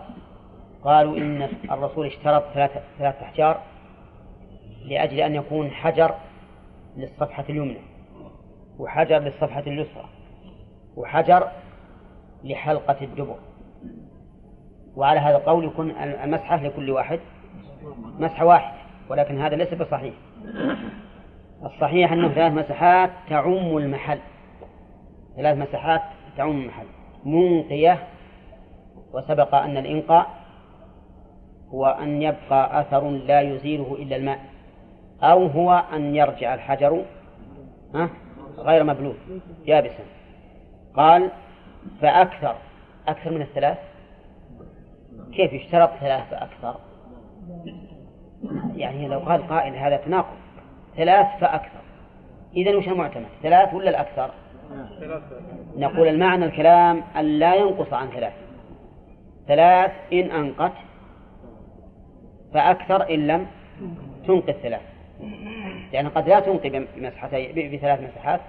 قالوا 0.84 1.16
إن 1.16 1.48
الرسول 1.70 2.06
اشترط 2.06 2.44
ثلاثة 2.54 2.80
ثلاثة 2.98 3.22
أحجار 3.22 3.60
لأجل 4.84 5.20
أن 5.20 5.34
يكون 5.34 5.70
حجر 5.70 6.14
للصفحة 6.96 7.44
اليمنى 7.48 7.78
وحجر 8.78 9.18
للصفحة 9.18 9.60
اليسرى 9.60 10.08
وحجر 10.96 11.48
لحلقة 12.44 13.04
الدبر. 13.04 13.36
وعلى 14.96 15.20
هذا 15.20 15.36
القول 15.36 15.64
يكون 15.64 15.90
المسحة 15.90 16.62
لكل 16.62 16.90
واحد. 16.90 17.20
مسحة 18.18 18.44
واحدة 18.44 18.78
ولكن 19.08 19.40
هذا 19.40 19.56
ليس 19.56 19.74
بصحيح. 19.74 20.14
الصحيح 21.64 22.12
أنه 22.12 22.28
ثلاث 22.28 22.52
مسحات 22.52 23.10
تعم 23.28 23.76
المحل. 23.76 24.18
ثلاث 25.36 25.58
مسحات 25.58 26.02
تعم 26.36 26.50
المحل. 26.50 26.86
منقية 27.24 27.98
وسبق 29.12 29.54
أن 29.54 29.76
الإنقاء 29.76 30.26
هو 31.68 31.86
أن 31.86 32.22
يبقى 32.22 32.80
أثر 32.80 33.10
لا 33.10 33.40
يزيله 33.40 33.96
إلا 33.98 34.16
الماء 34.16 34.38
أو 35.22 35.46
هو 35.46 35.84
أن 35.92 36.14
يرجع 36.14 36.54
الحجر 36.54 37.04
غير 38.58 38.84
مبلول 38.84 39.16
يابسا. 39.66 40.04
قال 40.94 41.30
فأكثر. 42.00 42.54
أكثر 43.08 43.30
من 43.30 43.42
الثلاث؟ 43.42 43.78
كيف 45.32 45.52
يشترط 45.52 45.90
ثلاث 46.00 46.30
فأكثر؟ 46.30 46.80
يعني 48.76 49.08
لو 49.08 49.18
قال 49.18 49.48
قائل 49.48 49.76
هذا 49.76 49.96
تناقض. 49.96 50.36
ثلاث 50.96 51.26
فأكثر. 51.40 51.80
إذا 52.56 52.76
وش 52.76 52.88
المعتمد؟ 52.88 53.26
ثلاث 53.42 53.74
ولا 53.74 53.90
الأكثر؟ 53.90 54.30
نقول 55.76 56.08
المعنى 56.08 56.44
الكلام 56.44 57.02
أن 57.16 57.24
لا 57.24 57.54
ينقص 57.54 57.92
عن 57.92 58.08
ثلاث. 58.08 58.32
ثلاث 59.48 59.92
إن 60.12 60.30
أنقت 60.30 60.72
فأكثر 62.54 63.14
إن 63.14 63.26
لم 63.26 63.46
تنقي 64.26 64.52
الثلاث 64.52 64.82
لأن 65.92 66.08
قد 66.08 66.28
لا 66.28 66.40
تنقي 66.40 66.86
بمسحتي 66.96 67.68
بثلاث 67.76 68.00
مسحات 68.00 68.40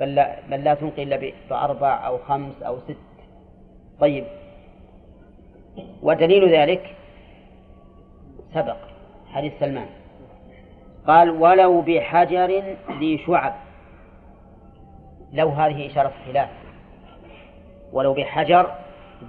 بل 0.00 0.14
لا, 0.14 0.36
بل 0.50 0.64
لا 0.64 0.74
تنقي 0.74 1.02
إلا 1.02 1.32
بأربع 1.50 2.06
أو 2.06 2.18
خمس 2.18 2.62
أو 2.62 2.78
ست. 2.78 2.96
طيب. 4.00 4.24
ودليل 6.02 6.54
ذلك 6.54 6.96
سبق. 8.54 8.76
حديث 9.32 9.52
سلمان. 9.60 9.86
قال 11.06 11.30
ولو 11.30 11.80
بحجر 11.80 12.62
ذي 12.98 13.18
شعب. 13.26 13.54
لو 15.32 15.48
هذه 15.48 15.86
إشارة 15.86 16.12
خلاف. 16.26 16.48
ولو 17.92 18.14
بحجر 18.14 18.70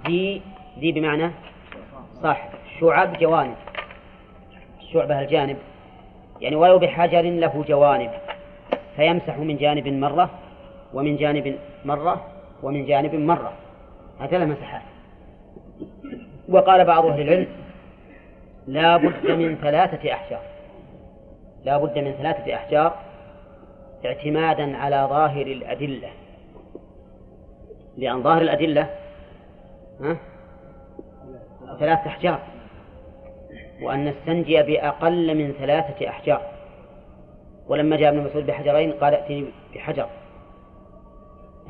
ذي 0.06 0.42
ذي 0.78 0.92
بمعنى 0.92 1.30
صح 2.22 2.48
شعب 2.80 3.18
جوانب. 3.18 3.56
الشعبة 4.80 5.20
الجانب 5.20 5.56
يعني 6.40 6.56
ولو 6.56 6.78
بحجر 6.78 7.22
له 7.22 7.64
جوانب. 7.68 8.10
فيمسح 8.96 9.38
من 9.38 9.56
جانب 9.56 9.88
مرة 9.88 10.30
ومن 10.94 11.16
جانب 11.16 11.58
مرة 11.84 12.26
ومن 12.62 12.86
جانب 12.86 13.14
مرة. 13.14 13.52
هكذا 14.20 14.44
مسحات 14.44 14.82
وقال 16.48 16.84
بعض 16.84 17.06
أهل 17.06 17.20
العلم 17.20 17.46
لا 18.66 18.96
بد 18.96 19.30
من 19.30 19.56
ثلاثة 19.56 20.12
أحجار. 20.12 20.42
لا 21.64 21.78
بد 21.78 21.98
من 21.98 22.12
ثلاثة 22.12 22.54
أحجار 22.54 22.94
اعتمادا 24.04 24.76
على 24.76 25.06
ظاهر 25.10 25.46
الأدلة. 25.46 26.08
لأن 27.96 28.22
ظاهر 28.22 28.42
الأدلة 28.42 28.90
ها؟ 30.00 30.16
ثلاثة 31.78 32.06
أحجار. 32.06 32.40
وأن 33.82 34.04
نستنجي 34.04 34.62
بأقل 34.62 35.34
من 35.34 35.52
ثلاثة 35.52 36.08
أحجار. 36.08 36.42
ولما 37.68 37.96
جاء 37.96 38.08
ابن 38.08 38.24
مسعود 38.24 38.46
بحجرين 38.46 38.92
قال 38.92 39.14
ائتني 39.14 39.46
بحجر. 39.74 40.06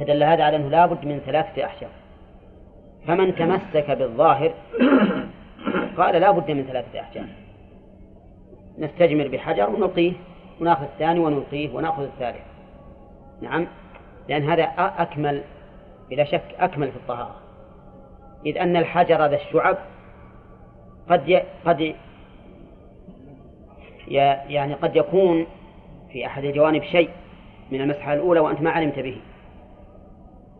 فدل 0.00 0.22
هذا 0.22 0.44
على 0.44 0.56
أنه 0.56 0.68
لا 0.68 0.86
بد 0.86 1.04
من 1.04 1.20
ثلاثة 1.26 1.64
أحجار. 1.64 1.90
فمن 3.06 3.34
تمسك 3.34 3.90
بالظاهر 3.90 4.54
قال 5.96 6.20
لا 6.20 6.30
بد 6.30 6.50
من 6.50 6.64
ثلاثة 6.64 7.00
أحجار 7.00 7.26
نستجمر 8.78 9.28
بحجر 9.28 9.70
ونلقيه 9.70 10.12
ونأخذ 10.60 10.82
الثاني 10.82 11.20
ونلقيه 11.20 11.74
ونأخذ 11.74 12.02
الثالث. 12.02 12.44
نعم 13.42 13.66
لأن 14.28 14.50
هذا 14.50 14.62
أكمل 14.78 15.42
بلا 16.10 16.24
شك 16.24 16.54
أكمل 16.58 16.90
في 16.90 16.96
الطهارة. 16.96 17.36
إذ 18.46 18.58
أن 18.58 18.76
الحجر 18.76 19.26
ذا 19.26 19.36
الشعب 19.36 19.76
قد 21.10 21.28
ي... 21.28 21.42
قد 21.66 21.80
ي... 21.80 21.94
يعني 24.48 24.74
قد 24.74 24.96
يكون 24.96 25.46
في 26.12 26.26
أحد 26.26 26.44
الجوانب 26.44 26.82
شيء 26.82 27.10
من 27.70 27.80
المسحة 27.80 28.14
الأولى 28.14 28.40
وأنت 28.40 28.60
ما 28.60 28.70
علمت 28.70 28.98
به. 28.98 29.20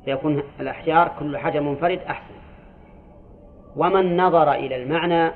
فيكون 0.05 0.43
الأحجار 0.61 1.13
كل 1.19 1.39
حجر 1.39 1.61
منفرد 1.61 1.99
أحسن. 1.99 2.34
ومن 3.77 4.17
نظر 4.17 4.53
إلى 4.53 4.77
المعنى 4.77 5.31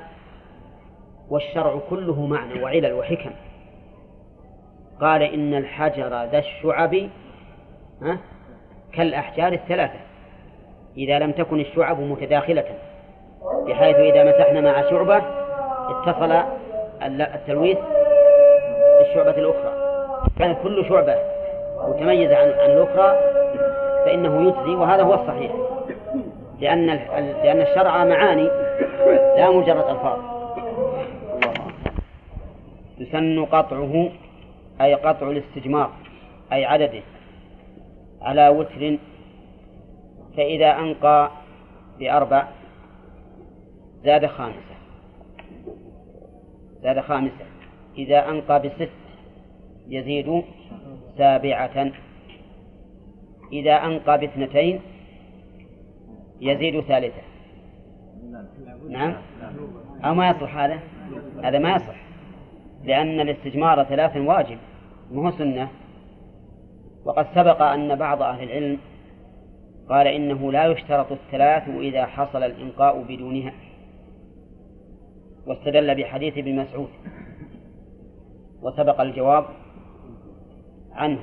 والشرع 1.29 1.79
كله 1.89 2.25
معنى 2.25 2.63
وعلل 2.63 2.93
وحكم. 2.93 3.31
قال 5.01 5.21
إن 5.21 5.53
الحجر 5.53 6.09
ذا 6.09 6.37
الشعب 6.37 7.09
كالأحجار 8.93 9.53
الثلاثة. 9.53 9.99
إذا 10.97 11.19
لم 11.19 11.31
تكن 11.31 11.59
الشعب 11.59 11.99
متداخلة 11.99 12.65
بحيث 13.67 13.95
إذا 13.95 14.23
مسحنا 14.23 14.61
مع 14.61 14.89
شعبة 14.89 15.21
اتصل 15.89 16.31
التلويث 17.35 17.77
بالشعبة 18.99 19.37
الأخرى. 19.37 19.73
كان 20.39 20.55
كل 20.63 20.85
شعبة 20.89 21.15
متميزة 21.87 22.37
عن 22.37 22.47
الأخرى 22.47 23.19
فإنه 24.05 24.47
يجزي 24.47 24.75
وهذا 24.75 25.03
هو 25.03 25.13
الصحيح. 25.13 25.51
لأن 26.59 26.85
لأن 27.43 27.61
الشرع 27.61 28.05
معاني. 28.05 28.47
لا 29.37 29.49
مجرد 29.49 29.85
ألفاظ. 29.89 30.19
يسن 32.97 33.45
قطعه 33.45 34.09
أي 34.81 34.93
قطع 34.93 35.29
الاستجمار 35.29 35.91
أي 36.53 36.65
عدده. 36.65 37.01
على 38.21 38.49
وتر 38.49 38.97
فإذا 40.37 40.79
أنقى 40.79 41.31
بأربع 41.99 42.47
زاد 44.03 44.25
خامسة. 44.25 44.75
زاد 46.83 46.99
خامسة. 46.99 47.45
إذا 47.97 48.29
أنقى 48.29 48.61
بست 48.61 48.89
يزيد 49.87 50.43
سابعة. 51.17 51.91
إذا 53.53 53.73
أنقى 53.73 54.17
باثنتين 54.19 54.81
يزيد 56.41 56.81
ثالثة. 56.81 57.21
نعم. 58.89 59.15
أو 60.05 60.13
ما 60.13 60.29
يصلح 60.29 60.57
هذا؟ 60.57 60.79
هذا 61.43 61.59
ما 61.59 61.75
يصلح 61.75 62.05
لأن 62.83 63.19
الاستجمار 63.19 63.83
ثلاث 63.83 64.17
واجب. 64.17 64.57
مو 65.11 65.31
سنة. 65.31 65.69
وقد 67.05 67.27
سبق 67.35 67.61
أن 67.61 67.95
بعض 67.95 68.21
أهل 68.21 68.43
العلم 68.43 68.77
قال 69.89 70.07
إنه 70.07 70.51
لا 70.51 70.65
يشترط 70.65 71.11
الثلاث 71.11 71.69
إذا 71.69 72.05
حصل 72.05 72.43
الإنقاء 72.43 73.03
بدونها. 73.03 73.53
واستدل 75.47 75.95
بحديث 75.95 76.37
ابن 76.37 76.55
مسعود. 76.55 76.89
وسبق 78.61 79.01
الجواب 79.01 79.45
عنه. 80.91 81.19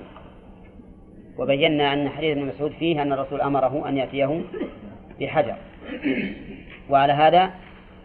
وبينا 1.38 1.92
أن 1.92 2.08
حديث 2.08 2.36
ابن 2.36 2.46
مسعود 2.46 2.70
فيه 2.70 3.02
أن 3.02 3.12
الرسول 3.12 3.40
أمره 3.40 3.88
أن 3.88 3.96
يأتيه 3.96 4.42
بحجر 5.20 5.56
وعلى 6.90 7.12
هذا 7.12 7.50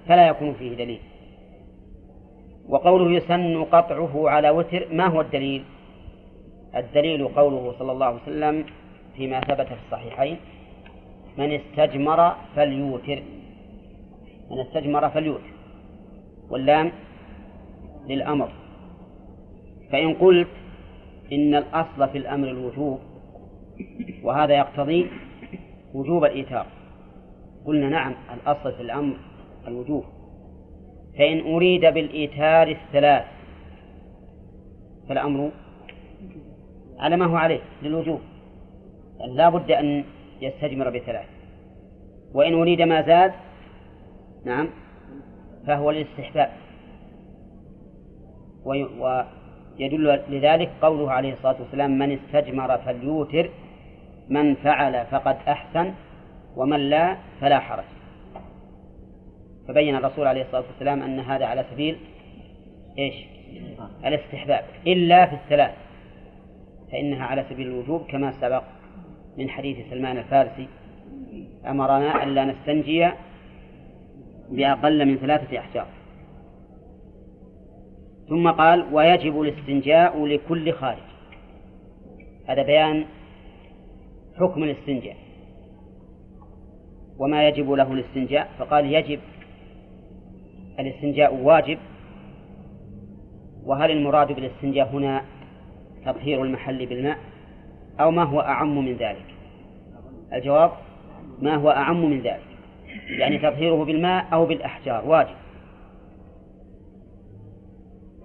فلا 0.08 0.28
يكون 0.28 0.54
فيه 0.54 0.76
دليل. 0.76 1.00
وقوله 2.70 3.12
يسن 3.12 3.64
قطعه 3.64 4.30
على 4.30 4.50
وتر 4.50 4.88
ما 4.92 5.06
هو 5.08 5.22
الدليل؟ 5.22 5.64
الدليل 6.76 7.28
قوله 7.28 7.76
صلى 7.80 7.92
الله 7.92 8.06
عليه 8.06 8.22
وسلم 8.22 8.66
فيما 9.16 9.40
ثبت 9.40 9.68
في 9.68 9.74
الصحيحين 9.86 10.38
من 11.38 11.52
استجمر 11.52 12.36
فليوتر. 12.56 13.24
من 14.52 14.60
استجمر 14.60 15.10
فليوتر. 15.10 15.52
واللام 16.50 16.92
للأمر. 18.10 18.50
فإن 19.92 20.14
قلت 20.14 20.48
إن 21.32 21.56
الأصل 21.56 22.10
في 22.10 22.18
الأمر 22.18 22.48
الوجوب 22.48 23.00
وهذا 24.24 24.54
يقتضي 24.54 25.08
وجوب 25.94 26.26
الإيتار. 26.26 26.66
قلنا 27.66 27.90
نعم 27.90 28.14
الأصل 28.34 28.74
في 28.74 28.82
الأمر 28.82 29.16
الوجوب. 29.68 30.04
فإن 31.18 31.54
أريد 31.54 31.82
بالإيتار 31.82 32.68
الثلاث 32.68 33.26
فالأمر 35.10 35.52
على 37.00 37.18
ما 37.18 37.26
هو 37.26 37.36
عليه 37.36 37.62
للوجوب. 37.84 38.20
لا 39.28 39.50
بد 39.50 39.72
أن 39.72 40.04
يستجمر 40.42 40.90
بثلاث. 40.90 41.28
وإن 42.34 42.54
أريد 42.54 42.82
ما 42.82 43.02
زاد 43.02 43.34
نعم 44.46 44.70
فهو 45.68 45.92
للاستحباب. 45.92 46.52
ويدل 48.66 50.20
لذلك 50.30 50.72
قوله 50.82 51.12
عليه 51.12 51.34
الصلاة 51.34 51.56
والسلام 51.62 52.00
من 52.00 52.12
استجمر 52.12 52.78
فليوتر 52.78 53.50
من 54.30 54.56
فعل 54.56 55.06
فقد 55.06 55.38
أحسن 55.48 55.94
ومن 56.56 56.80
لا 56.80 57.18
فلا 57.42 57.60
حرج. 57.60 57.84
فبين 59.68 59.96
الرسول 59.96 60.28
عليه 60.28 60.42
الصلاة 60.42 60.64
والسلام 60.72 61.02
أن 61.02 61.20
هذا 61.20 61.46
على 61.46 61.66
سبيل 61.72 61.98
إيش؟ 62.98 63.16
الاستحباب. 64.06 64.64
إلا 64.88 65.26
في 65.26 65.36
الثلاث. 65.36 65.74
فإنها 66.92 67.26
على 67.26 67.46
سبيل 67.50 67.68
الوجوب 67.68 68.02
كما 68.02 68.34
سبق 68.42 68.64
من 69.38 69.50
حديث 69.50 69.90
سلمان 69.90 70.18
الفارسي. 70.18 70.68
أمرنا 71.66 72.24
ألا 72.24 72.46
نستنجي 72.46 73.10
بأقل 74.50 75.06
من 75.06 75.18
ثلاثة 75.18 75.60
أحجار. 75.60 75.88
ثم 78.30 78.52
قال 78.52 78.94
ويجب 78.94 79.42
الاستنجاء 79.42 80.26
لكل 80.26 80.74
خارج. 80.74 81.04
هذا 82.48 82.64
بيان 82.64 83.06
حكم 84.40 84.64
الاستنجاء. 84.64 85.16
وما 87.18 87.48
يجب 87.48 87.72
له 87.72 87.94
الاستنجاء 87.94 88.50
فقال 88.60 88.94
يجب 88.94 89.20
الاستنجاء 90.80 91.36
واجب. 91.36 91.78
وهل 93.66 93.92
المراد 93.92 94.32
بالاستنجاء 94.32 94.90
هنا 94.96 95.22
تطهير 96.06 96.44
المحل 96.44 96.86
بالماء 96.86 97.18
أو 98.00 98.12
ما 98.12 98.24
هو 98.24 98.42
أعم 98.42 98.86
من 98.86 98.94
ذلك؟ 98.94 99.26
الجواب 100.34 100.72
ما 101.42 101.56
هو 101.56 101.70
أعم 101.70 102.06
من 102.06 102.22
ذلك 102.22 102.52
يعني 103.10 103.38
تطهيره 103.38 103.86
بالماء 103.86 104.28
أو 104.34 104.46
بالأحجار 104.46 105.06
واجب. 105.06 105.36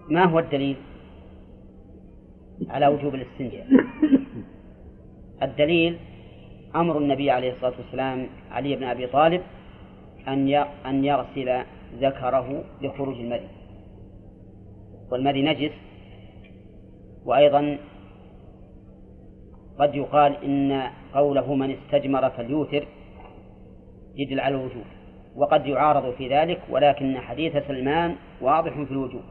ما 0.09 0.25
هو 0.25 0.39
الدليل 0.39 0.77
على 2.69 2.87
وجوب 2.87 3.15
الاستنجاء؟ 3.15 3.67
الدليل 5.43 5.99
أمر 6.77 6.99
النبي 6.99 7.31
عليه 7.31 7.53
الصلاة 7.53 7.73
والسلام 7.79 8.27
علي 8.51 8.77
بن 8.77 8.85
أبي 8.85 9.07
طالب 9.07 9.43
أن 10.29 10.55
أن 10.87 11.05
يغسل 11.05 11.65
ذكره 12.01 12.65
لخروج 12.83 13.17
المدي 13.17 13.49
والمدي 15.11 15.43
نجس. 15.43 15.73
وأيضا 17.25 17.79
قد 19.79 19.95
يقال 19.95 20.45
إن 20.45 20.91
قوله 21.15 21.55
من 21.55 21.71
استجمر 21.71 22.31
فليوتر 22.31 22.87
يدل 24.17 24.41
على 24.41 24.55
الوجوب 24.55 24.85
وقد 25.37 25.67
يعارض 25.67 26.15
في 26.15 26.29
ذلك 26.29 26.61
ولكن 26.71 27.19
حديث 27.19 27.53
سلمان 27.69 28.17
واضح 28.41 28.73
في 28.73 28.91
الوجوب. 28.91 29.23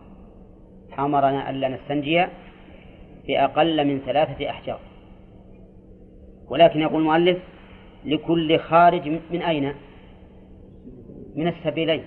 أمرنا 1.00 1.50
ألا 1.50 1.70
نستنجي 1.70 2.26
بأقل 3.28 3.88
من 3.88 4.00
ثلاثة 4.06 4.50
أحجار. 4.50 4.80
ولكن 6.50 6.82
يقول 6.82 7.02
المؤلف 7.02 7.38
لكل 8.06 8.60
خارج 8.60 9.08
من 9.08 9.42
أين؟ 9.42 9.74
من 11.36 11.48
السبيلين. 11.48 12.04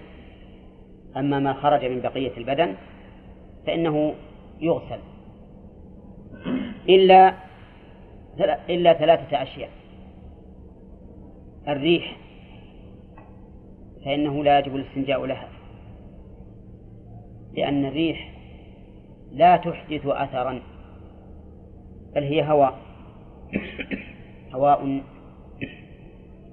أما 1.16 1.38
ما 1.38 1.52
خرج 1.52 1.84
من 1.84 2.00
بقية 2.00 2.36
البدن 2.36 2.74
فإنه 3.66 4.14
يغسل. 4.60 4.98
إلا 6.88 7.34
إلا 8.70 8.92
ثلاثة 8.92 9.42
أشياء. 9.42 9.70
الريح 11.68 12.16
فإنه 14.04 14.44
لا 14.44 14.58
يجب 14.58 14.76
الاستنجاء 14.76 15.24
لها. 15.26 15.48
لأن 17.54 17.84
الريح 17.84 18.34
لا 19.32 19.56
تحدث 19.56 20.06
أثرا 20.06 20.60
بل 22.14 22.22
هي 22.22 22.50
هواء. 22.50 22.78
هواء 24.54 25.02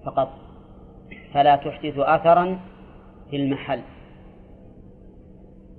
فقط 0.05 0.29
فلا 1.33 1.55
تحدث 1.55 1.97
أثرا 1.97 2.59
في 3.29 3.35
المحل. 3.35 3.81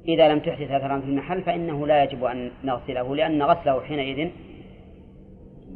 إذا 0.09 0.29
لم 0.29 0.39
تحدث 0.39 0.71
أثرا 0.71 1.01
في 1.01 1.07
المحل 1.07 1.43
فإنه 1.43 1.87
لا 1.87 2.05
يجب 2.05 2.25
أن 2.25 2.51
نغسله 2.65 3.17
لأن 3.17 3.43
غسله 3.43 3.81
حينئذ 3.81 4.31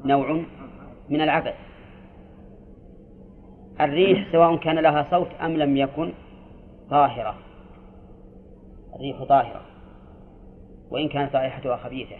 نوع 0.04 0.42
من 1.08 1.20
العبث 1.20 1.54
الريح 3.80 4.32
سواء 4.32 4.56
كان 4.56 4.78
لها 4.78 5.06
صوت 5.10 5.28
أم 5.40 5.56
لم 5.56 5.76
يكن 5.76 6.12
طاهرة. 6.90 7.34
الريح 8.94 9.22
طاهرة 9.22 9.62
وإن 10.90 11.08
كانت 11.08 11.36
رائحتها 11.36 11.76
خبيثة. 11.76 12.16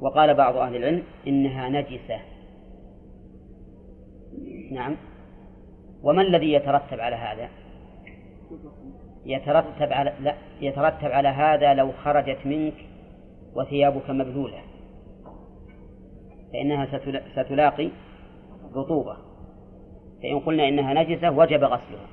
وقال 0.00 0.34
بعض 0.34 0.56
أهل 0.56 0.76
العلم 0.76 1.02
إنها 1.26 1.68
نجسة. 1.68 2.20
نعم. 4.72 4.96
وما 6.02 6.22
الذي 6.22 6.52
يترتب 6.52 7.00
على 7.00 7.16
هذا؟ 7.16 7.48
يترتب 9.26 9.92
على 9.92 10.12
لا 10.20 10.34
يترتب 10.60 11.10
على 11.10 11.28
هذا 11.28 11.74
لو 11.74 11.92
خرجت 11.92 12.46
منك 12.46 12.74
وثيابك 13.54 14.10
مبلولة 14.10 14.58
فإنها 16.52 17.00
ستلاقي 17.34 17.88
رطوبة. 18.74 19.16
فإن 20.22 20.40
قلنا 20.40 20.68
إنها 20.68 20.94
نجسة 20.94 21.30
وجب 21.30 21.64
غسلها. 21.64 22.06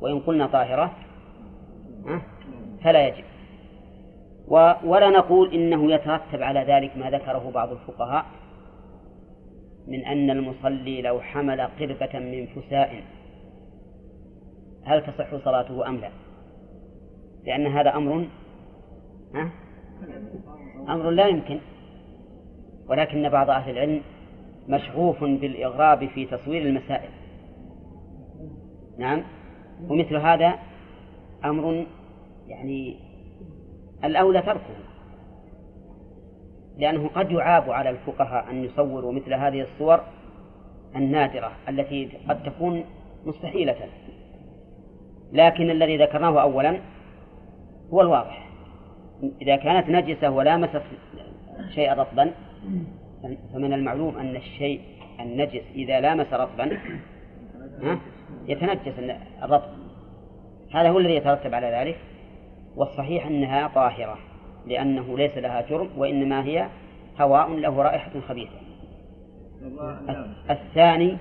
وإن 0.00 0.20
قلنا 0.20 0.46
طاهرة 0.46 0.92
فلا 2.84 3.08
يجب. 3.08 3.24
ولا 4.84 5.10
نقول 5.10 5.54
إنه 5.54 5.92
يترتب 5.92 6.42
على 6.42 6.60
ذلك 6.60 6.96
ما 6.96 7.10
ذكره 7.10 7.50
بعض 7.54 7.72
الفقهاء. 7.72 8.24
من 9.88 10.04
أن 10.04 10.30
المصلي 10.30 11.02
لو 11.02 11.20
حمل 11.20 11.60
قربة 11.60 12.18
من 12.18 12.46
فساء 12.46 13.02
هل 14.84 15.02
تصح 15.02 15.36
صلاته 15.44 15.88
أم 15.88 15.96
لا؟ 15.96 16.10
لأن 17.44 17.66
هذا 17.66 17.96
أمر 17.96 18.26
أمر 20.88 21.10
لا 21.10 21.26
يمكن. 21.26 21.58
ولكن 22.88 23.28
بعض 23.28 23.50
أهل 23.50 23.70
العلم 23.70 24.00
مشغوف 24.68 25.24
بالإغراب 25.24 26.08
في 26.08 26.26
تصوير 26.26 26.62
المسائل. 26.62 27.10
نعم؟ 28.98 29.22
ومثل 29.88 30.16
هذا 30.16 30.58
أمر 31.44 31.86
يعني 32.46 32.96
الأولى 34.04 34.42
تركه. 34.42 34.87
لأنه 36.78 37.08
قد 37.08 37.30
يعاب 37.30 37.70
على 37.70 37.90
الفقهاء 37.90 38.50
أن 38.50 38.64
يصوروا 38.64 39.12
مثل 39.12 39.34
هذه 39.34 39.62
الصور 39.62 40.00
النادرة 40.96 41.52
التي 41.68 42.08
قد 42.28 42.42
تكون 42.42 42.84
مستحيلة. 43.26 43.76
لكن 45.32 45.70
الذي 45.70 45.96
ذكرناه 45.96 46.42
أولا 46.42 46.78
هو 47.92 48.00
الواضح. 48.00 48.48
إذا 49.42 49.56
كانت 49.56 49.88
نجسة 49.88 50.30
ولامست 50.30 50.82
شيئا 51.74 51.94
رطبا 51.94 52.30
فمن 53.52 53.72
المعلوم 53.72 54.18
أن 54.18 54.36
الشيء 54.36 54.80
النجس 55.20 55.62
إذا 55.74 56.00
لامس 56.00 56.32
رطبا 56.32 56.78
يتنجس 58.46 58.94
الرطب. 59.42 59.70
هذا 60.74 60.88
هو 60.88 60.98
الذي 60.98 61.14
يترتب 61.14 61.54
على 61.54 61.66
ذلك 61.66 61.98
والصحيح 62.76 63.26
أنها 63.26 63.68
طاهرة. 63.68 64.18
لأنه 64.66 65.16
ليس 65.18 65.38
لها 65.38 65.60
جرم 65.60 65.88
وإنما 65.96 66.44
هي 66.44 66.68
هواء 67.20 67.50
له 67.50 67.82
رائحة 67.82 68.20
خبيثة. 68.28 68.58
الثاني 70.50 71.16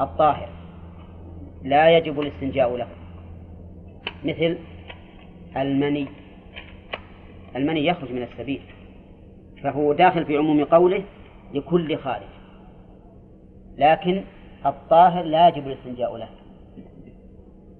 الطاهر. 0.00 0.48
لا 1.62 1.96
يجب 1.96 2.20
الاستنجاء 2.20 2.76
له. 2.76 2.86
مثل 4.24 4.58
المني. 5.56 6.06
المني 7.56 7.86
يخرج 7.86 8.12
من 8.12 8.22
السبيل. 8.22 8.60
فهو 9.62 9.92
داخل 9.92 10.24
في 10.24 10.36
عموم 10.36 10.64
قوله 10.64 11.04
لكل 11.54 11.98
خارج 11.98 12.26
لكن 13.78 14.22
الطاهر 14.66 15.22
لا 15.22 15.48
يجب 15.48 15.66
الاستنجاء 15.66 16.16
له. 16.16 16.28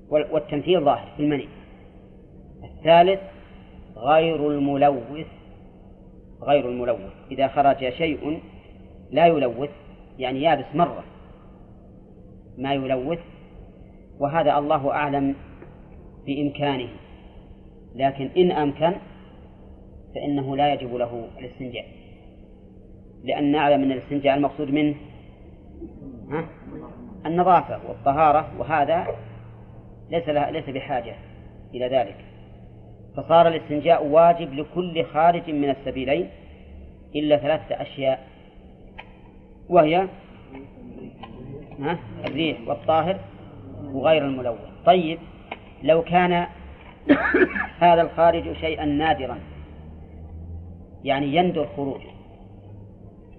والتمثيل 0.08 0.84
ظاهر 0.84 1.08
في 1.16 1.22
المني. 1.22 1.48
الثالث 2.64 3.20
غير 3.96 4.50
الملوث 4.50 5.26
غير 6.42 6.68
الملوث. 6.68 7.12
إذا 7.30 7.48
خرج 7.48 7.88
شيء 7.92 8.40
لا 9.10 9.26
يلوث 9.26 9.70
يعني 10.18 10.42
يابس 10.42 10.74
مرة 10.74 11.04
ما 12.58 12.74
يلوث 12.74 13.20
وهذا 14.18 14.58
الله 14.58 14.90
أعلم 14.90 15.34
بإمكانه. 16.26 16.88
لكن 17.94 18.30
إن 18.36 18.50
أمكن 18.50 18.92
فإنه 20.14 20.56
لا 20.56 20.72
يجب 20.72 20.94
له 20.94 21.28
الاستنجاء 21.38 21.86
لأن 23.24 23.52
نعلم 23.52 23.82
أن 23.82 23.92
الاستنجاء 23.92 24.36
المقصود 24.36 24.70
منه 24.70 24.94
ها؟ 26.30 26.46
النظافة 27.26 27.88
والطهارة 27.88 28.50
وهذا 28.58 29.06
ليس 30.10 30.28
ليس 30.28 30.70
بحاجة 30.70 31.14
إلى 31.74 31.88
ذلك. 31.88 32.16
فصار 33.16 33.48
الاستنجاء 33.48 34.06
واجب 34.06 34.52
لكل 34.52 35.04
خارج 35.04 35.50
من 35.50 35.70
السبيلين 35.70 36.28
إلا 37.14 37.36
ثلاثة 37.36 37.82
أشياء 37.82 38.28
وهي؟ 39.68 40.08
الريح 42.24 42.68
والطاهر 42.68 43.18
وغير 43.82 44.26
الملوث 44.26 44.58
طيب 44.86 45.18
لو 45.82 46.02
كان 46.02 46.46
هذا 47.78 48.02
الخارج 48.02 48.52
شيئا 48.52 48.84
نادرا 48.84 49.38
يعني 51.04 51.36
يندر 51.36 51.66
خروجه 51.76 52.10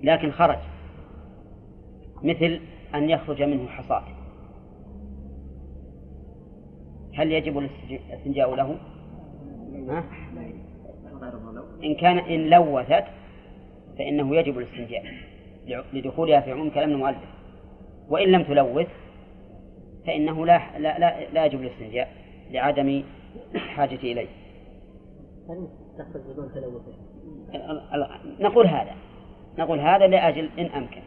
لكن 0.03 0.31
خرج 0.31 0.59
مثل 2.23 2.59
أن 2.95 3.09
يخرج 3.09 3.43
منه 3.43 3.67
حصاة 3.67 4.03
هل 7.15 7.31
يجب 7.31 7.57
الاستنجاء 7.57 8.55
له؟ 8.55 8.77
إن 11.83 11.95
كان 11.95 12.17
إن 12.17 12.49
لوثت 12.49 13.03
فإنه 13.97 14.35
يجب 14.35 14.57
الاستنجاء 14.57 15.03
لدخولها 15.93 16.39
في 16.39 16.51
عموم 16.51 16.69
كلام 16.69 16.91
المؤلف 16.91 17.17
وإن 18.09 18.31
لم 18.31 18.43
تلوث 18.43 18.87
فإنه 20.07 20.45
لا 20.45 20.61
لا 20.79 20.99
لا, 20.99 21.29
لا 21.29 21.45
يجب 21.45 21.61
الاستنجاء 21.61 22.11
لعدم 22.51 23.03
الحاجة 23.55 23.95
إليه. 23.95 24.27
نقول 28.39 28.67
هذا 28.67 28.91
نقول 29.57 29.79
هذا 29.79 30.07
لأجل 30.07 30.49
إن 30.59 30.65
أمكن. 30.65 31.01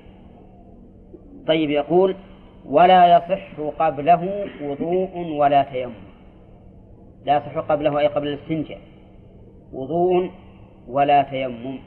طيب 1.47 1.71
يقول 1.71 2.17
ولا 2.67 3.17
يصح 3.17 3.61
قبله 3.79 4.47
وضوء 4.63 5.19
ولا 5.39 5.63
تيمم. 5.63 6.08
لا 7.29 7.37
يصح 7.37 7.59
قبله 7.59 7.99
أي 7.99 8.07
قبل 8.07 8.29
الاستنجاء 8.29 8.81
وضوء 9.73 10.31
ولا 10.89 11.23
تيمم. 11.23 11.79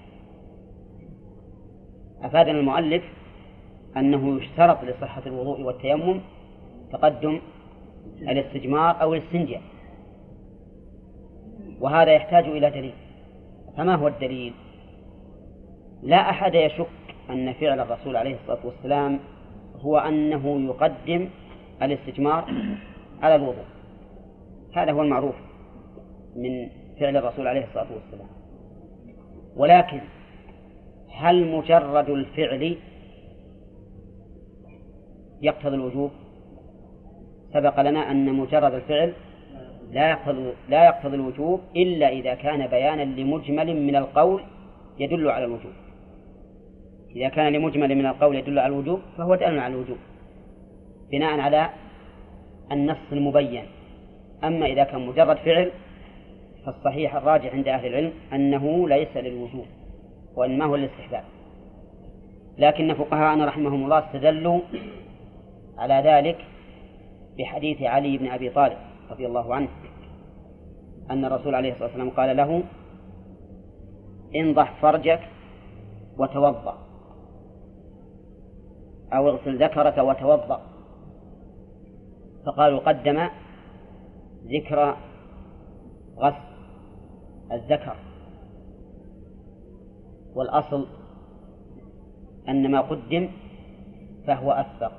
أفادنا 2.22 2.60
المؤلف 2.60 3.04
أنه 3.98 4.38
يشترط 4.38 4.84
لصحة 4.84 5.22
الوضوء 5.26 5.62
والتيمم 5.62 6.22
تقدم 6.92 7.42
الاستجمار 8.22 9.02
أو 9.02 9.14
الاستنجاء 9.14 9.62
وهذا 11.80 12.12
يحتاج 12.12 12.46
إلى 12.46 12.70
دليل 12.70 12.94
فما 13.78 13.96
هو 13.96 14.08
الدليل؟ 14.08 14.54
لا 16.04 16.30
أحد 16.30 16.56
يشك 16.56 16.88
أن 17.30 17.54
فعل 17.54 17.80
الرسول 17.80 18.16
عليه 18.16 18.36
الصلاة 18.36 18.66
والسلام 18.66 19.20
هو 19.76 19.98
أنه 19.98 20.66
يقدم 20.66 21.30
الاستجمار 21.82 22.46
على 23.22 23.36
الوضوء 23.36 23.71
هذا 24.76 24.92
هو 24.92 25.02
المعروف 25.02 25.36
من 26.36 26.70
فعل 27.00 27.18
الرسول 27.18 27.48
عليه 27.48 27.64
الصلاة 27.64 27.88
والسلام. 27.94 28.28
ولكن 29.56 30.02
هل 31.16 31.52
مجرد 31.52 32.10
الفعل 32.10 32.78
يقتضي 35.42 35.76
الوجوب؟ 35.76 36.12
سبق 37.54 37.82
لنا 37.82 38.12
أن 38.12 38.34
مجرد 38.34 38.74
الفعل 38.74 39.14
لا 39.92 40.10
يقتضي 40.10 40.54
لا 40.70 40.86
يقتضي 40.86 41.16
الوجوب 41.16 41.60
إلا 41.76 42.10
إذا 42.10 42.34
كان 42.34 42.68
بيانا 42.68 43.02
لمجمل 43.02 43.82
من 43.82 43.96
القول 43.96 44.44
يدل 45.00 45.30
على 45.30 45.46
الوجوب. 45.46 45.72
إذا 47.16 47.30
كان 47.30 47.54
لمجمل 47.54 47.96
من 47.96 48.06
القول 48.06 48.36
يدل 48.36 48.60
على 48.60 48.74
الوجوب 48.74 49.00
فهو 49.18 49.36
دال 49.36 49.60
على 49.60 49.74
الوجوب. 49.74 49.98
بناء 51.12 51.40
على 51.40 51.70
النص 52.72 52.98
المبين. 53.12 53.66
أما 54.44 54.66
إذا 54.66 54.84
كان 54.84 55.06
مجرد 55.06 55.38
فعل 55.38 55.72
فالصحيح 56.66 57.16
الراجح 57.16 57.54
عند 57.54 57.68
أهل 57.68 57.88
العلم 57.88 58.14
أنه 58.34 58.90
ليس 58.90 59.18
للوجوب 59.18 59.66
وإنما 60.36 60.66
هو 60.66 60.76
الاستحباب 60.76 61.24
لكن 62.58 62.94
فقهاءنا 62.94 63.46
رحمهم 63.46 63.84
الله 63.84 64.00
استدلوا 64.00 64.60
على 65.78 66.02
ذلك 66.06 66.38
بحديث 67.38 67.82
علي 67.82 68.18
بن 68.18 68.28
أبي 68.28 68.50
طالب 68.50 68.78
رضي 69.12 69.26
الله 69.26 69.56
عنه 69.56 69.68
أن 71.12 71.26
الرسول 71.26 71.56
عليه 71.56 71.72
الصلاة 71.72 71.88
والسلام 71.88 72.10
قال 72.10 72.38
له 72.38 72.64
انضح 74.36 74.82
فرجك 74.82 75.20
وتوضأ 76.18 76.78
أو 79.14 79.30
اغسل 79.30 79.64
ذكرك 79.64 79.98
وتوضأ. 79.98 80.62
فقالوا 82.46 82.80
قدم 82.80 83.28
ذكر 84.46 84.96
غسل 86.18 86.52
الذكر. 87.52 87.96
والأصل 90.36 90.88
أن 92.50 92.72
ما 92.72 92.82
قدم 92.82 93.30
فهو 94.28 94.52
أسبق 94.52 94.92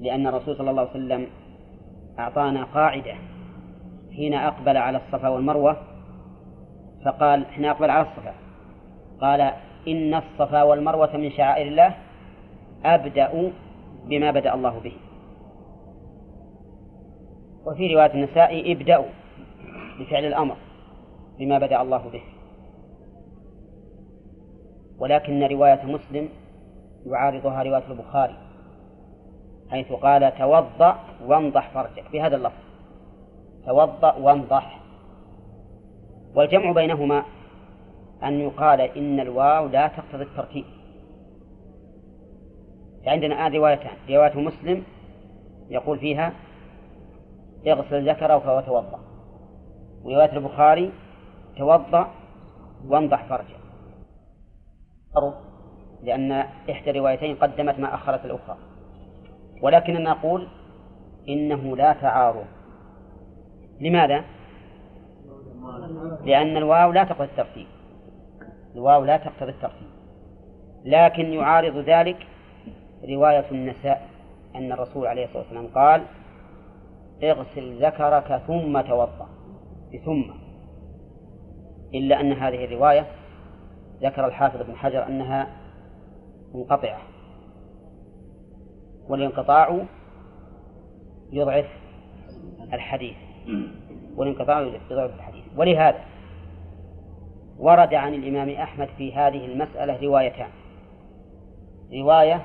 لأن 0.00 0.26
الرسول 0.26 0.56
صلى 0.56 0.70
الله 0.70 0.82
عليه 0.82 0.90
وسلم 0.90 1.26
أعطانا 2.18 2.64
قاعدة 2.64 3.14
حين 4.16 4.34
أقبل 4.34 4.76
على 4.76 4.98
الصفا 4.98 5.28
والمروة 5.28 5.76
فقال 7.04 7.46
حين 7.46 7.64
أقبل 7.64 7.90
على 7.90 8.06
الصفا 8.08 8.34
قال 9.20 9.40
إن 9.88 10.14
الصفا 10.14 10.62
والمروة 10.62 11.16
من 11.16 11.30
شعائر 11.30 11.68
الله 11.68 11.94
أبدأ 12.84 13.52
بما 14.06 14.30
بدأ 14.30 14.54
الله 14.54 14.78
به. 14.78 14.92
وفي 17.66 17.94
رواية 17.94 18.14
النساء 18.14 18.72
ابدأوا 18.72 19.04
بفعل 20.00 20.24
الأمر 20.24 20.56
بما 21.38 21.58
بدأ 21.58 21.82
الله 21.82 22.08
به. 22.12 22.22
ولكن 24.98 25.42
رواية 25.42 25.84
مسلم 25.84 26.28
يعارضها 27.06 27.62
رواية 27.62 27.90
البخاري 27.90 28.36
حيث 29.70 29.92
قال 29.92 30.38
توضأ 30.38 30.98
وانضح 31.26 31.70
فرجك 31.70 32.04
بهذا 32.12 32.36
اللفظ. 32.36 32.64
توضأ 33.66 34.14
وانضح 34.14 34.80
والجمع 36.34 36.72
بينهما 36.72 37.24
أن 38.24 38.40
يقال 38.40 38.80
إن 38.80 39.20
الواو 39.20 39.66
لا 39.66 39.88
تقتضي 39.88 40.22
الترتيب. 40.22 40.64
عندنا 43.06 43.34
الآن 43.34 43.52
روايتان 43.60 43.96
رواية 44.10 44.38
مسلم 44.38 44.82
يقول 45.70 45.98
فيها 45.98 46.32
اغسل 47.72 48.08
ذكرك 48.10 48.46
وتوضأ 48.46 49.00
ورواية 50.04 50.32
البخاري 50.32 50.92
توضأ 51.56 52.10
وانضح 52.86 53.24
فرجك 53.24 53.64
لأن 56.02 56.32
إحدى 56.70 56.90
الروايتين 56.90 57.36
قدمت 57.36 57.78
ما 57.78 57.94
أخرت 57.94 58.24
الأخرى. 58.24 58.56
ولكننا 59.62 60.10
نقول 60.10 60.48
إنه 61.28 61.76
لا 61.76 61.92
تعارض. 61.92 62.44
لماذا؟ 63.80 64.24
لأن 66.24 66.56
الواو 66.56 66.92
لا 66.92 67.04
تقتضي 67.04 67.24
الترتيب. 67.24 67.66
الواو 68.74 69.04
لا 69.04 69.16
تقتضي 69.16 69.50
الترتيب. 69.50 69.88
لكن 70.84 71.32
يعارض 71.32 71.76
ذلك 71.76 72.26
رواية 73.08 73.50
النساء 73.50 74.08
أن 74.54 74.72
الرسول 74.72 75.06
عليه 75.06 75.24
الصلاة 75.24 75.42
والسلام 75.42 75.66
قال 75.66 76.02
اغسل 77.22 77.84
ذكرك 77.84 78.42
ثم 78.46 78.80
توضأ. 78.80 79.28
بثم. 79.94 80.22
إلا 81.94 82.20
أن 82.20 82.32
هذه 82.32 82.64
الرواية 82.64 83.06
ذكر 84.02 84.26
الحافظ 84.26 84.62
بن 84.66 84.76
حجر 84.76 85.06
أنها 85.06 85.46
منقطعة. 86.54 86.98
والانقطاع 89.08 89.84
يضعف 91.32 91.66
الحديث. 92.72 93.16
والانقطاع 94.16 94.60
يضعف 94.90 95.14
الحديث. 95.14 95.44
ولهذا 95.56 96.00
ورد 97.58 97.94
عن 97.94 98.14
الإمام 98.14 98.50
أحمد 98.50 98.88
في 98.98 99.14
هذه 99.14 99.46
المسألة 99.46 100.02
روايتان. 100.02 100.50
رواية 101.94 102.42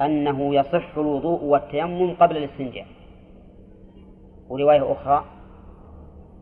أنه 0.00 0.54
يصح 0.54 0.98
الوضوء 0.98 1.44
والتيمم 1.44 2.14
قبل 2.14 2.36
الاستنجاء. 2.36 2.86
ورواية 4.50 4.92
أخرى 4.92 5.24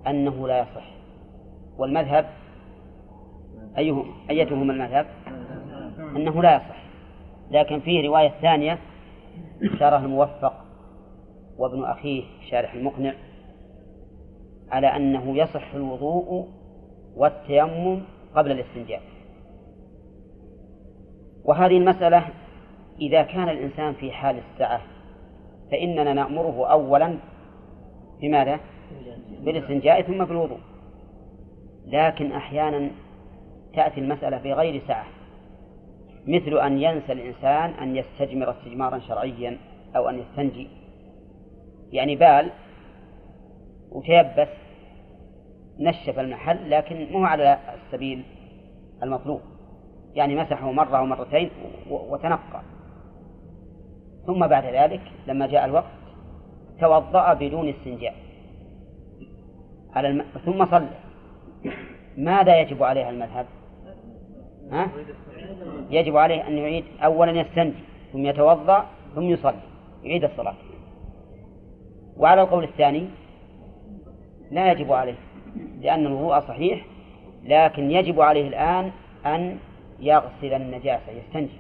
أنه 0.07 0.49
لا 0.49 0.59
يصح. 0.59 0.91
والمذهب 1.79 2.27
أيهم 3.79 4.15
أيتهما 4.31 4.73
المذهب؟ 4.73 5.07
أنه 6.17 6.43
لا 6.43 6.57
يصح. 6.57 6.83
لكن 7.51 7.81
فيه 7.81 8.09
رواية 8.09 8.29
ثانية 8.43 8.79
شرح 9.79 10.01
الموفق 10.01 10.53
وابن 11.59 11.85
أخيه 11.85 12.25
شارح 12.51 12.75
المقنع 12.75 13.15
على 14.71 14.87
أنه 14.87 15.37
يصح 15.37 15.75
الوضوء 15.75 16.49
والتيمم 17.17 18.01
قبل 18.35 18.51
الاستنجاء. 18.51 19.03
وهذه 21.45 21.77
المسألة 21.77 22.29
إذا 23.01 23.23
كان 23.23 23.49
الإنسان 23.49 23.95
في 23.95 24.13
حال 24.13 24.39
السعة 24.39 24.81
فإننا 25.71 26.13
نأمره 26.13 26.67
أولا 26.67 27.19
بماذا؟ 28.21 28.61
بالاستنجاء 29.41 30.03
ثم 30.03 30.25
بالوضوء 30.25 30.59
لكن 31.87 32.33
أحيانا 32.33 32.91
تأتي 33.75 34.01
المسألة 34.01 34.39
في 34.39 34.53
غير 34.53 34.83
سعة 34.89 35.07
مثل 36.27 36.59
أن 36.59 36.83
ينسى 36.83 37.13
الإنسان 37.13 37.71
أن 37.71 37.97
يستجمر 37.97 38.51
استجمارا 38.51 38.99
شرعيا 38.99 39.59
أو 39.97 40.09
أن 40.09 40.19
يستنجي. 40.19 40.69
يعني 41.93 42.17
بال 42.17 42.51
وتيبس 43.93 44.49
نشف 45.79 46.19
المحل 46.19 46.71
لكن 46.71 47.07
مو 47.13 47.25
على 47.25 47.59
السبيل 47.75 48.23
المطلوب. 49.03 49.41
يعني 50.15 50.37
مسحه 50.37 50.73
مرة 50.73 50.99
أو 50.99 51.07
مرتين 51.07 51.51
وتنقى. 51.91 52.63
ثم 54.27 54.47
بعد 54.47 54.65
ذلك 54.65 55.03
لما 55.27 55.47
جاء 55.47 55.65
الوقت 55.65 55.98
توضأ 56.81 57.35
بدون 57.35 57.69
استنجاء. 57.69 58.15
على 59.95 60.09
الم... 60.09 60.25
ثم 60.45 60.67
صلى. 60.67 60.89
ماذا 62.17 62.61
يجب 62.61 62.83
عليه 62.83 63.09
المذهب؟ 63.09 63.47
ها؟ 64.73 64.89
يجب 65.91 66.17
عليه 66.17 66.49
أن 66.49 66.59
يعيد 66.59 66.85
أولا 67.05 67.33
يستنجي 67.33 67.77
ثم 68.13 68.27
يتوضأ 68.27 68.87
ثم 69.15 69.23
يصلي 69.23 69.61
يعيد 70.03 70.25
الصلاة. 70.25 70.55
وعلى 72.17 72.43
القول 72.43 72.65
الثاني 72.65 73.09
لا 74.51 74.73
يجب 74.73 74.93
عليه 74.93 75.15
لأن 75.81 76.07
الوضوء 76.07 76.41
صحيح 76.41 76.87
لكن 77.45 77.91
يجب 77.91 78.21
عليه 78.21 78.49
الآن 78.49 78.91
أن 79.27 79.59
يغسل 80.01 80.55
النجاسة 80.55 81.13
يستنجي. 81.13 81.59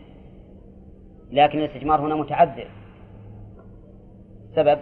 لكن 1.32 1.59
الاستجمار 1.59 2.01
هنا 2.01 2.15
متعذر. 2.15 2.66
سبب؟ 4.57 4.78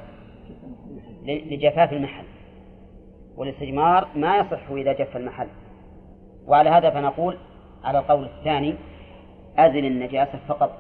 لجفاف 1.27 1.93
المحل. 1.93 2.25
والاستجمار 3.37 4.09
ما 4.15 4.37
يصح 4.37 4.71
إذا 4.71 4.93
جف 4.93 5.17
المحل. 5.17 5.49
وعلى 6.47 6.71
هذا 6.71 6.91
فنقول 6.91 7.37
على 7.85 7.99
القول 7.99 8.25
الثاني 8.25 8.75
أزل 9.59 9.85
النجاسة 9.85 10.39
فقط. 10.49 10.79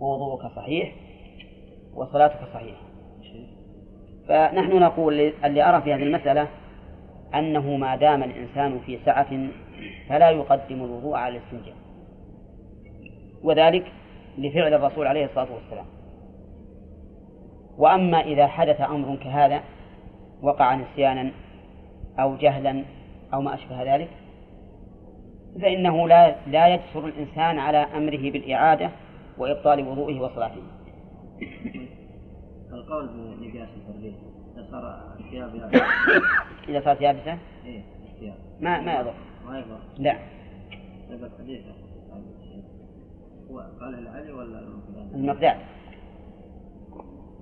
ووضوءك 0.00 0.52
صحيح 0.56 0.92
وصلاتك 1.94 2.38
صحيحة 2.54 2.80
فنحن 4.28 4.78
نقول 4.78 5.32
اللي 5.44 5.68
أرى 5.68 5.82
في 5.82 5.94
هذه 5.94 6.02
المسألة 6.02 6.48
أنه 7.34 7.76
ما 7.76 7.96
دام 7.96 8.22
الإنسان 8.22 8.80
في 8.86 8.98
سعة 9.04 9.48
فلا 10.08 10.30
يقدم 10.30 10.84
الوضوء 10.84 11.14
على 11.14 11.36
الاستنجاء. 11.36 11.76
وذلك 13.42 13.92
لفعل 14.38 14.74
الرسول 14.74 15.06
عليه 15.06 15.24
الصلاة 15.24 15.48
والسلام. 15.54 15.86
وأما 17.78 18.20
إذا 18.20 18.46
حدث 18.46 18.80
أمر 18.80 19.16
كهذا 19.16 19.60
وقع 20.42 20.74
نسيانا 20.74 21.30
أو 22.18 22.36
جهلا 22.36 22.84
أو 23.34 23.40
ما 23.40 23.54
أشبه 23.54 23.94
ذلك 23.94 24.08
فإنه 25.62 26.08
لا 26.08 26.36
لا 26.46 26.68
يجسر 26.68 27.06
الإنسان 27.06 27.58
على 27.58 27.78
أمره 27.78 28.30
بالإعادة 28.30 28.90
وإبطال 29.38 29.88
وضوئه 29.88 30.20
وصلاته. 30.20 30.62
القول 32.72 33.08
بنجاسة 33.08 33.70
الريح 33.96 34.14
إذا 34.56 34.66
صار 34.70 35.14
الثياب 35.20 35.54
إذا 36.68 36.80
صارت 36.84 37.00
يابسة؟ 37.00 37.38
إيه 37.66 37.82
الثياب 38.14 38.34
ما 38.60 38.80
ما 38.80 39.00
يضر. 39.00 39.14
ما 39.46 39.58
يضر. 39.58 39.78
لا. 39.98 40.16
طيب 41.08 41.24
الحديث 41.24 41.60
العلي 43.82 44.32
ولا 44.32 44.58
المقداد؟ 44.58 45.14
المقداد. 45.14 45.56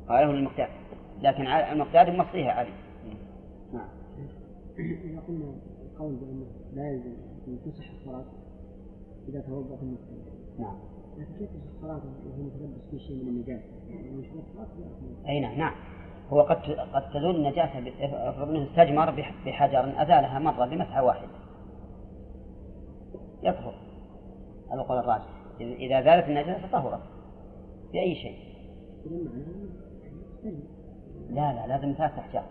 قاله 0.09 0.31
المقداد 0.31 0.69
لكن 1.23 1.47
المقداد 1.47 2.09
مصريها 2.09 2.53
علي. 2.53 2.73
نعم. 3.73 3.89
إذا 4.79 5.21
قلنا 5.29 5.55
القول 5.83 6.15
بأنه 6.15 6.47
لا 6.75 6.91
يلزم 6.91 7.13
أن 7.49 7.59
تصح 7.65 7.91
الصلاة 7.91 8.25
إذا 9.29 9.41
توضأ 9.41 9.77
ثم 9.77 9.95
نعم. 10.63 10.77
لكن 11.19 11.33
كيف 11.39 11.51
تصح 11.51 11.75
الصلاة 11.75 12.01
وهو 12.27 12.43
متلبس 12.43 12.91
في 12.91 12.99
شيء 12.99 13.23
من 13.23 13.29
النجاسة؟ 13.29 13.65
أي 15.29 15.41
نعم 15.41 15.59
نعم. 15.59 15.75
هو 16.29 16.43
قد 16.43 16.57
قد 16.95 17.11
تزول 17.11 17.37
النجاسة 17.37 17.79
افرض 18.29 18.49
أنه 18.49 18.71
استجمر 18.71 19.11
بحجر 19.47 20.03
أزالها 20.03 20.39
مرة 20.39 20.67
بمسحة 20.67 21.05
واحدة. 21.05 21.29
يطهر 23.43 23.75
هذا 24.73 24.81
القول 24.81 24.99
الراجح 24.99 25.29
إذا 25.61 26.03
زالت 26.03 26.29
النجاسة 26.29 26.73
طهرت 26.73 27.03
بأي 27.93 28.15
شيء. 28.15 28.39
لا 31.31 31.53
لا 31.53 31.67
لازم 31.67 31.95
ثلاث 31.99 32.19
أحجار. 32.19 32.45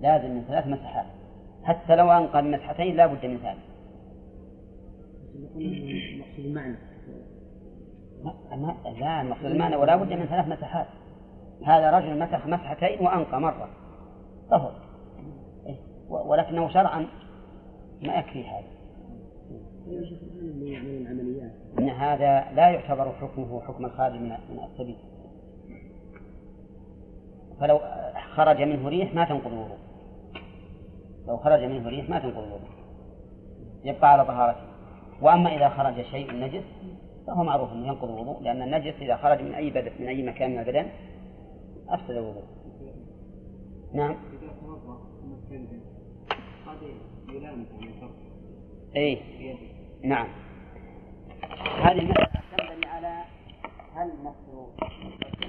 لازم 0.00 0.30
من 0.30 0.44
ثلاث 0.48 0.66
مسحات. 0.66 1.06
حتى 1.64 1.96
لو 1.96 2.10
أنقى 2.10 2.42
بمسحتين 2.42 2.96
لا 2.96 3.06
بد 3.06 3.26
من 3.26 3.38
ثالث. 3.38 3.64
المقصود 5.56 6.44
المعنى 6.44 6.76
لا 9.00 9.20
المقصود 9.22 9.46
المعنى 9.46 9.76
ولا 9.76 9.96
بد 9.96 10.12
من 10.12 10.26
ثلاث 10.26 10.48
مسحات. 10.48 10.86
هذا 11.64 11.90
رجل 11.90 12.18
مسح 12.18 12.46
مسحتين 12.46 13.06
وأنقى 13.06 13.40
مرة 13.40 13.68
طهر؟ 14.50 14.72
ولكنه 16.08 16.68
شرعا 16.68 17.06
ما 18.02 18.14
يكفي 18.14 18.44
هذا 18.44 18.74
من 19.86 21.46
أن 21.78 21.88
هذا 21.88 22.52
لا 22.54 22.70
يعتبر 22.70 23.12
حكمه 23.12 23.60
حكم 23.60 23.84
الخارج 23.84 24.14
من 24.14 24.28
من 24.28 24.64
السبيل 24.72 24.96
فلو 27.60 27.80
خرج 28.34 28.62
منه 28.62 28.88
ريح 28.88 29.14
ما 29.14 29.24
تنقض 29.24 29.52
الوضوء 29.52 29.78
لو 31.28 31.36
خرج 31.36 31.64
منه 31.64 31.88
ريح 31.88 32.10
ما 32.10 32.18
تنقض 32.18 32.38
الوضوء 32.38 32.68
يبقى 33.84 34.12
على 34.12 34.24
طهارته. 34.24 34.60
وأما 35.22 35.56
إذا 35.56 35.68
خرج 35.68 36.02
شيء 36.02 36.34
نجس 36.34 36.64
فهو 37.26 37.44
معروف 37.44 37.72
أنه 37.72 37.86
ينقض 37.86 38.10
الوضوء 38.10 38.42
لأن 38.42 38.62
النجس 38.62 38.94
إذا 39.00 39.16
خرج 39.16 39.42
من 39.42 39.54
أي 39.54 39.70
بدن 39.70 39.92
من 40.00 40.08
أي 40.08 40.22
مكان 40.22 40.50
من 40.50 40.58
البدن 40.58 40.86
أفسد 41.88 42.10
الوضوء. 42.10 42.42
نعم. 43.94 44.16
أي 48.96 49.18
نعم. 50.04 50.28
هذه 51.82 51.98
المسألة 51.98 52.28
تنبني 52.56 52.86
على 52.86 53.24
هل 53.94 54.08
نفسه 54.24 54.68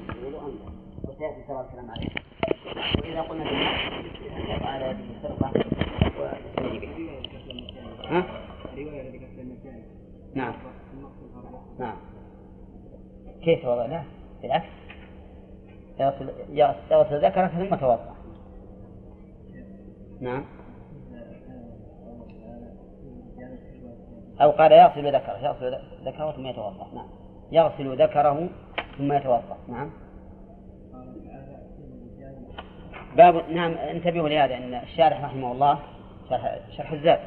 الوضوء 0.09 0.41
أم 0.45 0.49
لا. 0.49 0.85
وسيأتي 1.09 1.43
سواء 1.47 1.65
الكلام 1.65 1.91
عليه 1.91 2.07
وإذا 2.97 3.21
قلنا 3.21 3.43
بالنفس 3.43 4.49
يقع 4.49 4.69
على 4.69 4.85
هذه 4.85 5.05
الفرقة 5.15 5.51
ويستجيب 6.19 6.95
بها 6.97 8.19
ها؟ 8.19 8.25
نعم 10.35 10.53
نعم 11.79 11.97
كيف 13.41 13.65
وضع 13.65 13.85
لا 13.85 14.03
بالعكس 14.41 14.65
يغسل 16.89 17.25
ذكره 17.25 17.47
ثم 17.47 17.75
توضأ 17.75 18.15
نعم 20.21 20.45
أو 24.41 24.51
قال 24.51 24.71
يغسل 24.71 25.15
ذكره 25.15 25.37
يغسل 25.37 25.79
ذكره 26.05 26.31
ثم 26.31 26.45
يتوضأ 26.45 26.87
نعم 26.93 27.07
يغسل 27.51 28.01
ذكره 28.03 28.49
ثم 28.97 29.13
يتوضأ 29.13 29.57
نعم 29.67 30.04
باب 33.17 33.49
نعم 33.49 33.73
انتبهوا 33.73 34.29
لهذا 34.29 34.57
إن 34.57 34.73
الشارح 34.73 35.23
رحمه 35.23 35.51
الله 35.51 35.79
شرح, 36.29 36.55
شرح 36.77 36.91
الزاد. 36.91 37.19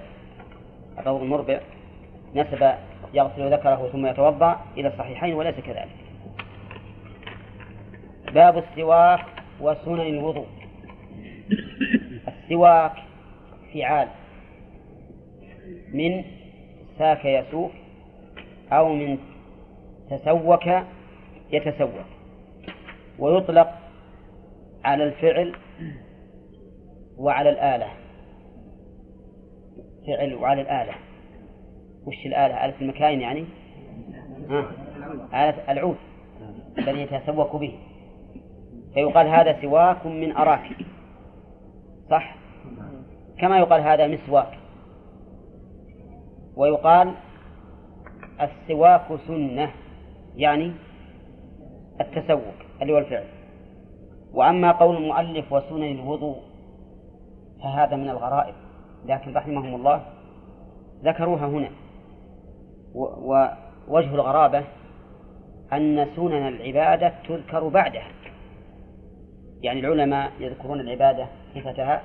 الروض 0.98 1.23
المربع 1.23 1.60
نسب 2.35 2.73
يغسل 3.15 3.52
ذكره 3.52 3.89
ثم 3.93 4.06
يتوضأ 4.06 4.60
إلى 4.77 4.89
الصحيحين 4.89 5.35
وليس 5.35 5.55
كذلك. 5.55 5.89
باب 8.35 8.59
السواك 8.59 9.24
وسنن 9.60 10.01
الوضوء. 10.01 10.47
السواك 12.28 12.93
فعال. 13.74 14.09
من 15.93 16.24
ساك 16.98 17.24
يسوك 17.24 17.70
أو 18.73 18.94
من 18.94 19.19
تسوك 20.10 20.69
يتسوك. 21.52 21.90
ويطلق 23.19 23.70
على 24.85 25.05
الفعل 25.05 25.55
وعلى 27.19 27.51
الآلة 27.51 27.89
فعل 30.07 30.35
وعلى 30.35 30.61
الآلة 30.63 30.95
وش 32.07 32.27
الآلة؟ 32.27 32.65
آلة 32.65 32.75
المكاين 32.81 33.21
يعني؟ 33.21 33.45
ها؟ 34.51 34.71
آلة 35.33 35.73
العود 35.73 35.97
الذي 36.79 37.01
يتسوك 37.01 37.57
به 37.57 37.79
فيقال 38.95 39.27
هذا 39.27 39.61
سواك 39.63 40.07
من 40.07 40.37
أراك 40.37 40.69
صح؟ 42.11 42.37
كما 43.39 43.59
يقال 43.59 43.81
هذا 43.81 44.07
مسواك 44.07 44.59
ويقال 46.57 47.15
السواك 48.41 49.07
سنة 49.27 49.71
يعني 50.37 50.73
التسوك 52.01 52.55
اللي 52.83 52.93
هو 52.93 52.99
الفعل 52.99 53.25
وأما 54.35 54.73
قول 54.73 54.97
المؤلف 54.97 55.53
وسنن 55.53 55.93
الوضوء 55.93 56.37
فهذا 57.63 57.97
من 57.97 58.09
الغرائب 58.09 58.55
لكن 59.07 59.35
رحمهم 59.35 59.75
الله 59.75 60.03
ذكروها 61.05 61.47
هنا. 61.47 61.71
ووجه 62.95 64.15
الغرابة 64.15 64.65
أن 65.73 66.07
سنن 66.17 66.49
العبادة 66.49 67.13
تذكر 67.29 67.69
بعدها. 67.69 68.09
يعني 69.61 69.81
العلماء 69.81 70.33
يذكرون 70.41 70.81
العبادة 70.81 71.27
صفتها 71.55 72.03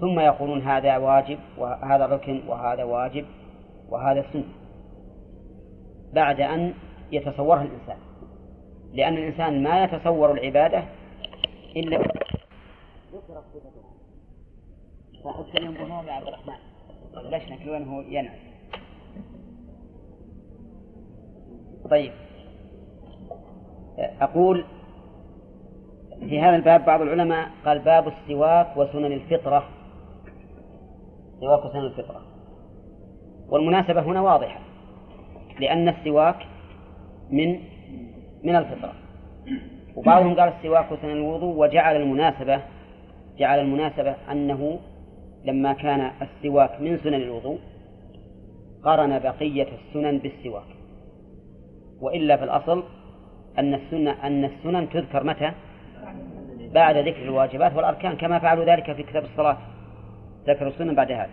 ثم 0.00 0.20
يقولون 0.20 0.62
هذا 0.62 0.96
واجب 0.96 1.38
وهذا 1.58 2.06
ركن 2.06 2.42
وهذا 2.48 2.84
واجب 2.84 3.24
وهذا 3.88 4.24
سنة 4.32 4.44
بعد 6.12 6.40
أن 6.40 6.74
يتصورها 7.12 7.62
الإنسان. 7.62 7.96
لأن 8.92 9.14
الإنسان 9.14 9.62
ما 9.62 9.84
يتصور 9.84 10.32
العبادة 10.32 10.82
إلا 11.76 11.96
ذكرت 15.24 15.56
اليوم 15.56 15.74
بنوم 15.74 16.06
يا 16.06 16.12
عبد 16.12 16.26
الرحمن. 16.26 16.54
ليش 17.30 17.68
وين 17.68 17.88
هو 17.88 18.00
ينعس 18.00 18.38
طيب. 21.90 22.12
أقول 23.98 24.64
في 26.20 26.40
هذا 26.40 26.56
الباب 26.56 26.84
بعض 26.84 27.00
العلماء 27.00 27.50
قال 27.64 27.78
باب 27.78 28.08
السواك 28.08 28.76
وسنن 28.76 29.12
الفطرة. 29.12 29.68
سواك 31.40 31.64
وسنن 31.64 31.84
الفطرة. 31.84 32.22
والمناسبة 33.48 34.00
هنا 34.00 34.20
واضحة 34.20 34.60
لأن 35.60 35.88
السواك 35.88 36.46
من 37.30 37.60
من 38.42 38.56
الفطرة. 38.56 38.94
وبعضهم 39.96 40.34
قال 40.34 40.52
السواك 40.58 40.86
سنن 41.02 41.10
الوضوء 41.10 41.56
وجعل 41.56 41.96
المناسبة 41.96 42.60
جعل 43.38 43.58
المناسبة 43.58 44.14
أنه 44.32 44.78
لما 45.44 45.72
كان 45.72 46.10
السواك 46.22 46.80
من 46.80 46.98
سنن 46.98 47.14
الوضوء 47.14 47.58
قرن 48.84 49.18
بقية 49.18 49.66
السنن 49.78 50.18
بالسواك. 50.18 50.66
وإلا 52.00 52.36
في 52.36 52.44
الأصل 52.44 52.84
أن 53.58 53.74
السنة 53.74 54.26
أن 54.26 54.44
السنن 54.44 54.88
تذكر 54.90 55.24
متى؟ 55.24 55.52
بعد 56.74 56.96
ذكر 56.96 57.22
الواجبات 57.22 57.74
والأركان 57.74 58.16
كما 58.16 58.38
فعلوا 58.38 58.64
ذلك 58.64 58.92
في 58.92 59.02
كتاب 59.02 59.24
الصلاة. 59.24 59.56
ذكروا 60.46 60.70
السنن 60.70 60.94
بعد 60.94 61.12
هذا. 61.12 61.30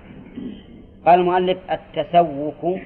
قال 1.06 1.20
المؤلف 1.20 1.58
التسوك 1.72 2.80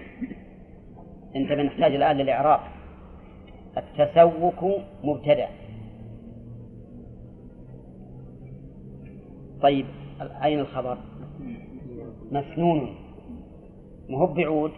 انتبه 1.36 1.64
نحتاج 1.64 1.96
الآن 1.96 2.18
للإعراب. 2.18 2.60
التسوك 3.78 4.82
مبتدأ. 5.04 5.48
طيب 9.62 9.86
أين 10.44 10.60
الخبر؟ 10.60 10.98
مسنون. 12.32 12.96
مهو 14.10 14.28
بعود؟ 14.28 14.72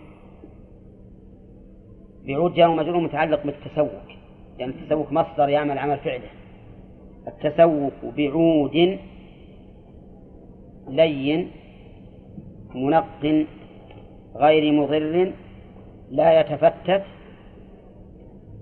بعود 2.25 2.53
جار 2.53 2.75
مجرور 2.75 3.01
متعلق 3.01 3.43
بالتسوك 3.43 4.07
يعني 4.57 4.71
التسوك 4.71 5.11
مصدر 5.11 5.49
يعمل 5.49 5.77
عمل 5.77 5.97
فعله. 5.97 6.29
التسوك 7.27 8.15
بعود 8.17 8.99
لين 10.87 11.51
منق 12.75 13.45
غير 14.35 14.73
مضر 14.73 15.33
لا 16.11 16.39
يتفتت 16.39 17.03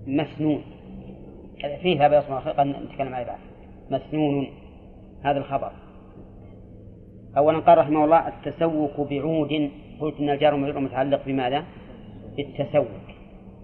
مسنون. 0.08 0.62
فيه 1.82 2.06
هذا 2.06 2.20
اسمه 2.20 2.40
قد 2.40 2.68
نتكلم 2.68 3.14
عليه 3.14 3.26
بعد 3.26 3.40
مسنون. 3.92 4.48
هذا 5.24 5.38
الخبر. 5.38 5.72
أولا 7.38 7.60
قال 7.60 7.78
رحمه 7.78 8.06
الله 8.06 8.28
التسوق 8.28 9.02
بعود 9.10 9.72
قلت 10.00 10.20
أن 10.20 10.30
الجار 10.30 10.54
والمجرور 10.54 10.80
متعلق 10.80 11.26
بماذا؟ 11.26 11.64
بالتسوق 12.38 12.86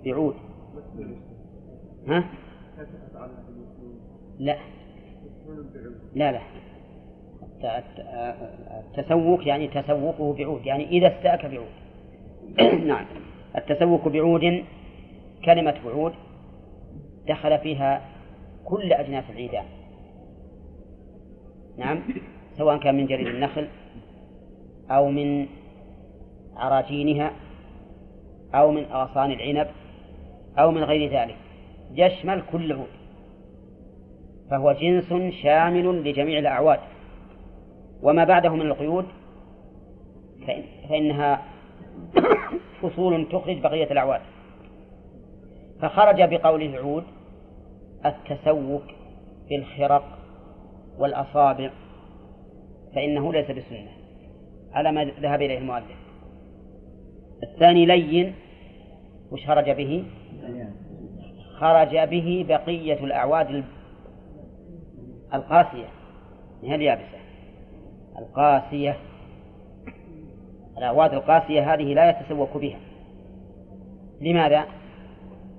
بعود. 0.05 0.35
ها؟ 2.07 2.23
لا. 4.39 4.57
لا 6.15 6.31
لا. 6.31 6.41
التسوق 8.97 9.47
يعني 9.47 9.67
تسوقه 9.67 10.33
بعود 10.33 10.65
يعني 10.65 10.89
إذا 10.89 11.07
استأك 11.07 11.45
بعود. 11.45 11.71
نعم. 12.87 13.05
التسوق 13.55 14.07
بعود 14.07 14.63
كلمة 15.45 15.75
بعود 15.85 16.13
دخل 17.27 17.59
فيها 17.59 18.01
كل 18.65 18.93
أجناس 18.93 19.23
العيدان. 19.29 19.65
نعم. 21.77 22.03
سواء 22.57 22.77
كان 22.77 22.95
من 22.95 23.05
جريد 23.05 23.27
النخل 23.27 23.67
أو 24.91 25.09
من 25.09 25.47
عراجينها 26.55 27.31
أو 28.55 28.71
من 28.71 28.85
أغصان 28.91 29.31
العنب 29.31 29.67
أو 30.57 30.71
من 30.71 30.83
غير 30.83 31.11
ذلك. 31.11 31.37
يشمل 31.93 32.43
كل 32.51 32.73
عود. 32.73 32.87
فهو 34.49 34.71
جنس 34.71 35.33
شامل 35.43 36.03
لجميع 36.03 36.39
الأعواد. 36.39 36.79
وما 38.01 38.23
بعده 38.23 38.49
من 38.49 38.61
القيود 38.61 39.05
فإنها 40.89 41.41
فصول 42.81 43.29
تخرج 43.29 43.59
بقية 43.59 43.91
الأعواد. 43.91 44.21
فخرج 45.81 46.21
بقوله 46.21 46.77
عود 46.77 47.03
التسوك 48.05 48.83
في 49.47 49.55
الخرق 49.55 50.17
والأصابع 50.97 51.69
فإنه 52.95 53.33
ليس 53.33 53.51
بسنة. 53.51 53.91
على 54.73 54.91
ما 54.91 55.03
ذهب 55.03 55.41
إليه 55.41 55.57
المؤلف. 55.57 55.97
الثاني 57.43 57.85
لين 57.85 58.33
وش 59.31 59.47
خرج 59.47 59.69
به؟ 59.69 60.03
خرج 61.59 61.97
به 61.97 62.45
بقية 62.49 63.03
الأعواد 63.03 63.63
القاسية. 65.33 65.87
هي 66.63 66.75
اليابسة. 66.75 67.17
القاسية. 68.19 68.97
الأعواد 70.77 71.13
القاسية 71.13 71.73
هذه 71.73 71.93
لا 71.93 72.09
يتسوق 72.09 72.57
بها. 72.57 72.79
لماذا؟ 74.21 74.65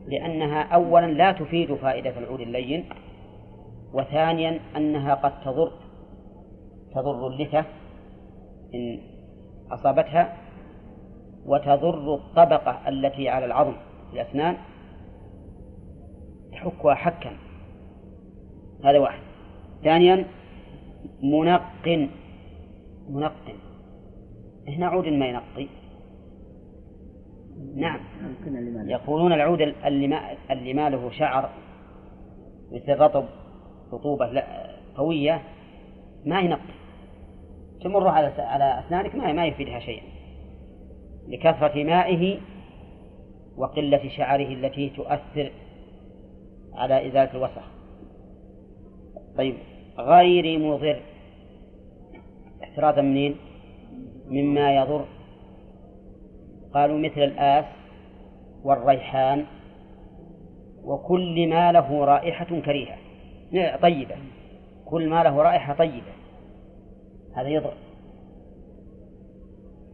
لأنها 0.07 0.63
أولا 0.63 1.07
لا 1.07 1.33
تفيد 1.33 1.75
فائدة 1.75 2.19
العود 2.19 2.41
اللين 2.41 2.85
وثانيا 3.93 4.61
أنها 4.77 5.15
قد 5.15 5.41
تضر 5.45 5.73
تضر 6.95 7.27
اللثة 7.27 7.65
إن 8.75 9.01
أصابتها 9.71 10.37
وتضر 11.47 12.15
الطبقة 12.15 12.89
التي 12.89 13.29
على 13.29 13.47
العظم 13.47 13.75
الأسنان 14.13 14.57
تحكها 16.53 16.95
حكا. 16.95 17.31
هذا 18.85 18.99
واحد. 18.99 19.21
ثانيا 19.85 20.25
منق 21.23 22.09
منق 23.11 23.33
هنا 24.69 24.87
عود 24.87 25.09
ما 25.09 25.27
ينقي. 25.27 25.67
نعم. 27.75 28.01
يقولون 28.89 29.33
العود 29.33 29.61
اللي 29.61 30.09
ما, 30.73 30.89
له 30.89 31.11
شعر 31.11 31.51
مثل 32.73 32.99
رطب 32.99 33.25
رطوبة 33.93 34.43
قوية 34.97 35.43
ما 36.27 36.39
هي 36.39 36.49
نقطة 36.49 36.78
تمر 37.81 38.09
على 38.09 38.27
على 38.39 38.79
أسنانك 38.87 39.15
ما 39.15 39.33
ما 39.33 39.47
يفيدها 39.47 39.81
شيئا. 39.81 40.03
لكثرة 41.29 41.85
مائه 41.85 42.39
وقلة 43.57 44.09
شعره 44.09 44.47
التي 44.47 44.89
تؤثر 44.89 45.51
على 46.75 47.09
إزالة 47.09 47.31
الوسخ. 47.35 47.65
طيب 49.37 49.55
غير 49.99 50.59
مضر. 50.59 51.01
احترازا 52.63 53.01
منين؟ 53.01 53.37
مما 54.29 54.77
يضر. 54.77 55.05
قالوا 56.75 56.99
مثل 56.99 57.23
الآس 57.23 57.65
والريحان 58.65 59.45
وكل 60.85 61.49
ما 61.49 61.73
له 61.73 62.05
رائحة 62.05 62.61
كريهة. 62.61 62.97
طيبة. 63.83 64.17
كل 64.85 65.09
ما 65.09 65.23
له 65.23 65.43
رائحة 65.43 65.75
طيبة. 65.75 66.18
هذا 67.39 67.49
يضر 67.49 67.73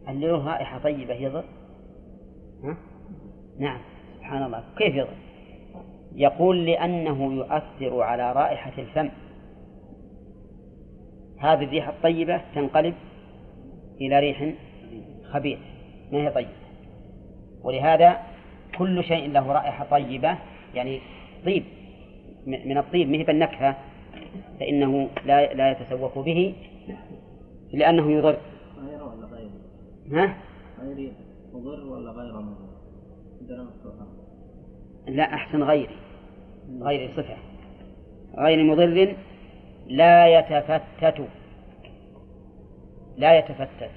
اللي 0.09 0.27
له 0.27 0.47
رائحة 0.47 0.79
طيبة 0.79 1.13
يضر 1.13 1.43
ها؟ 2.63 2.77
نعم 3.59 3.79
سبحان 4.17 4.43
الله. 4.43 4.63
كيف 4.77 4.95
يضر 4.95 5.17
يقول 6.15 6.65
لأنه 6.65 7.33
يؤثر 7.33 8.01
على 8.01 8.31
رائحة 8.31 8.71
الفم. 8.77 9.09
هذه 11.37 11.63
الريحة 11.63 11.91
الطيبة 11.91 12.41
تنقلب 12.55 12.93
إلى 14.01 14.19
ريح 14.19 14.53
خبيث 15.31 15.59
ما 16.11 16.17
هي 16.17 16.29
طيبة؟ 16.29 16.49
ولهذا 17.63 18.17
كل 18.77 19.03
شيء 19.03 19.31
له 19.31 19.51
رائحة 19.51 19.85
طيبة 19.91 20.37
يعني 20.75 21.01
طيب 21.45 21.63
من 22.45 22.77
الطيب 22.77 23.09
مهب 23.09 23.29
النكهة 23.29 23.77
فإنه 24.59 25.09
لا 25.25 25.53
لا 25.53 25.71
يتسوق 25.71 26.19
به 26.19 26.55
لأنه 27.75 28.11
يضر. 28.11 28.37
غير 28.77 29.03
ولا 29.03 29.27
غير؟ 29.27 29.49
ها؟ 30.11 30.35
غير 30.81 31.13
مضر 31.53 31.85
ولا 31.85 32.11
غير 32.11 32.41
مضر؟ 32.41 32.65
لا 35.07 35.23
أحسن 35.23 35.63
غيري. 35.63 35.95
غير 36.81 37.11
صفة. 37.17 37.37
غير 38.37 38.63
مضر 38.63 39.15
لا 39.87 40.39
يتفتت. 40.39 41.27
لا 43.17 43.37
يتفتت. 43.37 43.91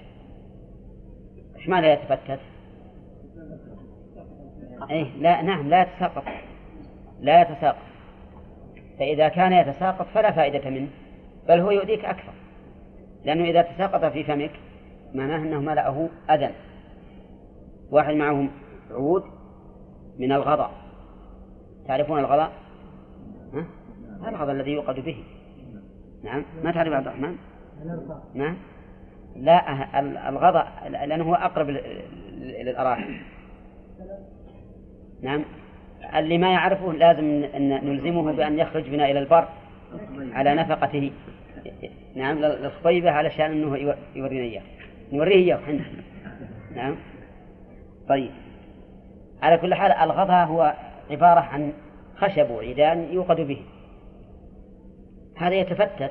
إيش 1.57 1.69
معنى 1.69 1.87
لا 1.87 1.93
يتفتت؟ 1.93 2.41
أي 4.91 5.05
لا 5.21 5.43
نعم 5.43 5.69
لا 5.69 5.83
يتساقط. 5.83 6.25
لا 7.21 7.43
يتساقط. 7.43 7.89
فإذا 8.99 9.29
كان 9.29 9.53
يتساقط 9.53 10.07
فلا 10.15 10.31
فائدة 10.31 10.71
منه 10.71 10.89
بل 11.49 11.61
هو 11.61 11.71
يؤذيك 11.71 12.05
أكثر. 12.05 12.33
لأنه 13.25 13.45
إذا 13.45 13.63
تساقط 13.63 14.13
في 14.13 14.25
فمك 14.25 14.53
معناه 15.15 15.37
أنه 15.37 15.61
ملأه 15.61 16.09
أذى. 16.31 16.51
واحد 17.91 18.15
معه 18.15 18.49
عود 18.91 19.25
من 20.19 20.33
الغضاء 20.33 20.71
تعرفون 21.89 22.19
الغضاء؟ 22.19 22.53
ها؟ 23.55 23.67
الغضاء 24.29 24.55
الذي 24.55 24.71
يوقد 24.71 25.01
به. 25.01 25.25
نعم. 26.25 26.45
ما 26.65 26.73
تعرف 26.73 26.93
عبد 26.93 27.07
الرحمن؟ 27.07 27.37
نعم 28.35 28.57
لا 29.37 30.29
الغضاء 30.29 30.89
لأنه 30.89 31.25
هو 31.25 31.35
أقرب 31.35 31.69
إلى 31.69 32.71
الأراحل 32.71 33.21
نعم. 35.23 35.45
اللي 36.15 36.39
ما 36.39 36.53
يعرفه 36.53 36.93
لازم 36.93 37.45
أن 37.55 37.69
نلزمه 37.69 38.33
بأن 38.33 38.59
يخرج 38.59 38.89
بنا 38.89 39.11
إلى 39.11 39.19
البر 39.19 39.49
على 40.33 40.55
نفقته. 40.55 41.13
نعم 42.19 42.39
للخطيبة 42.39 43.11
علشان 43.11 43.51
أنه 43.51 43.97
يورينا 44.17 44.45
إياه 44.45 44.63
نوريه 45.13 45.35
إياه 45.35 45.57
حنا 45.57 45.85
نعم. 46.75 46.97
طيب. 48.09 48.31
على 49.43 49.59
كل 49.59 49.75
حال 49.75 49.93
الغضاء 49.93 50.47
هو 50.47 50.75
عبارة 51.11 51.41
عن 51.41 51.73
خشب 52.17 52.51
وعيدان 52.51 53.09
يوقد 53.13 53.41
به. 53.41 53.63
هذا 55.37 55.55
يتفتت. 55.55 56.11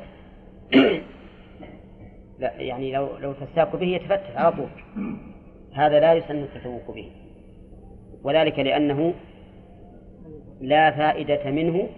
لا 2.40 2.54
يعني 2.54 2.92
لو 2.92 3.18
لو 3.18 3.34
تساق 3.34 3.76
به 3.76 3.88
يتفتت 3.88 4.36
على 4.36 4.52
طول. 4.52 4.70
هذا 5.74 6.00
لا 6.00 6.14
يسن 6.14 6.44
التسوق 6.44 6.92
به. 6.92 7.12
وذلك 8.24 8.60
لأنه 8.60 9.14
لا 10.62 10.92
فائدة 10.92 11.52
منه 11.52 11.90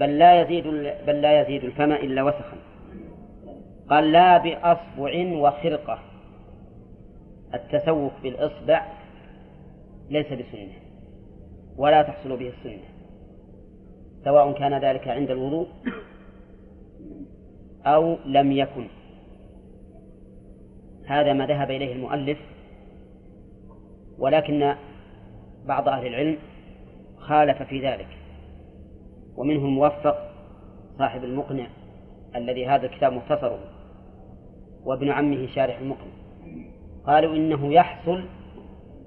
بل 0.00 0.18
لا 0.18 0.40
يزيد 0.40 0.66
بل 1.06 1.22
لا 1.22 1.40
يزيد 1.40 1.64
الفم 1.64 1.92
إلا 1.92 2.22
وسخا. 2.22 2.73
قال 3.90 4.12
لا 4.12 4.38
بأصبع 4.38 5.38
وخرقة. 5.38 5.98
التسوق 7.54 8.12
بالإصبع 8.22 8.86
ليس 10.10 10.26
بسنة 10.26 10.72
ولا 11.76 12.02
تحصل 12.02 12.36
به 12.36 12.48
السنة. 12.48 12.84
سواء 14.24 14.52
كان 14.52 14.84
ذلك 14.84 15.08
عند 15.08 15.30
الوضوء 15.30 15.68
أو 17.86 18.16
لم 18.26 18.52
يكن. 18.52 18.86
هذا 21.06 21.32
ما 21.32 21.46
ذهب 21.46 21.70
إليه 21.70 21.92
المؤلف 21.92 22.38
ولكن 24.18 24.74
بعض 25.66 25.88
أهل 25.88 26.06
العلم 26.06 26.38
خالف 27.16 27.62
في 27.62 27.88
ذلك. 27.88 28.08
ومنهم 29.36 29.74
موفق 29.74 30.16
صاحب 30.98 31.24
المقنع 31.24 31.66
الذي 32.36 32.66
هذا 32.66 32.86
الكتاب 32.86 33.12
مختصره. 33.12 33.73
وابن 34.84 35.10
عمه 35.10 35.46
شارح 35.46 35.78
المقنع 35.78 36.12
قالوا 37.06 37.36
إنه 37.36 37.72
يحصل 37.72 38.24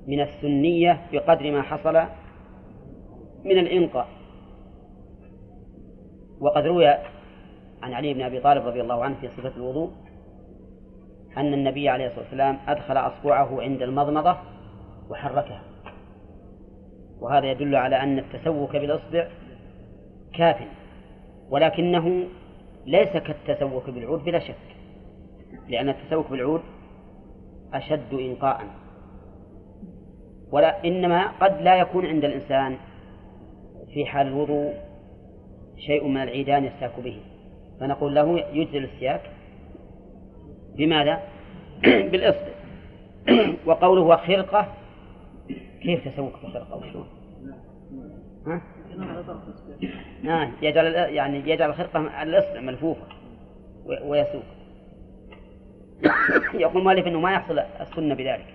من 0.07 0.21
السنية 0.21 1.01
بقدر 1.11 1.51
ما 1.51 1.61
حصل 1.61 1.93
من 3.45 3.57
الإنقاء 3.57 4.07
وقد 6.39 6.65
روي 6.65 6.87
عن 7.81 7.93
علي 7.93 8.13
بن 8.13 8.21
أبي 8.21 8.39
طالب 8.39 8.67
رضي 8.67 8.81
الله 8.81 9.03
عنه 9.03 9.15
في 9.21 9.27
صفة 9.27 9.51
الوضوء 9.57 9.91
أن 11.37 11.53
النبي 11.53 11.89
عليه 11.89 12.07
الصلاة 12.07 12.23
والسلام 12.23 12.57
أدخل 12.67 12.97
أصبعه 12.97 13.61
عند 13.61 13.81
المضمضة 13.81 14.37
وحركها. 15.09 15.61
وهذا 17.19 17.51
يدل 17.51 17.75
على 17.75 17.95
أن 17.95 18.19
التسوك 18.19 18.75
بالإصبع 18.75 19.27
كاف 20.33 20.57
ولكنه 21.49 22.23
ليس 22.85 23.09
كالتسوك 23.09 23.89
بالعود 23.89 24.23
بلا 24.23 24.39
شك. 24.39 24.76
لأن 25.69 25.89
التسوك 25.89 26.29
بالعود 26.29 26.61
أشد 27.73 28.13
إنقاء. 28.13 28.63
ولا 30.51 30.85
إنما 30.85 31.27
قد 31.27 31.61
لا 31.61 31.75
يكون 31.75 32.05
عند 32.05 32.25
الإنسان 32.25 32.77
في 33.93 34.05
حال 34.05 34.27
الوضوء 34.27 34.73
شيء 35.77 36.07
من 36.07 36.23
العيدان 36.23 36.65
يستاك 36.65 36.99
به. 36.99 37.19
فنقول 37.79 38.15
له 38.15 38.39
يجزي 38.39 38.77
الاستياك. 38.77 39.21
بماذا؟ 40.77 41.21
بالإصبع 42.11 42.53
وقوله 43.67 44.01
وخرقة. 44.01 44.73
كيف 45.81 46.07
تسوق 46.07 46.33
بخرقة؟ 46.43 46.75
وشلون؟ 46.77 47.07
ها؟ 48.47 48.61
نعم 50.23 50.51
يجعل 50.61 50.85
يعني 50.93 51.49
يجعل 51.49 51.69
الخرقة 51.69 51.99
على 52.09 52.29
الإصبع 52.29 52.61
ملفوفة 52.61 53.05
ويسوق. 53.87 54.43
يقول 56.53 56.83
مالك 56.83 57.07
أنه 57.07 57.19
ما 57.19 57.31
يحصل 57.31 57.59
السنة 57.59 58.15
بذلك. 58.15 58.53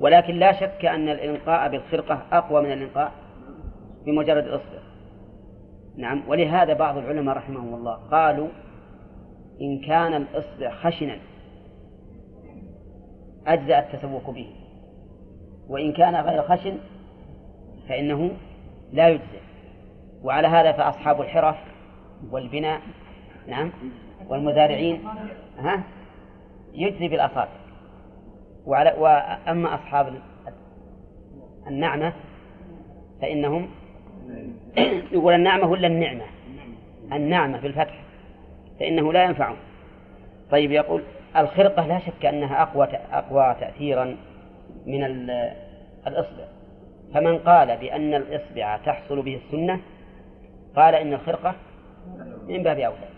ولكن 0.00 0.34
لا 0.34 0.52
شك 0.52 0.84
أن 0.84 1.08
الإنقاء 1.08 1.68
بالخرقة 1.68 2.22
أقوى 2.32 2.62
من 2.62 2.72
الإنقاء 2.72 3.12
بمجرد 4.06 4.44
الإصبع 4.44 4.78
نعم 5.96 6.22
ولهذا 6.28 6.72
بعض 6.72 6.96
العلماء 6.96 7.36
رحمهم 7.36 7.74
الله 7.74 7.94
قالوا 7.94 8.48
إن 9.60 9.80
كان 9.80 10.14
الإصبع 10.14 10.70
خشنا 10.70 11.16
أجزأ 13.46 13.78
التسوق 13.78 14.30
به 14.30 14.46
وإن 15.68 15.92
كان 15.92 16.16
غير 16.16 16.42
خشن 16.42 16.78
فإنه 17.88 18.30
لا 18.92 19.08
يجزئ. 19.08 19.40
وعلى 20.22 20.48
هذا 20.48 20.72
فأصحاب 20.72 21.20
الحرف 21.20 21.56
والبناء 22.30 22.80
نعم 23.48 23.72
والمزارعين 24.28 25.04
ها 25.58 25.82
يجزي 26.74 27.08
بالأصابع 27.08 27.48
وعلى 28.66 28.94
وأما 28.98 29.74
أصحاب 29.74 30.14
النعمة 31.66 32.12
فإنهم 33.22 33.68
يقول 35.12 35.34
النعمة 35.34 35.70
ولا 35.70 35.86
النعمة؟ 35.86 36.24
النعمة 37.12 37.60
بالفتح 37.60 38.02
فإنه 38.80 39.12
لا 39.12 39.24
ينفعهم. 39.24 39.56
طيب 40.50 40.72
يقول 40.72 41.02
الخرقة 41.36 41.86
لا 41.86 41.98
شك 41.98 42.26
أنها 42.26 42.62
أقوى 42.62 42.88
أقوى 43.12 43.56
تأثيرا 43.60 44.16
من 44.86 45.04
الإصبع. 46.06 46.44
فمن 47.14 47.38
قال 47.38 47.76
بأن 47.76 48.14
الإصبع 48.14 48.76
تحصل 48.76 49.22
به 49.22 49.40
السنة 49.46 49.80
قال 50.76 50.94
إن 50.94 51.12
الخرقة 51.12 51.54
من 52.48 52.62
باب 52.62 52.78
أولى. 52.78 53.08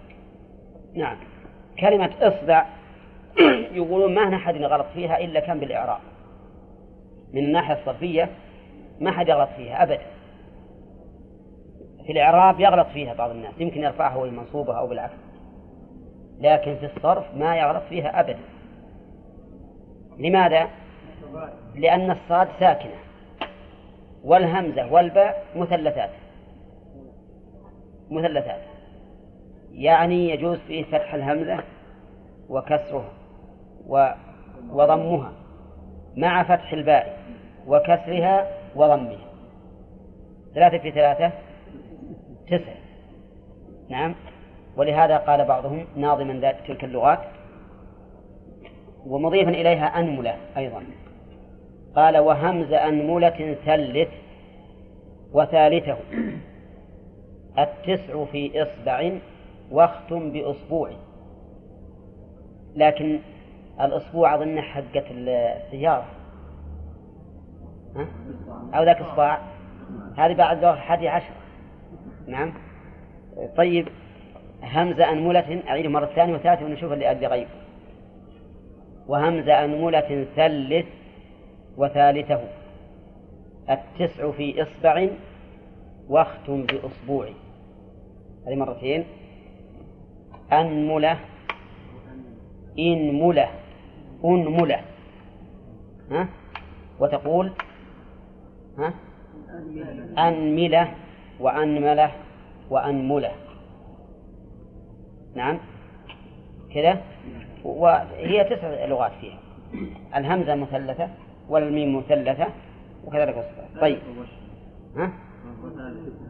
نعم. 0.94 1.16
كلمة 1.80 2.10
إصبع 2.20 2.66
يقولون 3.78 4.14
ما 4.14 4.36
أحد 4.36 4.56
غلط 4.56 4.86
فيها 4.94 5.18
إلا 5.18 5.40
كان 5.40 5.60
بالإعراب. 5.60 6.00
من 7.32 7.44
الناحية 7.44 7.74
الصرفية 7.74 8.30
ما 9.00 9.10
حد 9.10 9.28
يغلط 9.28 9.48
فيها 9.56 9.82
أبدا. 9.82 10.06
في 12.06 12.12
الإعراب 12.12 12.60
يغلط 12.60 12.86
فيها 12.86 13.14
بعض 13.14 13.30
الناس 13.30 13.52
يمكن 13.58 13.82
يرفعها 13.82 14.16
وهي 14.16 14.30
أو 14.68 14.86
بالعكس. 14.86 15.14
لكن 16.40 16.76
في 16.76 16.96
الصرف 16.96 17.24
ما 17.36 17.56
يغلط 17.56 17.82
فيها 17.88 18.20
أبدا. 18.20 18.42
لماذا؟ 20.18 20.68
لأن 21.74 22.10
الصاد 22.10 22.48
ساكنة 22.60 22.96
والهمزة 24.24 24.92
والباء 24.92 25.44
مثلثات 25.56 26.10
مثلثات. 28.10 28.71
يعني 29.72 30.30
يجوز 30.30 30.58
فيه 30.58 30.84
فتح 30.84 31.14
الهمزة 31.14 31.58
وكسرها 32.48 33.12
وضمها 34.70 35.32
مع 36.16 36.42
فتح 36.42 36.72
الباء 36.72 37.18
وكسرها 37.66 38.46
وضمها. 38.74 39.18
ثلاثة 40.54 40.78
في 40.78 40.90
ثلاثة 40.90 41.32
تسع 42.48 42.72
نعم. 43.90 44.14
ولهذا 44.76 45.16
قال 45.16 45.44
بعضهم 45.44 45.86
ناظما 45.96 46.52
تلك 46.66 46.84
اللغات 46.84 47.18
ومضيفا 49.06 49.50
إليها 49.50 49.86
أنملة 49.86 50.36
أيضا. 50.56 50.82
قال 51.96 52.18
وهمز 52.18 52.72
أنملة 52.72 53.56
ثلث 53.66 54.08
وثالثه. 55.32 55.96
التسع 57.58 58.24
في 58.24 58.62
إصبع 58.62 59.12
واختم 59.72 60.32
بأسبوع. 60.32 60.90
لكن 62.76 63.20
الأسبوع 63.80 64.34
أظن 64.34 64.60
حقة 64.60 65.04
السيارة. 65.10 66.06
ها؟ 67.96 68.06
أو 68.74 68.84
ذاك 68.84 69.00
إصبع 69.00 69.38
هذه 70.16 70.34
بعد 70.34 70.66
حادي 70.66 71.08
عشر. 71.08 71.32
نعم. 72.26 72.52
طيب 73.56 73.88
همزة 74.62 75.10
أنملة 75.10 75.62
أعيد 75.68 75.86
مرة 75.86 76.06
ثانية 76.06 76.34
وثالثة 76.34 76.64
ونشوف 76.64 76.92
اللي 76.92 77.10
أدري 77.10 77.26
غيب 77.26 77.48
وهمزة 79.06 79.64
أنملة 79.64 80.26
ثلث 80.36 80.86
وثالثه. 81.76 82.40
التسع 83.70 84.30
في 84.30 84.62
إصبع 84.62 85.08
واختم 86.08 86.66
بأسبوع. 86.66 87.28
هذه 88.46 88.54
مرتين. 88.54 89.04
أنملة 90.52 91.18
إنملة 92.78 93.48
أنملة 94.24 94.80
ها؟ 96.10 96.28
وتقول؟ 97.00 97.52
ها؟ 98.78 98.94
أنملة 100.18 100.92
وأنملة 101.40 102.10
وأنملة 102.70 103.32
نعم؟ 105.34 105.58
كذا؟ 106.74 107.00
وهي 107.64 108.44
تسع 108.44 108.84
لغات 108.84 109.12
فيها. 109.20 109.38
الهمزة 110.16 110.54
مثلثة 110.54 111.08
والميم 111.48 111.96
مثلثة 111.96 112.46
وكذلك 113.04 113.36
الصفات. 113.36 113.80
طيب. 113.80 113.98
ها؟ 114.96 115.12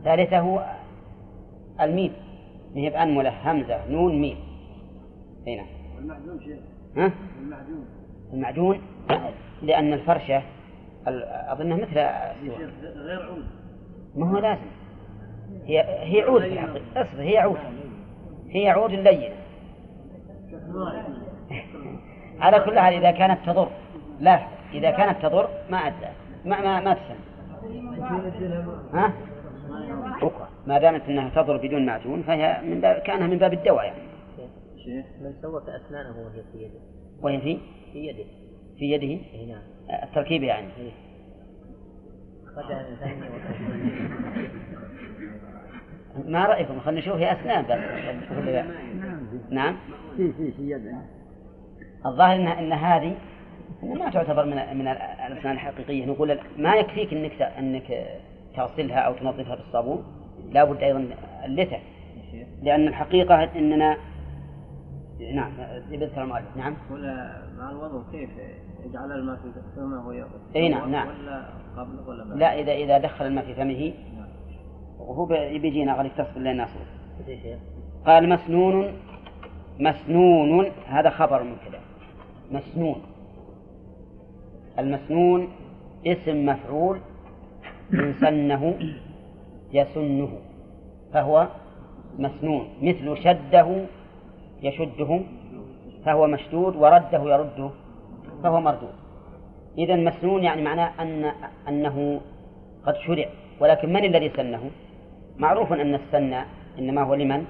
ثالثة 0.04 0.64
الميم. 1.80 2.12
هي 2.74 2.90
بأنملة 2.90 3.52
همزة 3.52 3.86
نون 3.88 4.20
ميم. 4.20 4.36
هنا 5.46 5.64
المعجون 5.98 6.40
شيخ 6.40 6.58
ها؟ 6.96 7.12
المعجون 7.42 7.84
المعجون 8.32 8.80
لأن 9.62 9.92
الفرشة 9.92 10.42
أظنها 11.52 11.76
مثل 11.76 11.94
شيخ 11.94 12.70
غير 12.94 13.22
عود. 13.22 13.44
ما 14.16 14.30
هو 14.30 14.38
لازم. 14.38 14.70
هي 15.64 15.80
هي 15.80 16.22
عود 16.22 16.42
في 16.42 16.52
الحقيقة. 16.52 16.84
اصبر 16.96 17.22
هي 17.22 17.38
عود. 17.38 17.58
هي 18.50 18.70
عود 18.70 18.90
لينة. 18.90 19.34
على 22.40 22.60
كل 22.60 22.78
حال 22.78 22.94
إذا 22.94 23.10
كانت 23.10 23.38
تضر. 23.46 23.68
لا 24.20 24.40
إذا 24.72 24.90
كانت 24.90 25.22
تضر 25.22 25.48
ما 25.70 25.76
أدى 25.76 26.08
ما 26.44 26.60
ما 26.60 26.80
ما 26.80 26.94
تسمى 26.94 27.32
ها؟ 28.92 29.12
أخرى 30.22 30.48
ما 30.66 30.78
دامت 30.78 31.02
أنها 31.08 31.42
تضر 31.42 31.56
بدون 31.56 31.86
معجون 31.86 32.22
فهي 32.22 32.60
من 32.62 32.80
باب 32.80 32.96
كأنها 32.96 33.26
من 33.26 33.38
باب 33.38 33.52
الدواء 33.52 33.84
يعني. 33.84 33.98
شيخ 34.84 35.06
من 35.20 35.32
سوك 35.42 35.62
أسنانه 35.68 36.18
وهي 36.18 36.42
في 36.52 36.58
يده. 36.58 36.80
وهي 37.22 37.40
في؟ 37.40 37.58
في 37.92 38.06
يده. 38.06 38.24
في 38.78 38.92
يده؟ 38.92 39.24
إي 39.34 39.46
نعم. 39.46 39.62
التركيب 40.02 40.42
يعني. 40.42 40.68
أخرجها 42.46 42.90
من 42.90 42.96
ثانية 42.96 43.30
ما 46.26 46.46
رأيكم؟ 46.46 46.80
خلينا 46.80 47.00
نشوف 47.00 47.16
هي 47.16 47.32
أسنان 47.32 47.64
بس. 47.64 47.78
نعم. 49.50 49.76
في 50.16 50.32
في 50.32 50.52
في 50.52 50.70
يد 50.70 50.96
الظاهر 52.06 52.34
ان 52.36 52.46
إن 52.46 52.72
هذه 52.72 53.16
ما 53.82 54.10
تعتبر 54.10 54.44
من 54.44 54.76
من 54.78 54.88
الأسنان 54.88 55.54
الحقيقية. 55.54 56.06
نقول 56.06 56.38
ما 56.56 56.74
يكفيك 56.74 57.12
إنك 57.12 57.42
إنك 57.42 58.06
تغسلها 58.56 58.98
أو 58.98 59.14
تنظفها 59.14 59.54
بالصابون. 59.54 60.21
لابد 60.52 60.82
أيضا 60.82 61.08
اللثة. 61.44 61.78
لأن 62.62 62.88
الحقيقة 62.88 63.44
اننا 63.44 63.96
نعم 65.34 65.52
يذكر 65.90 66.22
المؤلف. 66.22 66.56
نعم. 66.56 66.76
ولا 66.90 67.42
مع 67.58 67.70
الوضوء 67.70 68.02
كيف؟ 68.12 68.30
يجعل 68.86 69.12
الماء 69.12 69.36
في 69.36 69.42
فمه 69.76 70.08
وهو 70.08 70.26
أي 70.56 70.68
نعم، 70.68 70.90
نعم. 70.90 71.08
ولا 71.08 71.46
قبل 71.76 72.08
ولا 72.08 72.24
بعد؟ 72.24 72.38
لا 72.38 72.60
اذا 72.60 72.72
إذا 72.72 72.98
دخل 72.98 73.26
الماء 73.26 73.44
في 73.44 73.54
فمه 73.54 73.92
وهو 74.98 75.24
بي- 75.26 75.58
بيجينا 75.58 75.94
غالي 75.94 76.08
تصبر 76.08 76.40
لنا 76.40 76.66
شيخ. 77.26 77.58
قال 78.06 78.28
مسنون 78.28 78.92
مسنون 79.80 80.66
هذا 80.86 81.10
خبر 81.10 81.42
مبتدا 81.42 81.80
مسنون. 82.50 83.02
المسنون 84.78 85.48
اسم 86.06 86.46
مفعول 86.46 86.98
من 87.90 88.12
سنه 88.12 88.74
يسنه 89.72 90.28
فهو 91.12 91.48
مسنون. 92.18 92.68
مثل 92.82 93.16
شده 93.24 93.86
يشده 94.62 95.20
فهو 96.04 96.26
مشدود 96.26 96.76
ورده 96.76 97.22
يرده 97.22 97.70
فهو 98.42 98.60
مردود. 98.60 98.94
إذا 99.78 99.96
مسنون 99.96 100.44
يعني 100.44 100.62
معناه 100.62 101.02
أن 101.02 101.32
أنه 101.68 102.20
قد 102.86 102.96
شرع. 102.96 103.26
ولكن 103.60 103.92
من 103.92 104.04
الذي 104.04 104.28
سنه؟ 104.36 104.70
معروف 105.36 105.72
أن 105.72 105.94
السن 105.94 106.34
إنما 106.78 107.02
هو 107.02 107.14
لمن؟ 107.14 107.44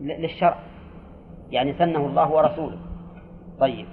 للشرع. 0.00 0.58
يعني 1.50 1.72
سنه 1.72 2.06
الله 2.06 2.32
ورسوله. 2.32 2.78
طيب. 3.60 3.86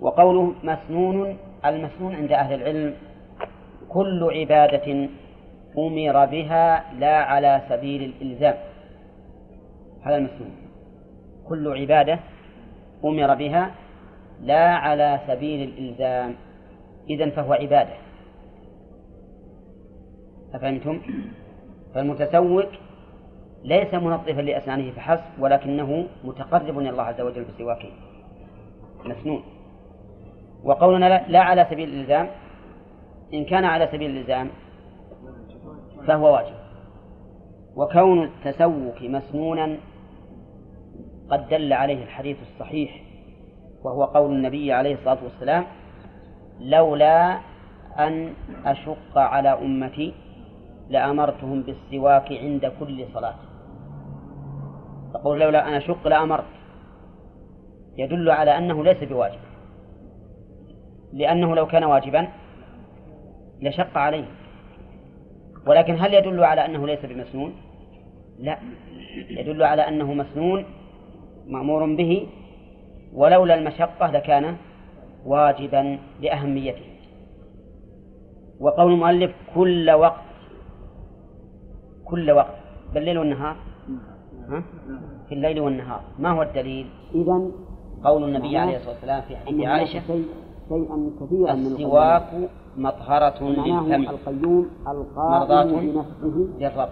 وقوله 0.00 0.52
مسنون 0.64 1.36
المسنون 1.66 2.14
عند 2.14 2.32
أهل 2.32 2.54
العلم 2.54 2.94
كل 3.88 4.30
عبادة 4.32 5.08
أمر 5.78 6.26
بها 6.26 6.92
لا 6.98 7.16
على 7.16 7.62
سبيل 7.68 8.02
الإلزام. 8.02 8.54
هذا 10.02 10.16
المسنون 10.16 10.50
كل 11.48 11.78
عبادة 11.80 12.18
أمر 13.04 13.34
بها 13.34 13.70
لا 14.40 14.74
على 14.74 15.20
سبيل 15.26 15.68
الإلزام. 15.68 16.34
إذن 17.10 17.30
فهو 17.30 17.52
عبادة. 17.52 17.94
أفهمتم؟ 20.54 21.00
فالمتسوق 21.94 22.66
ليس 23.64 23.94
منظفا 23.94 24.40
لأسنانه 24.40 24.90
فحسب 24.90 25.22
ولكنه 25.38 26.06
متقرب 26.24 26.78
إلى 26.78 26.90
الله 26.90 27.02
عز 27.02 27.20
وجل 27.20 27.44
بسواكه. 27.44 27.88
مسنون. 29.04 29.42
وقولنا 30.64 31.26
لا 31.28 31.40
على 31.40 31.66
سبيل 31.70 31.88
الإلزام 31.88 32.28
إن 33.34 33.44
كان 33.44 33.64
على 33.64 33.88
سبيل 33.92 34.10
الإلزام 34.10 34.48
فهو 36.06 36.34
واجب. 36.34 36.54
وكون 37.76 38.24
التسوق 38.24 39.02
مسنونا 39.02 39.76
قد 41.30 41.48
دل 41.48 41.72
عليه 41.72 42.04
الحديث 42.04 42.36
الصحيح 42.42 43.02
وهو 43.84 44.04
قول 44.04 44.32
النبي 44.32 44.72
عليه 44.72 44.94
الصلاة 44.94 45.18
والسلام 45.24 45.64
لولا 46.60 47.38
أن 47.98 48.32
أشق 48.64 49.18
على 49.18 49.48
أمتي 49.48 50.14
لأمرتهم 50.88 51.62
بالسواك 51.62 52.32
عند 52.32 52.72
كل 52.80 53.06
صلاة. 53.14 53.34
يقول 55.14 55.40
لولا 55.40 55.68
أن 55.68 55.74
أشق 55.74 56.08
لأمرت. 56.08 56.44
يدل 57.96 58.30
على 58.30 58.58
أنه 58.58 58.84
ليس 58.84 59.04
بواجب 59.04 59.40
لأنه 61.12 61.54
لو 61.54 61.66
كان 61.66 61.84
واجبا 61.84 62.28
لشق 63.62 63.98
عليه. 63.98 64.41
ولكن 65.66 65.96
هل 65.98 66.14
يدل 66.14 66.44
على 66.44 66.64
أنه 66.64 66.86
ليس 66.86 67.06
بمسنون؟ 67.06 67.52
لا. 68.38 68.58
يدل 69.30 69.62
على 69.62 69.88
أنه 69.88 70.14
مسنون 70.14 70.64
مأمور 71.46 71.94
به 71.94 72.26
ولولا 73.14 73.54
المشقة 73.54 74.10
لكان 74.10 74.56
واجبا 75.26 75.98
لأهميته. 76.20 76.86
وقول 78.60 78.92
المؤلف 78.92 79.32
كل 79.54 79.90
وقت 79.90 80.22
كل 82.04 82.30
وقت 82.30 82.54
بالليل 82.94 83.18
والنهار؟ 83.18 83.56
ها؟ 84.48 84.62
في 85.28 85.34
الليل 85.34 85.60
والنهار. 85.60 86.00
ما 86.18 86.30
هو 86.30 86.42
الدليل؟ 86.42 86.86
إذا 87.14 87.50
قول 88.04 88.24
النبي 88.24 88.56
عليه 88.58 88.76
الصلاة 88.76 88.92
والسلام 88.94 89.22
في 89.22 89.36
حديث 89.36 89.66
عائشة 89.66 90.00
شيئا 90.68 91.10
كثيرا 91.20 91.52
السواك 91.54 92.30
مطهرة 92.76 93.42
للفم 93.42 94.02
القيوم 94.14 94.66
القائم 94.88 95.92
بنفسه. 95.92 96.36
للرب 96.58 96.88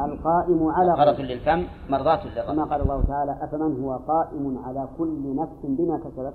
القائم 0.00 0.66
على 0.66 0.92
مطهرة 0.92 1.22
للفم 1.22 1.62
مرضاة 1.90 2.20
كما 2.46 2.52
للرب 2.52 2.70
قال 2.70 2.80
الله 2.80 3.02
تعالى 3.02 3.38
أفمن 3.42 3.84
هو 3.84 3.96
قائم 3.96 4.58
على 4.64 4.88
كل 4.98 5.36
نفس 5.36 5.60
بما 5.64 5.98
كسبت؟ 5.98 6.34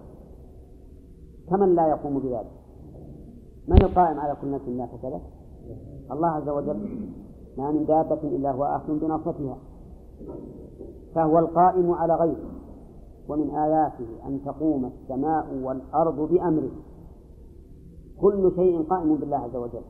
كمن 1.50 1.76
لا 1.76 1.88
يقوم 1.88 2.20
بذلك؟ 2.20 2.52
من 3.68 3.82
القائم 3.82 4.20
على 4.20 4.36
كل 4.42 4.52
نفس 4.52 4.66
بما 4.68 4.86
كسبت؟ 4.86 5.22
الله 6.12 6.28
عز 6.28 6.50
وجل. 6.50 7.10
ما 7.58 7.72
من 7.72 7.86
دابة 7.86 8.22
إلا 8.24 8.52
هو 8.52 8.64
آخذ 8.64 9.00
بناصيتها 9.00 9.58
فهو 11.16 11.40
القائم 11.40 11.92
على 11.92 12.16
غيره. 12.16 12.50
ومن 13.30 13.50
آياته 13.50 14.08
أن 14.28 14.40
تقوم 14.46 14.86
السماء 14.86 15.46
والأرض 15.64 16.20
بأمره. 16.32 16.72
كل 18.24 18.52
شيء 18.56 18.82
قائم 18.92 19.16
بالله 19.16 19.38
عز 19.38 19.56
وجل. 19.56 19.86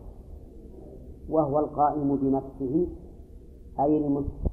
وهو 1.30 1.60
القائم 1.60 2.16
بنفسه 2.16 2.88
أي 3.80 3.98
المستقيم 3.98 4.53